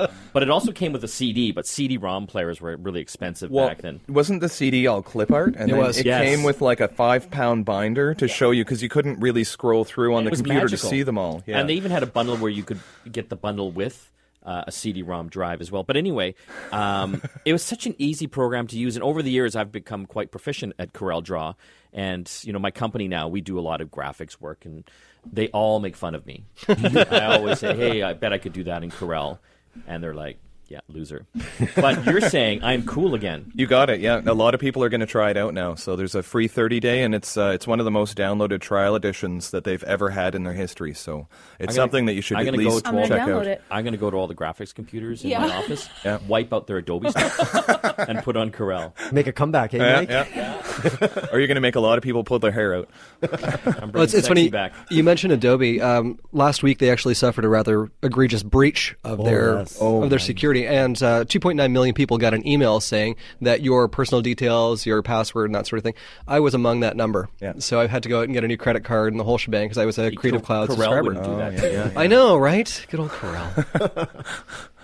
Um, 0.00 0.08
but 0.32 0.42
it 0.42 0.50
also 0.50 0.70
came 0.72 0.92
with 0.92 1.02
a 1.04 1.08
CD. 1.08 1.50
But 1.52 1.66
CD-ROM 1.66 2.26
players 2.26 2.60
were 2.60 2.76
really 2.76 3.00
expensive 3.00 3.50
Well, 3.50 3.68
back 3.68 3.82
then. 3.82 4.00
wasn't 4.08 4.40
the 4.40 4.48
CD 4.48 4.86
all 4.86 5.02
clip 5.02 5.32
art? 5.32 5.54
And 5.56 5.70
It 5.70 5.74
then 5.74 5.82
was. 5.82 5.98
It 5.98 6.06
Yes. 6.06 6.22
came 6.22 6.42
with 6.44 6.60
like 6.60 6.80
a 6.80 6.88
five 6.88 7.30
pound 7.30 7.64
binder 7.64 8.14
to 8.14 8.28
show 8.28 8.50
you 8.52 8.64
because 8.64 8.82
you 8.82 8.88
couldn't 8.88 9.20
really 9.20 9.44
scroll 9.44 9.84
through 9.84 10.14
on 10.14 10.26
It 10.26 10.30
the 10.30 10.36
computer 10.36 10.60
magical. 10.66 10.78
to 10.90 10.94
see 10.94 11.02
them 11.02 11.18
all. 11.18 11.42
Yeah. 11.46 11.58
And 11.58 11.68
they 11.68 11.74
even 11.74 11.90
had 11.90 12.02
a 12.02 12.06
bundle 12.06 12.36
where 12.36 12.50
you 12.50 12.62
could 12.62 12.80
get 13.10 13.28
the 13.28 13.36
bundle 13.36 13.70
with 13.72 14.10
uh, 14.42 14.64
a 14.66 14.72
CD-ROM 14.72 15.28
drive 15.28 15.60
as 15.60 15.70
well. 15.70 15.82
But 15.82 15.96
anyway, 15.96 16.34
um, 16.72 17.22
it 17.44 17.52
was 17.52 17.62
such 17.62 17.86
an 17.86 17.94
easy 17.98 18.26
program 18.26 18.66
to 18.68 18.78
use, 18.78 18.96
and 18.96 19.02
over 19.02 19.22
the 19.22 19.30
years, 19.30 19.56
I've 19.56 19.72
become 19.72 20.06
quite 20.06 20.30
proficient 20.30 20.74
at 20.78 20.92
Corel 20.92 21.22
Draw. 21.22 21.54
And 21.92 22.30
you 22.42 22.52
know, 22.52 22.58
my 22.58 22.70
company 22.70 23.08
now 23.08 23.28
we 23.28 23.40
do 23.40 23.58
a 23.58 23.60
lot 23.60 23.80
of 23.80 23.90
graphics 23.90 24.40
work, 24.40 24.64
and 24.64 24.84
they 25.30 25.48
all 25.48 25.80
make 25.80 25.96
fun 25.96 26.14
of 26.14 26.24
me. 26.26 26.44
I 26.68 27.36
always 27.36 27.58
say, 27.58 27.74
"Hey, 27.74 28.02
I 28.02 28.12
bet 28.12 28.32
I 28.32 28.38
could 28.38 28.52
do 28.52 28.64
that 28.64 28.82
in 28.82 28.90
Corel," 28.90 29.38
and 29.86 30.02
they're 30.02 30.14
like. 30.14 30.38
Yeah, 30.70 30.78
loser. 30.88 31.26
But 31.74 32.04
you're 32.06 32.20
saying 32.20 32.62
I'm 32.62 32.84
cool 32.86 33.14
again. 33.16 33.50
You 33.56 33.66
got 33.66 33.90
it. 33.90 33.98
Yeah, 34.00 34.22
a 34.24 34.32
lot 34.34 34.54
of 34.54 34.60
people 34.60 34.84
are 34.84 34.88
going 34.88 35.00
to 35.00 35.06
try 35.06 35.30
it 35.30 35.36
out 35.36 35.52
now. 35.52 35.74
So 35.74 35.96
there's 35.96 36.14
a 36.14 36.22
free 36.22 36.46
30 36.46 36.78
day, 36.78 37.02
and 37.02 37.12
it's 37.12 37.36
uh, 37.36 37.50
it's 37.52 37.66
one 37.66 37.80
of 37.80 37.84
the 37.84 37.90
most 37.90 38.16
downloaded 38.16 38.60
trial 38.60 38.94
editions 38.94 39.50
that 39.50 39.64
they've 39.64 39.82
ever 39.82 40.10
had 40.10 40.36
in 40.36 40.44
their 40.44 40.52
history. 40.52 40.94
So 40.94 41.26
it's 41.58 41.70
gonna- 41.70 41.72
something 41.74 42.06
that 42.06 42.14
you 42.14 42.22
should 42.22 42.36
I'm 42.36 42.46
at 42.46 42.52
gonna 42.52 42.62
go 42.62 42.70
least 42.70 42.84
to 42.84 42.88
I'm 42.88 42.94
gonna 42.94 43.08
check 43.08 43.20
out. 43.20 43.46
it. 43.48 43.62
I'm 43.68 43.82
going 43.82 43.94
to 43.94 43.98
go 43.98 44.10
to 44.10 44.16
all 44.16 44.28
the 44.28 44.34
graphics 44.36 44.72
computers 44.72 45.24
in 45.24 45.30
my 45.32 45.56
office, 45.56 45.88
Yeah. 46.04 46.18
wipe 46.28 46.52
out 46.52 46.68
their 46.68 46.76
Adobe 46.76 47.10
stuff, 47.10 47.98
and 48.08 48.22
put 48.22 48.36
on 48.36 48.52
Corel. 48.52 48.92
Make 49.12 49.26
a 49.26 49.32
comeback, 49.32 49.74
eh, 49.74 49.78
Yeah, 49.78 49.96
Mike? 49.96 50.08
yeah. 50.36 51.26
or 51.32 51.38
you're 51.40 51.48
going 51.48 51.56
to 51.56 51.60
make 51.60 51.74
a 51.74 51.80
lot 51.80 51.98
of 51.98 52.04
people 52.04 52.22
pull 52.22 52.38
their 52.38 52.52
hair 52.52 52.76
out. 52.76 52.88
I'm 53.22 53.90
Well, 53.92 54.04
it's, 54.04 54.14
it's 54.14 54.28
funny. 54.28 54.48
back. 54.50 54.72
You 54.88 55.02
mentioned 55.02 55.32
Adobe. 55.32 55.80
Um, 55.80 56.20
last 56.32 56.62
week, 56.62 56.78
they 56.78 56.90
actually 56.90 57.14
suffered 57.14 57.44
a 57.44 57.48
rather 57.48 57.90
egregious 58.04 58.44
breach 58.44 58.94
of 59.02 59.18
Oh, 59.18 59.24
their 59.24 59.58
yes. 59.58 59.76
of 59.80 60.08
their 60.10 60.18
security, 60.20 60.59
and 60.66 61.00
uh, 61.02 61.24
2.9 61.24 61.70
million 61.72 61.94
people 61.94 62.18
got 62.18 62.34
an 62.34 62.46
email 62.46 62.80
saying 62.80 63.16
that 63.40 63.62
your 63.62 63.88
personal 63.88 64.22
details, 64.22 64.86
your 64.86 65.02
password, 65.02 65.46
and 65.46 65.54
that 65.54 65.66
sort 65.66 65.78
of 65.78 65.84
thing. 65.84 65.94
I 66.26 66.40
was 66.40 66.54
among 66.54 66.80
that 66.80 66.96
number. 66.96 67.28
Yeah. 67.40 67.54
So 67.58 67.80
I 67.80 67.86
had 67.86 68.02
to 68.04 68.08
go 68.08 68.18
out 68.20 68.24
and 68.24 68.32
get 68.34 68.44
a 68.44 68.48
new 68.48 68.56
credit 68.56 68.84
card 68.84 69.12
and 69.12 69.20
the 69.20 69.24
whole 69.24 69.38
shebang 69.38 69.64
because 69.66 69.78
I 69.78 69.84
was 69.86 69.98
a 69.98 70.10
Creative 70.12 70.42
Cloud 70.42 70.68
Corel 70.68 70.74
subscriber. 70.74 71.02
wouldn't 71.02 71.24
do 71.24 71.36
that. 71.36 71.56
to 71.58 71.72
you. 71.72 71.92
I 71.98 72.06
know, 72.06 72.36
right? 72.36 72.86
Good 72.90 73.00
old 73.00 73.10
Corel. 73.10 73.66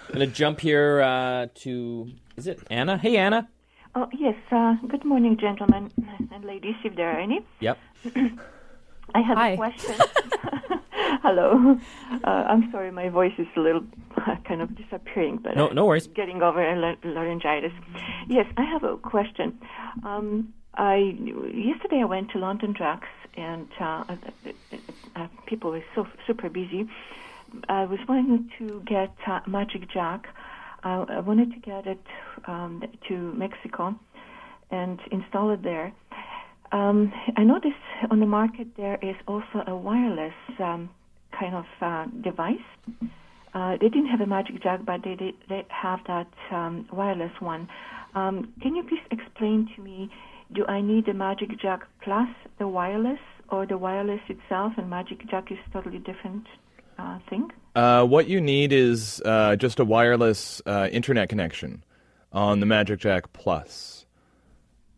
I'm 0.08 0.14
going 0.14 0.28
to 0.28 0.34
jump 0.34 0.60
here 0.60 1.00
uh, 1.02 1.46
to 1.62 2.10
is 2.36 2.46
it 2.46 2.60
Anna? 2.70 2.98
Hey 2.98 3.16
Anna. 3.16 3.48
Oh, 3.94 4.08
yes. 4.12 4.34
Uh, 4.50 4.74
good 4.88 5.04
morning, 5.06 5.38
gentlemen 5.38 5.90
and 6.30 6.44
ladies, 6.44 6.74
if 6.84 6.94
there 6.96 7.10
are 7.12 7.18
any. 7.18 7.44
Yep. 7.60 7.78
I 9.14 9.20
have 9.22 9.38
Hi. 9.38 9.48
a 9.50 9.56
question. 9.56 9.94
Hello. 11.22 11.78
Uh, 12.22 12.28
I'm 12.28 12.70
sorry, 12.70 12.90
my 12.90 13.08
voice 13.08 13.32
is 13.38 13.46
a 13.56 13.60
little 13.60 13.84
kind 14.48 14.62
of 14.62 14.76
disappearing, 14.76 15.38
but 15.42 15.56
No, 15.56 15.68
no 15.68 15.86
worries. 15.86 16.06
getting 16.08 16.42
over 16.42 16.60
laryngitis. 17.04 17.72
Yes, 18.28 18.46
I 18.56 18.64
have 18.64 18.84
a 18.84 18.96
question. 18.96 19.58
Um, 20.04 20.52
I 20.74 21.16
yesterday 21.54 22.00
I 22.02 22.04
went 22.04 22.30
to 22.32 22.38
London 22.38 22.72
Drugs, 22.76 23.08
and 23.36 23.68
uh, 23.80 24.04
people 25.46 25.70
were 25.70 25.84
so 25.94 26.06
super 26.26 26.48
busy. 26.50 26.86
I 27.68 27.84
was 27.84 27.98
wanting 28.08 28.50
to 28.58 28.82
get 28.86 29.14
uh, 29.26 29.40
Magic 29.46 29.88
Jack. 29.90 30.26
Uh, 30.84 31.06
I 31.08 31.20
wanted 31.20 31.52
to 31.52 31.58
get 31.60 31.86
it 31.86 32.04
um, 32.46 32.82
to 33.08 33.32
Mexico 33.34 33.98
and 34.70 35.00
install 35.10 35.50
it 35.50 35.62
there. 35.62 35.92
Um, 36.72 37.12
I 37.36 37.44
noticed 37.44 37.74
on 38.10 38.20
the 38.20 38.26
market 38.26 38.68
there 38.76 38.98
is 39.00 39.14
also 39.26 39.62
a 39.66 39.74
wireless 39.74 40.34
um, 40.58 40.90
kind 41.38 41.54
of 41.54 41.64
uh, 41.80 42.06
device. 42.22 42.56
Uh, 43.56 43.72
they 43.80 43.88
didn't 43.88 44.08
have 44.08 44.20
a 44.20 44.26
Magic 44.26 44.62
Jack, 44.62 44.80
but 44.84 45.00
they 45.02 45.14
did, 45.14 45.34
they 45.48 45.64
have 45.70 46.00
that 46.06 46.28
um, 46.50 46.86
wireless 46.92 47.32
one. 47.40 47.66
Um, 48.14 48.52
can 48.60 48.76
you 48.76 48.82
please 48.82 49.06
explain 49.10 49.66
to 49.74 49.82
me? 49.82 50.10
Do 50.52 50.66
I 50.66 50.82
need 50.82 51.06
the 51.06 51.14
Magic 51.14 51.58
Jack 51.58 51.80
plus 52.02 52.28
the 52.58 52.68
wireless, 52.68 53.18
or 53.48 53.64
the 53.64 53.78
wireless 53.78 54.20
itself 54.28 54.74
and 54.76 54.90
Magic 54.90 55.26
Jack 55.30 55.50
is 55.50 55.56
totally 55.72 55.98
different 55.98 56.46
uh, 56.98 57.18
thing? 57.30 57.50
Uh, 57.74 58.04
what 58.04 58.28
you 58.28 58.42
need 58.42 58.74
is 58.74 59.22
uh, 59.24 59.56
just 59.56 59.80
a 59.80 59.86
wireless 59.86 60.60
uh, 60.66 60.90
internet 60.92 61.30
connection 61.30 61.82
on 62.32 62.60
the 62.60 62.66
Magic 62.66 63.00
Jack 63.00 63.32
Plus. 63.32 64.04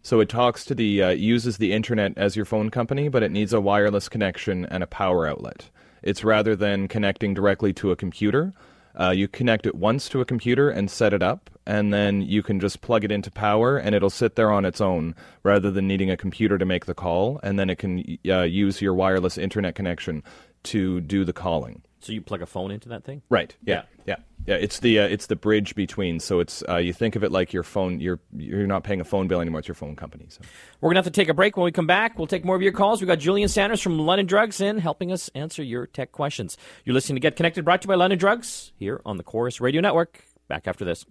So 0.03 0.19
it 0.19 0.29
talks 0.29 0.65
to 0.65 0.75
the 0.75 1.03
uh, 1.05 1.09
uses 1.11 1.59
the 1.59 1.73
internet 1.73 2.15
as 2.17 2.35
your 2.35 2.45
phone 2.45 2.71
company, 2.71 3.09
but 3.09 3.23
it 3.23 3.31
needs 3.31 3.53
a 3.53 3.61
wireless 3.61 4.09
connection 4.09 4.67
and 4.67 4.83
a 4.83 4.87
power 4.89 5.29
outlet. 5.29 5.71
It's 6.03 6.25
rather 6.25 6.57
than 6.57 6.89
connecting 6.89 7.35
directly 7.35 7.73
to 7.75 7.91
a 7.91 7.97
computer. 7.97 8.53
Uh, 8.99 9.11
you 9.11 9.29
connect 9.29 9.67
it 9.67 9.75
once 9.75 10.09
to 10.09 10.21
a 10.21 10.25
computer 10.25 10.71
and 10.71 10.91
set 10.91 11.13
it 11.13 11.23
up, 11.23 11.51
and 11.67 11.93
then 11.93 12.21
you 12.21 12.43
can 12.43 12.59
just 12.59 12.81
plug 12.81 13.05
it 13.05 13.13
into 13.13 13.31
power, 13.31 13.77
and 13.77 13.95
it'll 13.95 14.11
sit 14.11 14.35
there 14.35 14.51
on 14.51 14.65
its 14.65 14.81
own 14.81 15.15
rather 15.43 15.71
than 15.71 15.87
needing 15.87 16.11
a 16.11 16.17
computer 16.17 16.59
to 16.59 16.65
make 16.65 16.87
the 16.87 16.95
call. 16.95 17.39
And 17.43 17.59
then 17.59 17.71
it 17.71 17.79
can 17.79 18.19
uh, 18.29 18.43
use 18.43 18.83
your 18.83 18.95
wireless 18.95 19.39
internet 19.39 19.75
connection 19.75 20.23
to 20.65 21.01
do 21.01 21.25
the 21.25 21.33
calling. 21.33 21.83
So 22.01 22.13
you 22.13 22.21
plug 22.21 22.43
a 22.43 22.47
phone 22.47 22.71
into 22.71 22.89
that 22.91 23.05
thing? 23.05 23.23
Right. 23.29 23.55
Yeah. 23.65 23.83
Yeah. 24.07 24.17
Yeah. 24.47 24.55
It's 24.55 24.79
the 24.81 25.01
uh, 25.01 25.07
it's 25.09 25.27
the 25.27 25.37
bridge 25.37 25.75
between. 25.75 26.21
So 26.21 26.41
it's 26.41 26.63
uh, 26.69 26.77
you 26.77 26.93
think 26.93 27.17
of 27.17 27.25
it 27.25 27.33
like 27.33 27.53
your 27.53 27.65
phone. 27.65 28.01
You're 28.01 28.21
you're 28.37 28.67
not 28.67 28.85
paying 28.85 29.01
a 29.01 29.05
phone 29.05 29.27
bill 29.27 29.41
anymore. 29.41 29.59
It's 29.59 29.69
your 29.69 29.75
phone 29.75 29.97
company. 29.97 30.27
So. 30.29 30.41
We're 30.81 30.91
gonna 30.91 30.99
have 30.99 31.07
to 31.07 31.11
take 31.11 31.29
a 31.29 31.35
break. 31.35 31.57
When 31.57 31.65
we 31.65 31.73
come 31.73 31.87
back, 31.87 32.17
we'll 32.17 32.29
take 32.29 32.45
more 32.45 32.55
of 32.55 32.63
your 32.63 32.73
calls. 32.73 33.01
We 33.01 33.07
got 33.07 33.19
Julian 33.19 33.49
Sanders 33.49 33.81
from 33.81 33.99
London 33.99 34.27
Drugs 34.27 34.61
in 34.61 34.79
helping 34.79 35.11
us 35.11 35.29
answer 35.35 35.63
your 35.63 35.87
tech 35.87 36.13
questions. 36.13 36.57
You're 36.85 36.95
listening 36.95 37.17
to 37.17 37.21
Get 37.21 37.37
Connected, 37.37 37.65
brought 37.65 37.83
to 37.83 37.87
you 37.87 37.89
by 37.89 37.97
London 37.97 38.19
Drugs 38.19 38.73
here 38.77 39.01
on 39.05 39.17
the 39.17 39.25
Corus 39.25 39.61
Radio 39.61 39.81
Network. 39.81 40.23
Back 40.47 40.69
after 40.69 40.85
this. 40.85 41.05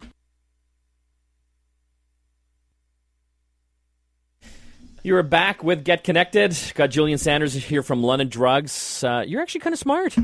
You're 5.04 5.24
back 5.24 5.64
with 5.64 5.86
Get 5.86 6.04
Connected. 6.04 6.58
Got 6.76 6.88
Julian 6.88 7.18
Sanders 7.18 7.54
here 7.54 7.84
from 7.84 8.04
London 8.04 8.30
Drugs. 8.30 9.04
Uh, 9.04 9.24
you're 9.26 9.42
actually 9.42 9.62
kind 9.62 9.74
of 9.74 9.80
smart. 9.80 10.16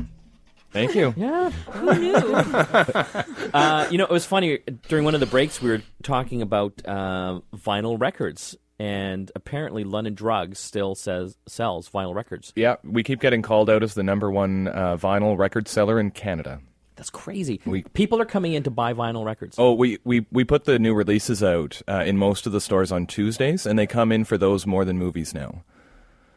Thank 0.74 0.94
you. 0.94 1.14
Yeah. 1.16 1.50
Who 1.50 1.98
knew? 1.98 2.14
Uh, 3.54 3.86
you 3.88 3.98
know, 3.98 4.04
it 4.04 4.10
was 4.10 4.26
funny. 4.26 4.58
During 4.88 5.04
one 5.04 5.14
of 5.14 5.20
the 5.20 5.26
breaks, 5.26 5.62
we 5.62 5.70
were 5.70 5.80
talking 6.02 6.42
about 6.42 6.82
uh, 6.84 7.38
vinyl 7.56 8.00
records, 8.00 8.56
and 8.80 9.30
apparently 9.36 9.84
London 9.84 10.14
Drugs 10.14 10.58
still 10.58 10.96
says 10.96 11.36
sells 11.46 11.88
vinyl 11.88 12.14
records. 12.16 12.52
Yeah, 12.56 12.76
we 12.82 13.04
keep 13.04 13.20
getting 13.20 13.42
called 13.42 13.70
out 13.70 13.84
as 13.84 13.94
the 13.94 14.02
number 14.02 14.28
one 14.32 14.66
uh, 14.68 14.96
vinyl 14.96 15.38
record 15.38 15.68
seller 15.68 16.00
in 16.00 16.10
Canada. 16.10 16.60
That's 16.96 17.10
crazy. 17.10 17.60
We- 17.64 17.82
People 17.94 18.20
are 18.20 18.24
coming 18.26 18.54
in 18.54 18.64
to 18.64 18.70
buy 18.72 18.92
vinyl 18.92 19.24
records. 19.24 19.54
Oh, 19.58 19.72
we, 19.74 19.98
we, 20.04 20.26
we 20.32 20.42
put 20.42 20.64
the 20.64 20.80
new 20.80 20.94
releases 20.94 21.40
out 21.42 21.80
uh, 21.86 22.02
in 22.04 22.16
most 22.16 22.46
of 22.46 22.52
the 22.52 22.60
stores 22.60 22.90
on 22.90 23.06
Tuesdays, 23.06 23.66
and 23.66 23.78
they 23.78 23.86
come 23.86 24.10
in 24.10 24.24
for 24.24 24.36
those 24.36 24.66
more 24.66 24.84
than 24.84 24.98
movies 24.98 25.32
now. 25.32 25.62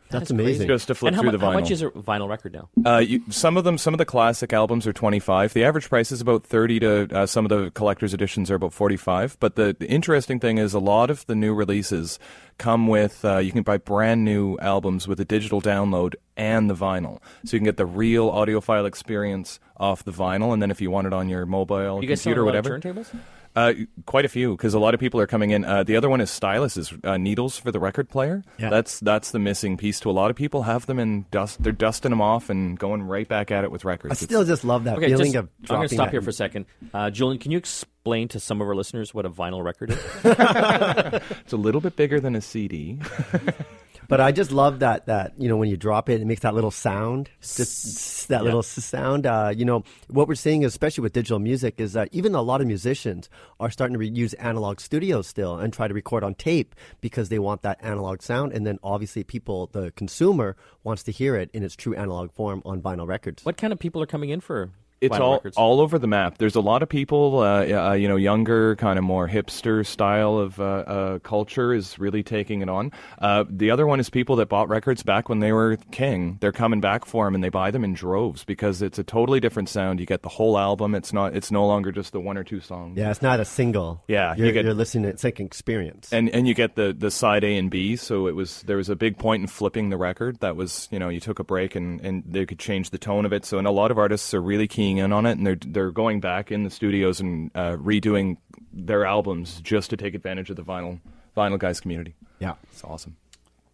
That 0.10 0.20
That's 0.20 0.32
is 0.32 0.36
crazy. 0.36 0.50
amazing. 0.52 0.68
Just 0.68 0.88
to 0.88 0.96
flip 0.96 1.10
and 1.10 1.16
how, 1.16 1.22
through 1.22 1.32
mu- 1.34 1.38
the 1.38 1.46
how 1.46 1.52
much 1.52 1.70
is 1.70 1.82
a 1.82 1.90
vinyl 1.90 2.30
record 2.30 2.54
now? 2.54 2.70
Uh, 2.86 3.00
you, 3.00 3.24
some 3.30 3.58
of 3.58 3.64
them, 3.66 3.78
some 3.78 3.94
of 3.94 3.98
the 3.98 4.06
classic 4.06 4.54
albums 4.54 4.88
are 4.88 4.94
twenty 4.94 5.20
five. 5.20 5.54
The 5.54 5.64
average 5.66 5.90
price 5.90 6.12
is 6.12 6.22
about 6.22 6.46
thirty 6.46 6.80
to 6.80 7.08
uh, 7.12 7.26
some 7.26 7.46
of 7.46 7.50
the 7.50 7.72
collector's 7.72 8.14
editions 8.14 8.50
are 8.50 8.56
about 8.56 8.74
forty 8.74 8.96
five. 8.98 9.36
But 9.40 9.56
the, 9.56 9.76
the 9.78 9.88
interesting 9.90 10.40
thing 10.40 10.58
is, 10.60 10.74
a 10.74 10.80
lot 10.80 11.10
of 11.10 11.26
the 11.26 11.36
new 11.36 11.54
releases 11.54 12.20
come 12.58 12.88
with 12.88 13.24
uh, 13.26 13.38
you 13.38 13.52
can 13.52 13.64
buy 13.64 13.78
brand 13.78 14.24
new 14.24 14.58
albums 14.60 15.08
with 15.08 15.20
a 15.20 15.26
digital 15.26 15.62
download 15.62 16.16
and 16.38 16.70
the 16.70 16.76
vinyl, 16.76 17.20
so 17.46 17.56
you 17.56 17.60
can 17.60 17.66
get 17.66 17.78
the 17.78 17.86
real 17.86 18.32
audiophile 18.32 18.88
experience 18.88 19.60
off 19.78 20.04
the 20.04 20.12
vinyl. 20.12 20.54
And 20.54 20.62
then 20.62 20.72
if 20.72 20.80
you 20.82 20.90
want 20.90 21.08
it 21.08 21.14
on 21.14 21.28
your 21.30 21.46
mobile 21.46 22.02
You 22.02 22.08
guys 22.08 22.22
sell 22.22 22.34
computer, 22.34 22.42
a 22.42 22.44
or 22.44 22.46
lot 22.54 22.56
of 22.56 22.66
whatever, 22.66 23.02
turntables? 23.02 23.20
Uh, 23.58 23.74
quite 24.06 24.24
a 24.24 24.30
few, 24.30 24.56
because 24.56 24.74
a 24.74 24.80
lot 24.80 24.94
of 24.94 25.00
people 25.00 25.20
are 25.20 25.28
coming 25.28 25.50
in. 25.50 25.66
Uh, 25.66 25.84
the 25.84 25.96
other 25.98 26.10
one 26.10 26.22
is 26.22 26.30
styluses, 26.30 26.98
uh, 27.04 27.18
needles 27.18 27.58
for 27.58 27.72
the 27.72 27.80
record 27.80 28.08
player. 28.10 28.44
Yeah. 28.60 28.70
That's 28.70 29.00
that's 29.00 29.32
the 29.32 29.40
missing 29.40 29.78
piece 29.78 30.00
to 30.02 30.10
a 30.10 30.14
lot 30.14 30.30
of 30.30 30.36
people. 30.36 30.64
Have 30.64 30.86
them 30.86 31.00
and 31.00 31.30
dust. 31.32 31.62
They're 31.64 31.72
dusting 31.74 32.12
them 32.12 32.22
off 32.22 32.50
and 32.50 32.78
going 32.78 33.04
right 33.04 33.28
back 33.28 33.50
at 33.52 33.64
it 33.64 33.72
with 33.72 33.84
records. 33.84 34.12
I 34.12 34.14
It's- 34.14 34.24
still 34.26 34.46
just 34.46 34.64
love 34.64 34.84
that 34.86 34.98
Okay, 34.98 35.08
feeling 35.08 35.34
just, 35.34 35.36
of 35.36 35.50
I'm 35.72 35.76
going 35.78 35.88
to 35.90 35.94
stop 35.96 36.06
that- 36.08 36.12
here 36.12 36.22
for 36.22 36.30
a 36.30 36.34
second. 36.34 36.66
Uh, 36.94 37.10
Julian, 37.10 37.40
can 37.40 37.52
you 37.52 37.58
explain 37.58 38.28
to 38.30 38.40
some 38.40 38.62
of 38.62 38.68
our 38.68 38.76
listeners 38.76 39.14
what 39.14 39.26
a 39.26 39.30
vinyl 39.30 39.64
record 39.64 39.90
is? 39.90 40.00
it's 40.24 41.54
a 41.54 41.58
little 41.58 41.82
bit 41.82 41.96
bigger 41.96 42.20
than 42.20 42.36
a 42.36 42.42
CD. 42.42 43.00
But 44.08 44.22
I 44.22 44.32
just 44.32 44.52
love 44.52 44.80
that 44.80 45.06
that 45.08 45.34
you 45.38 45.50
know 45.50 45.58
when 45.58 45.70
you 45.70 45.78
drop 45.78 46.10
it, 46.10 46.22
it 46.22 46.26
makes 46.26 46.42
that 46.42 46.54
little 46.56 46.72
sound, 46.72 47.30
just 47.42 48.28
that 48.30 48.40
Yeah. 48.40 48.46
little 48.46 48.64
sound. 48.64 49.26
Uh, 49.26 49.54
you 49.56 49.66
know 49.66 49.84
what 50.08 50.28
we're 50.28 50.36
seeing, 50.36 50.64
especially 50.64 51.02
with 51.02 51.14
digital 51.14 51.40
music, 51.40 51.80
is 51.80 51.94
that 51.94 52.10
even 52.12 52.34
a 52.36 52.42
lot 52.42 52.62
of 52.62 52.68
musicians 52.68 53.30
are 53.60 53.70
starting 53.70 53.94
to 53.94 54.00
re- 54.00 54.08
use 54.10 54.34
analog 54.36 54.80
studios 54.80 55.28
still 55.28 55.58
and 55.58 55.74
try 55.74 55.88
to 55.88 55.94
record 55.94 56.24
on 56.24 56.36
tape 56.36 56.74
because 57.02 57.30
they 57.30 57.40
want 57.40 57.62
that 57.64 57.78
analog 57.84 58.22
sound. 58.22 58.54
And 58.54 58.66
then 58.66 58.80
obviously, 58.84 59.24
people, 59.24 59.68
the 59.74 59.92
consumer, 59.92 60.56
wants 60.84 61.04
to 61.04 61.12
hear 61.12 61.36
it 61.36 61.50
in 61.54 61.64
its 61.64 61.76
true 61.76 61.94
analog 61.96 62.32
form 62.32 62.62
on 62.66 62.82
vinyl 62.82 63.08
records. 63.08 63.44
What 63.44 63.58
kind 63.58 63.74
of 63.74 63.80
people 63.80 64.02
are 64.02 64.06
coming 64.08 64.30
in 64.30 64.40
for 64.42 64.72
It's 65.00 65.16
all 65.18 65.34
records? 65.34 65.58
all 65.58 65.80
over 65.82 66.00
the 66.00 66.08
map. 66.08 66.38
There's 66.38 66.56
a 66.56 66.62
lot 66.62 66.82
of 66.82 66.90
people, 66.90 67.40
uh, 67.40 67.90
uh, 67.90 67.94
you 67.94 68.08
know, 68.08 68.16
younger, 68.16 68.76
kind 68.78 68.98
of 68.98 69.06
more 69.06 69.28
hipster 69.28 69.86
style 69.86 70.38
of 70.38 70.60
uh, 70.60 70.64
uh, 70.64 71.20
culture 71.20 71.74
is 71.74 72.00
really 72.00 72.24
taking 72.24 72.62
it 72.62 72.70
on. 72.70 72.92
Uh, 73.20 73.44
the 73.50 73.70
other 73.72 73.86
one 73.86 74.00
is 74.00 74.10
people 74.10 74.36
that 74.38 74.50
bought 74.50 74.70
records 74.70 75.04
back 75.04 75.30
when 75.30 75.40
they 75.40 75.52
were 75.52 75.78
king. 75.92 76.38
They're 76.42 76.52
coming 76.52 76.82
back 76.82 77.06
for 77.06 77.26
them, 77.26 77.36
and 77.36 77.44
they 77.44 77.50
buy 77.50 77.70
them 77.72 77.84
in 77.84 77.94
droves 77.94 78.44
because 78.44 78.82
it's 78.82 78.98
a 78.98 79.04
totally 79.04 79.40
different 79.40 79.70
sound. 79.70 80.00
You 80.00 80.06
get 80.06 80.24
the 80.24 80.30
whole 80.30 80.58
album. 80.58 80.96
It's 80.96 81.14
not. 81.14 81.36
It's 81.36 81.52
no 81.52 81.66
longer 81.68 81.92
just 81.92 82.12
the 82.12 82.20
one 82.20 82.38
or 82.38 82.44
two 82.44 82.60
songs. 82.60 82.98
Yeah, 82.98 83.12
it's 83.12 83.22
not 83.22 83.40
a 83.40 83.46
single. 83.46 84.04
Yeah, 84.08 84.36
you 84.36 84.46
you're, 84.46 84.54
get- 84.54 84.66
you're 84.66 84.74
listening. 84.74 85.06
It's 85.10 85.24
like 85.24 85.40
an 85.40 85.46
experience. 85.46 86.12
And 86.12 86.30
and 86.30 86.48
you 86.48 86.54
get 86.54 86.76
the, 86.76 86.96
the 86.98 87.12
side 87.12 87.44
A 87.44 87.58
and 87.58 87.70
B, 87.70 87.96
so 87.96 88.28
it 88.28 88.36
was 88.36 88.64
there 88.64 88.78
was 88.78 88.90
a 88.90 88.96
big 88.96 89.18
point 89.18 89.42
in 89.42 89.48
flipping 89.48 89.90
the 89.90 89.98
record. 89.98 90.40
That 90.40 90.56
was 90.56 90.88
you 90.92 90.98
know 91.00 91.10
you 91.10 91.20
took 91.20 91.40
a 91.40 91.44
break 91.44 91.76
and, 91.76 92.02
and 92.02 92.24
they 92.28 92.46
could 92.46 92.60
change 92.60 92.90
the 92.90 92.98
tone 92.98 93.26
of 93.26 93.34
it. 93.34 93.46
So 93.46 93.58
and 93.58 93.68
a 93.68 93.72
lot 93.72 93.92
of 93.92 93.98
artists 93.98 94.34
are 94.34 94.42
really 94.42 94.68
keying 94.88 94.98
in 94.98 95.14
on 95.14 95.26
it, 95.26 95.38
and 95.38 95.46
they're 95.46 95.58
they're 95.60 95.92
going 95.92 96.20
back 96.20 96.52
in 96.52 96.64
the 96.64 96.70
studios 96.70 97.20
and 97.20 97.52
uh, 97.56 97.76
redoing 97.78 98.38
their 98.74 99.06
albums 99.06 99.60
just 99.62 99.90
to 99.90 99.98
take 99.98 100.14
advantage 100.16 100.50
of 100.50 100.56
the 100.56 100.64
vinyl 100.64 101.00
vinyl 101.36 101.60
guys 101.60 101.80
community. 101.80 102.16
Yeah, 102.40 102.56
it's 102.72 102.84
awesome. 102.84 103.18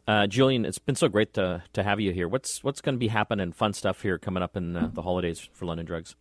Uh, 0.07 0.27
Julian, 0.27 0.65
it's 0.65 0.79
been 0.79 0.95
so 0.95 1.07
great 1.07 1.33
to 1.35 1.63
to 1.73 1.83
have 1.83 1.99
you 1.99 2.11
here. 2.11 2.27
What's 2.27 2.63
what's 2.63 2.81
going 2.81 2.95
to 2.95 2.99
be 2.99 3.07
happening? 3.07 3.51
Fun 3.51 3.73
stuff 3.73 4.01
here 4.01 4.17
coming 4.17 4.43
up 4.43 4.57
in 4.57 4.75
uh, 4.75 4.89
the 4.91 5.01
holidays 5.01 5.47
for 5.53 5.65
London 5.65 5.85
Drugs. 5.85 6.15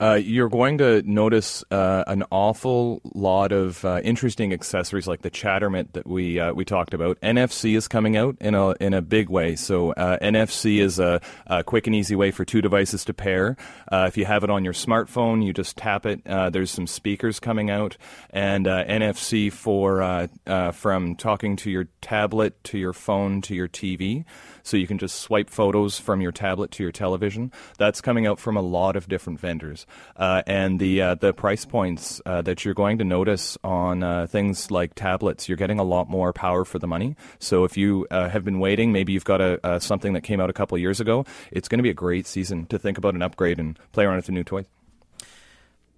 Uh, 0.00 0.14
you're 0.14 0.48
going 0.48 0.78
to 0.78 1.02
notice 1.02 1.64
uh, 1.70 2.04
an 2.06 2.24
awful 2.30 3.00
lot 3.14 3.52
of 3.52 3.84
uh, 3.84 4.00
interesting 4.02 4.52
accessories 4.52 5.06
like 5.06 5.22
the 5.22 5.30
Chattermint 5.30 5.92
that 5.92 6.06
we 6.06 6.40
uh, 6.40 6.52
we 6.52 6.64
talked 6.64 6.94
about. 6.94 7.20
NFC 7.20 7.76
is 7.76 7.86
coming 7.86 8.16
out 8.16 8.36
in 8.40 8.54
a 8.54 8.72
in 8.80 8.92
a 8.92 9.00
big 9.00 9.28
way. 9.28 9.54
So 9.56 9.92
uh, 9.92 10.18
NFC 10.18 10.78
is 10.78 10.98
a, 10.98 11.20
a 11.46 11.62
quick 11.62 11.86
and 11.86 11.94
easy 11.94 12.16
way 12.16 12.32
for 12.32 12.44
two 12.44 12.60
devices 12.60 13.04
to 13.04 13.14
pair. 13.14 13.56
Uh, 13.90 14.06
if 14.08 14.16
you 14.16 14.24
have 14.24 14.42
it 14.42 14.50
on 14.50 14.64
your 14.64 14.72
smartphone, 14.72 15.44
you 15.44 15.52
just 15.52 15.76
tap 15.76 16.06
it. 16.06 16.22
There's 16.24 16.70
some 16.70 16.86
speakers 16.86 17.40
coming 17.40 17.70
out, 17.70 17.96
and 18.30 18.66
NFC 18.66 19.52
for 19.52 20.28
from 20.72 21.16
talking 21.16 21.56
to 21.56 21.70
your 21.70 21.84
tablet 22.00 22.62
to 22.64 22.78
your 22.78 22.92
phone 22.92 23.40
to 23.42 23.54
your 23.54 23.68
TV. 23.68 24.24
So 24.64 24.76
you 24.76 24.88
can 24.88 24.98
just 24.98 25.20
swipe 25.20 25.48
photos 25.48 26.00
from 26.00 26.20
your 26.20 26.32
tablet 26.32 26.72
to 26.72 26.82
your 26.82 26.90
television. 26.90 27.52
That's 27.78 28.00
coming 28.00 28.26
out 28.26 28.40
from 28.40 28.56
a 28.56 28.62
lot 28.62 28.96
of 28.96 29.06
different 29.08 29.38
vendors, 29.38 29.86
uh, 30.16 30.42
and 30.46 30.80
the 30.80 31.00
uh, 31.00 31.14
the 31.14 31.32
price 31.32 31.64
points 31.64 32.20
uh, 32.26 32.42
that 32.42 32.64
you're 32.64 32.74
going 32.74 32.98
to 32.98 33.04
notice 33.04 33.56
on 33.62 34.02
uh, 34.02 34.26
things 34.26 34.70
like 34.72 34.96
tablets, 34.96 35.48
you're 35.48 35.56
getting 35.56 35.78
a 35.78 35.84
lot 35.84 36.10
more 36.10 36.32
power 36.32 36.64
for 36.64 36.80
the 36.80 36.88
money. 36.88 37.14
So 37.38 37.64
if 37.64 37.76
you 37.76 38.08
uh, 38.10 38.28
have 38.30 38.44
been 38.44 38.58
waiting, 38.58 38.90
maybe 38.90 39.12
you've 39.12 39.24
got 39.24 39.40
a, 39.40 39.80
something 39.80 40.14
that 40.14 40.22
came 40.22 40.40
out 40.40 40.50
a 40.50 40.54
couple 40.54 40.76
years 40.78 41.00
ago. 41.00 41.24
It's 41.52 41.68
going 41.68 41.78
to 41.78 41.82
be 41.82 41.90
a 41.90 41.94
great 41.94 42.26
season 42.26 42.66
to 42.66 42.78
think 42.78 42.98
about 42.98 43.14
an 43.14 43.22
upgrade 43.22 43.60
and 43.60 43.78
play 43.92 44.04
around 44.04 44.16
with 44.16 44.26
the 44.26 44.32
new 44.32 44.44
toys. 44.44 44.66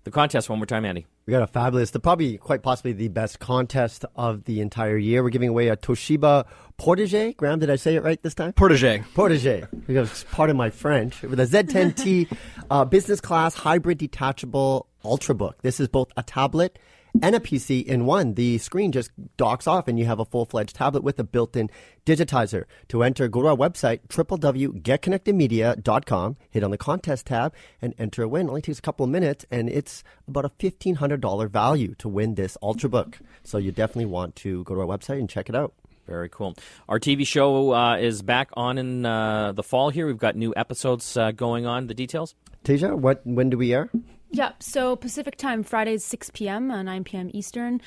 The 0.07 0.13
contest 0.13 0.49
one 0.49 0.61
more 0.61 0.67
time, 0.67 0.85
Andy. 0.85 1.05
We 1.27 1.33
got 1.33 1.43
a 1.43 1.49
fabulous, 1.49 1.91
the 1.91 1.99
probably 1.99 2.39
quite 2.39 2.63
possibly 2.63 2.93
the 2.93 3.09
best 3.09 3.41
contest 3.41 4.05
of 4.15 4.45
the 4.45 4.61
entire 4.61 4.97
year. 4.97 5.21
We're 5.21 5.31
giving 5.31 5.49
away 5.49 5.67
a 5.67 5.77
Toshiba 5.77 6.45
Portégé. 6.79 7.37
Graham, 7.37 7.59
did 7.59 7.71
I 7.71 7.75
say 7.75 7.97
it 7.97 8.05
right 8.05 8.23
this 8.23 8.33
time? 8.33 8.53
Portégé. 8.53 9.05
Portégé. 9.17 9.67
Because 9.85 10.23
part 10.31 10.49
of 10.49 10.55
my 10.55 10.71
French. 10.71 11.23
With 11.23 11.41
a 11.41 11.45
Z10T 11.45 12.33
uh, 12.71 12.85
business 12.85 13.21
class 13.21 13.57
hybrid 13.57 13.99
detachable 13.99 14.87
Ultrabook. 15.05 15.55
This 15.63 15.81
is 15.81 15.89
both 15.89 16.13
a 16.17 16.23
tablet 16.23 16.79
and 17.23 17.35
a 17.35 17.41
PC 17.41 17.85
in 17.85 18.07
one. 18.07 18.35
The 18.35 18.59
screen 18.59 18.93
just 18.93 19.11
docks 19.37 19.67
off 19.67 19.89
and 19.89 19.99
you 19.99 20.05
have 20.07 20.21
a 20.21 20.25
full 20.25 20.45
fledged 20.45 20.77
tablet 20.77 21.03
with 21.03 21.19
a 21.19 21.25
built 21.25 21.57
in 21.57 21.69
digitizer. 22.05 22.67
To 22.89 23.03
enter, 23.03 23.27
go 23.29 23.43
to 23.43 23.49
our 23.49 23.57
website, 23.57 24.01
www.getconnectedmedia.com, 24.09 26.37
hit 26.51 26.63
on 26.63 26.71
the 26.71 26.79
contest 26.79 27.27
tab, 27.27 27.55
and 27.83 27.95
enter 27.99 28.23
a 28.23 28.29
win. 28.29 28.47
It 28.47 28.51
only 28.51 28.63
takes 28.63 28.79
a 28.79 28.83
couple 28.83 29.05
of 29.05 29.11
minutes 29.11 29.45
and 29.51 29.69
it's 29.69 30.05
about 30.29 30.45
a 30.45 30.51
$1,500 30.51 31.51
value 31.51 31.95
to 31.99 32.09
win 32.09 32.35
this 32.35 32.57
Ultrabook. 32.63 33.15
So 33.43 33.59
you 33.59 33.73
definitely 33.73 34.07
want 34.07 34.37
to 34.37 34.65
go 34.65 34.75
to 34.75 34.81
our 34.81 34.87
website 34.87 35.19
and 35.19 35.29
check 35.29 35.49
it 35.49 35.55
out. 35.55 35.75
Very 36.07 36.29
cool. 36.29 36.55
Our 36.89 37.01
TV 37.01 37.27
show 37.27 37.75
uh, 37.75 37.97
is 37.97 38.23
back 38.23 38.51
on 38.55 38.79
in 38.79 39.05
uh, 39.05 39.53
the 39.53 39.65
fall 39.65 39.91
here. 39.91 40.07
We've 40.07 40.17
got 40.17 40.37
new 40.37 40.55
episodes 40.57 41.17
uh, 41.17 41.33
going 41.33 41.67
on. 41.67 41.89
The 41.89 41.95
details? 41.95 42.37
Teja, 42.63 42.95
what, 42.95 43.23
when 43.25 43.51
do 43.51 43.59
we 43.59 43.75
air? 43.75 43.91
Yep. 44.31 44.63
So 44.63 44.97
Pacific 44.97 45.37
time, 45.37 45.63
Fridays 45.63 46.05
6 46.05 46.31
p.m., 46.31 46.71
uh, 46.71 46.83
9 46.83 47.05
p.m. 47.05 47.31
Eastern. 47.33 47.81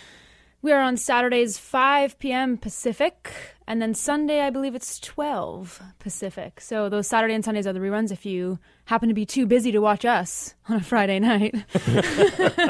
We 0.61 0.73
are 0.73 0.81
on 0.81 0.97
Saturdays 0.97 1.57
5 1.57 2.19
p.m. 2.19 2.57
Pacific, 2.57 3.31
and 3.65 3.81
then 3.81 3.93
Sunday 3.93 4.41
I 4.41 4.49
believe 4.49 4.75
it's 4.75 4.99
12 4.99 5.81
Pacific. 5.99 6.59
So 6.59 6.89
those 6.89 7.07
Saturday 7.07 7.33
and 7.33 7.45
Sundays 7.45 7.65
are 7.65 7.71
the 7.71 7.79
reruns. 7.79 8.11
If 8.11 8.25
you 8.25 8.59
happen 8.83 9.07
to 9.07 9.15
be 9.15 9.25
too 9.25 9.45
busy 9.45 9.71
to 9.71 9.79
watch 9.79 10.03
us 10.03 10.55
on 10.67 10.75
a 10.75 10.83
Friday 10.83 11.17
night, 11.19 11.55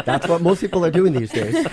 That's 0.05 0.27
what 0.27 0.43
most 0.43 0.61
people 0.61 0.85
are 0.85 0.91
doing 0.91 1.13
these 1.13 1.31
days. 1.31 1.65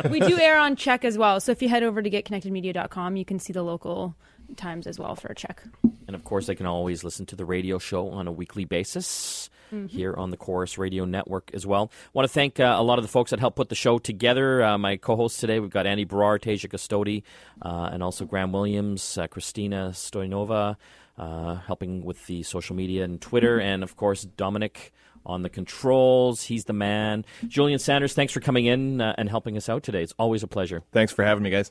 we 0.10 0.20
do 0.20 0.38
air 0.38 0.58
on 0.58 0.76
CHEK 0.76 1.06
as 1.06 1.16
well. 1.16 1.40
So 1.40 1.52
if 1.52 1.62
you 1.62 1.70
head 1.70 1.82
over 1.82 2.02
to 2.02 2.10
getconnectedmedia.com, 2.10 3.16
you 3.16 3.24
can 3.24 3.38
see 3.38 3.54
the 3.54 3.62
local 3.62 4.14
times 4.56 4.86
as 4.86 4.98
well 4.98 5.14
for 5.16 5.28
a 5.28 5.34
check. 5.34 5.62
And 6.06 6.14
of 6.16 6.24
course, 6.24 6.46
they 6.46 6.54
can 6.54 6.66
always 6.66 7.04
listen 7.04 7.26
to 7.26 7.36
the 7.36 7.44
radio 7.44 7.78
show 7.78 8.08
on 8.10 8.26
a 8.26 8.32
weekly 8.32 8.64
basis 8.64 9.48
Mhm. 9.72 9.88
here 9.88 10.14
on 10.18 10.30
the 10.30 10.36
Corus 10.36 10.76
Radio 10.76 11.04
Network 11.06 11.50
as 11.54 11.66
well. 11.66 11.90
I 12.06 12.10
want 12.12 12.28
to 12.28 12.32
thank 12.32 12.60
uh, 12.60 12.74
a 12.78 12.82
lot 12.82 12.98
of 12.98 13.04
the 13.04 13.08
folks 13.08 13.30
that 13.30 13.40
helped 13.40 13.56
put 13.56 13.68
the 13.70 13.74
show 13.74 13.98
together. 13.98 14.62
Uh, 14.62 14.76
my 14.76 14.96
co 14.96 15.16
hosts 15.16 15.40
today, 15.40 15.60
we've 15.60 15.70
got 15.70 15.86
Andy 15.86 16.04
Barrar, 16.04 16.38
Tasia 16.38 16.68
Custode, 16.68 17.22
uh, 17.62 17.88
and 17.92 18.02
also 18.02 18.24
Graham 18.26 18.52
Williams, 18.52 19.16
uh, 19.16 19.26
Christina 19.28 19.90
Stoyanova, 19.94 20.76
uh, 21.16 21.54
helping 21.54 22.04
with 22.04 22.26
the 22.26 22.42
social 22.42 22.76
media 22.76 23.04
and 23.04 23.20
Twitter, 23.20 23.58
and 23.60 23.82
of 23.82 23.96
course, 23.96 24.24
Dominic 24.24 24.92
on 25.24 25.42
the 25.42 25.48
controls. 25.48 26.42
He's 26.44 26.64
the 26.64 26.72
man. 26.72 27.24
Julian 27.46 27.78
Sanders, 27.78 28.12
thanks 28.12 28.32
for 28.32 28.40
coming 28.40 28.66
in 28.66 29.00
uh, 29.00 29.14
and 29.16 29.28
helping 29.30 29.56
us 29.56 29.68
out 29.68 29.82
today. 29.84 30.02
It's 30.02 30.14
always 30.18 30.42
a 30.42 30.48
pleasure. 30.48 30.82
Thanks 30.92 31.12
for 31.12 31.24
having 31.24 31.44
me, 31.44 31.50
guys. 31.50 31.70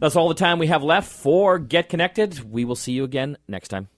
That's 0.00 0.16
all 0.16 0.28
the 0.28 0.34
time 0.34 0.58
we 0.58 0.66
have 0.68 0.82
left 0.82 1.10
for 1.10 1.58
Get 1.58 1.88
Connected. 1.88 2.50
We 2.50 2.64
will 2.64 2.76
see 2.76 2.92
you 2.92 3.04
again 3.04 3.36
next 3.48 3.68
time. 3.68 3.88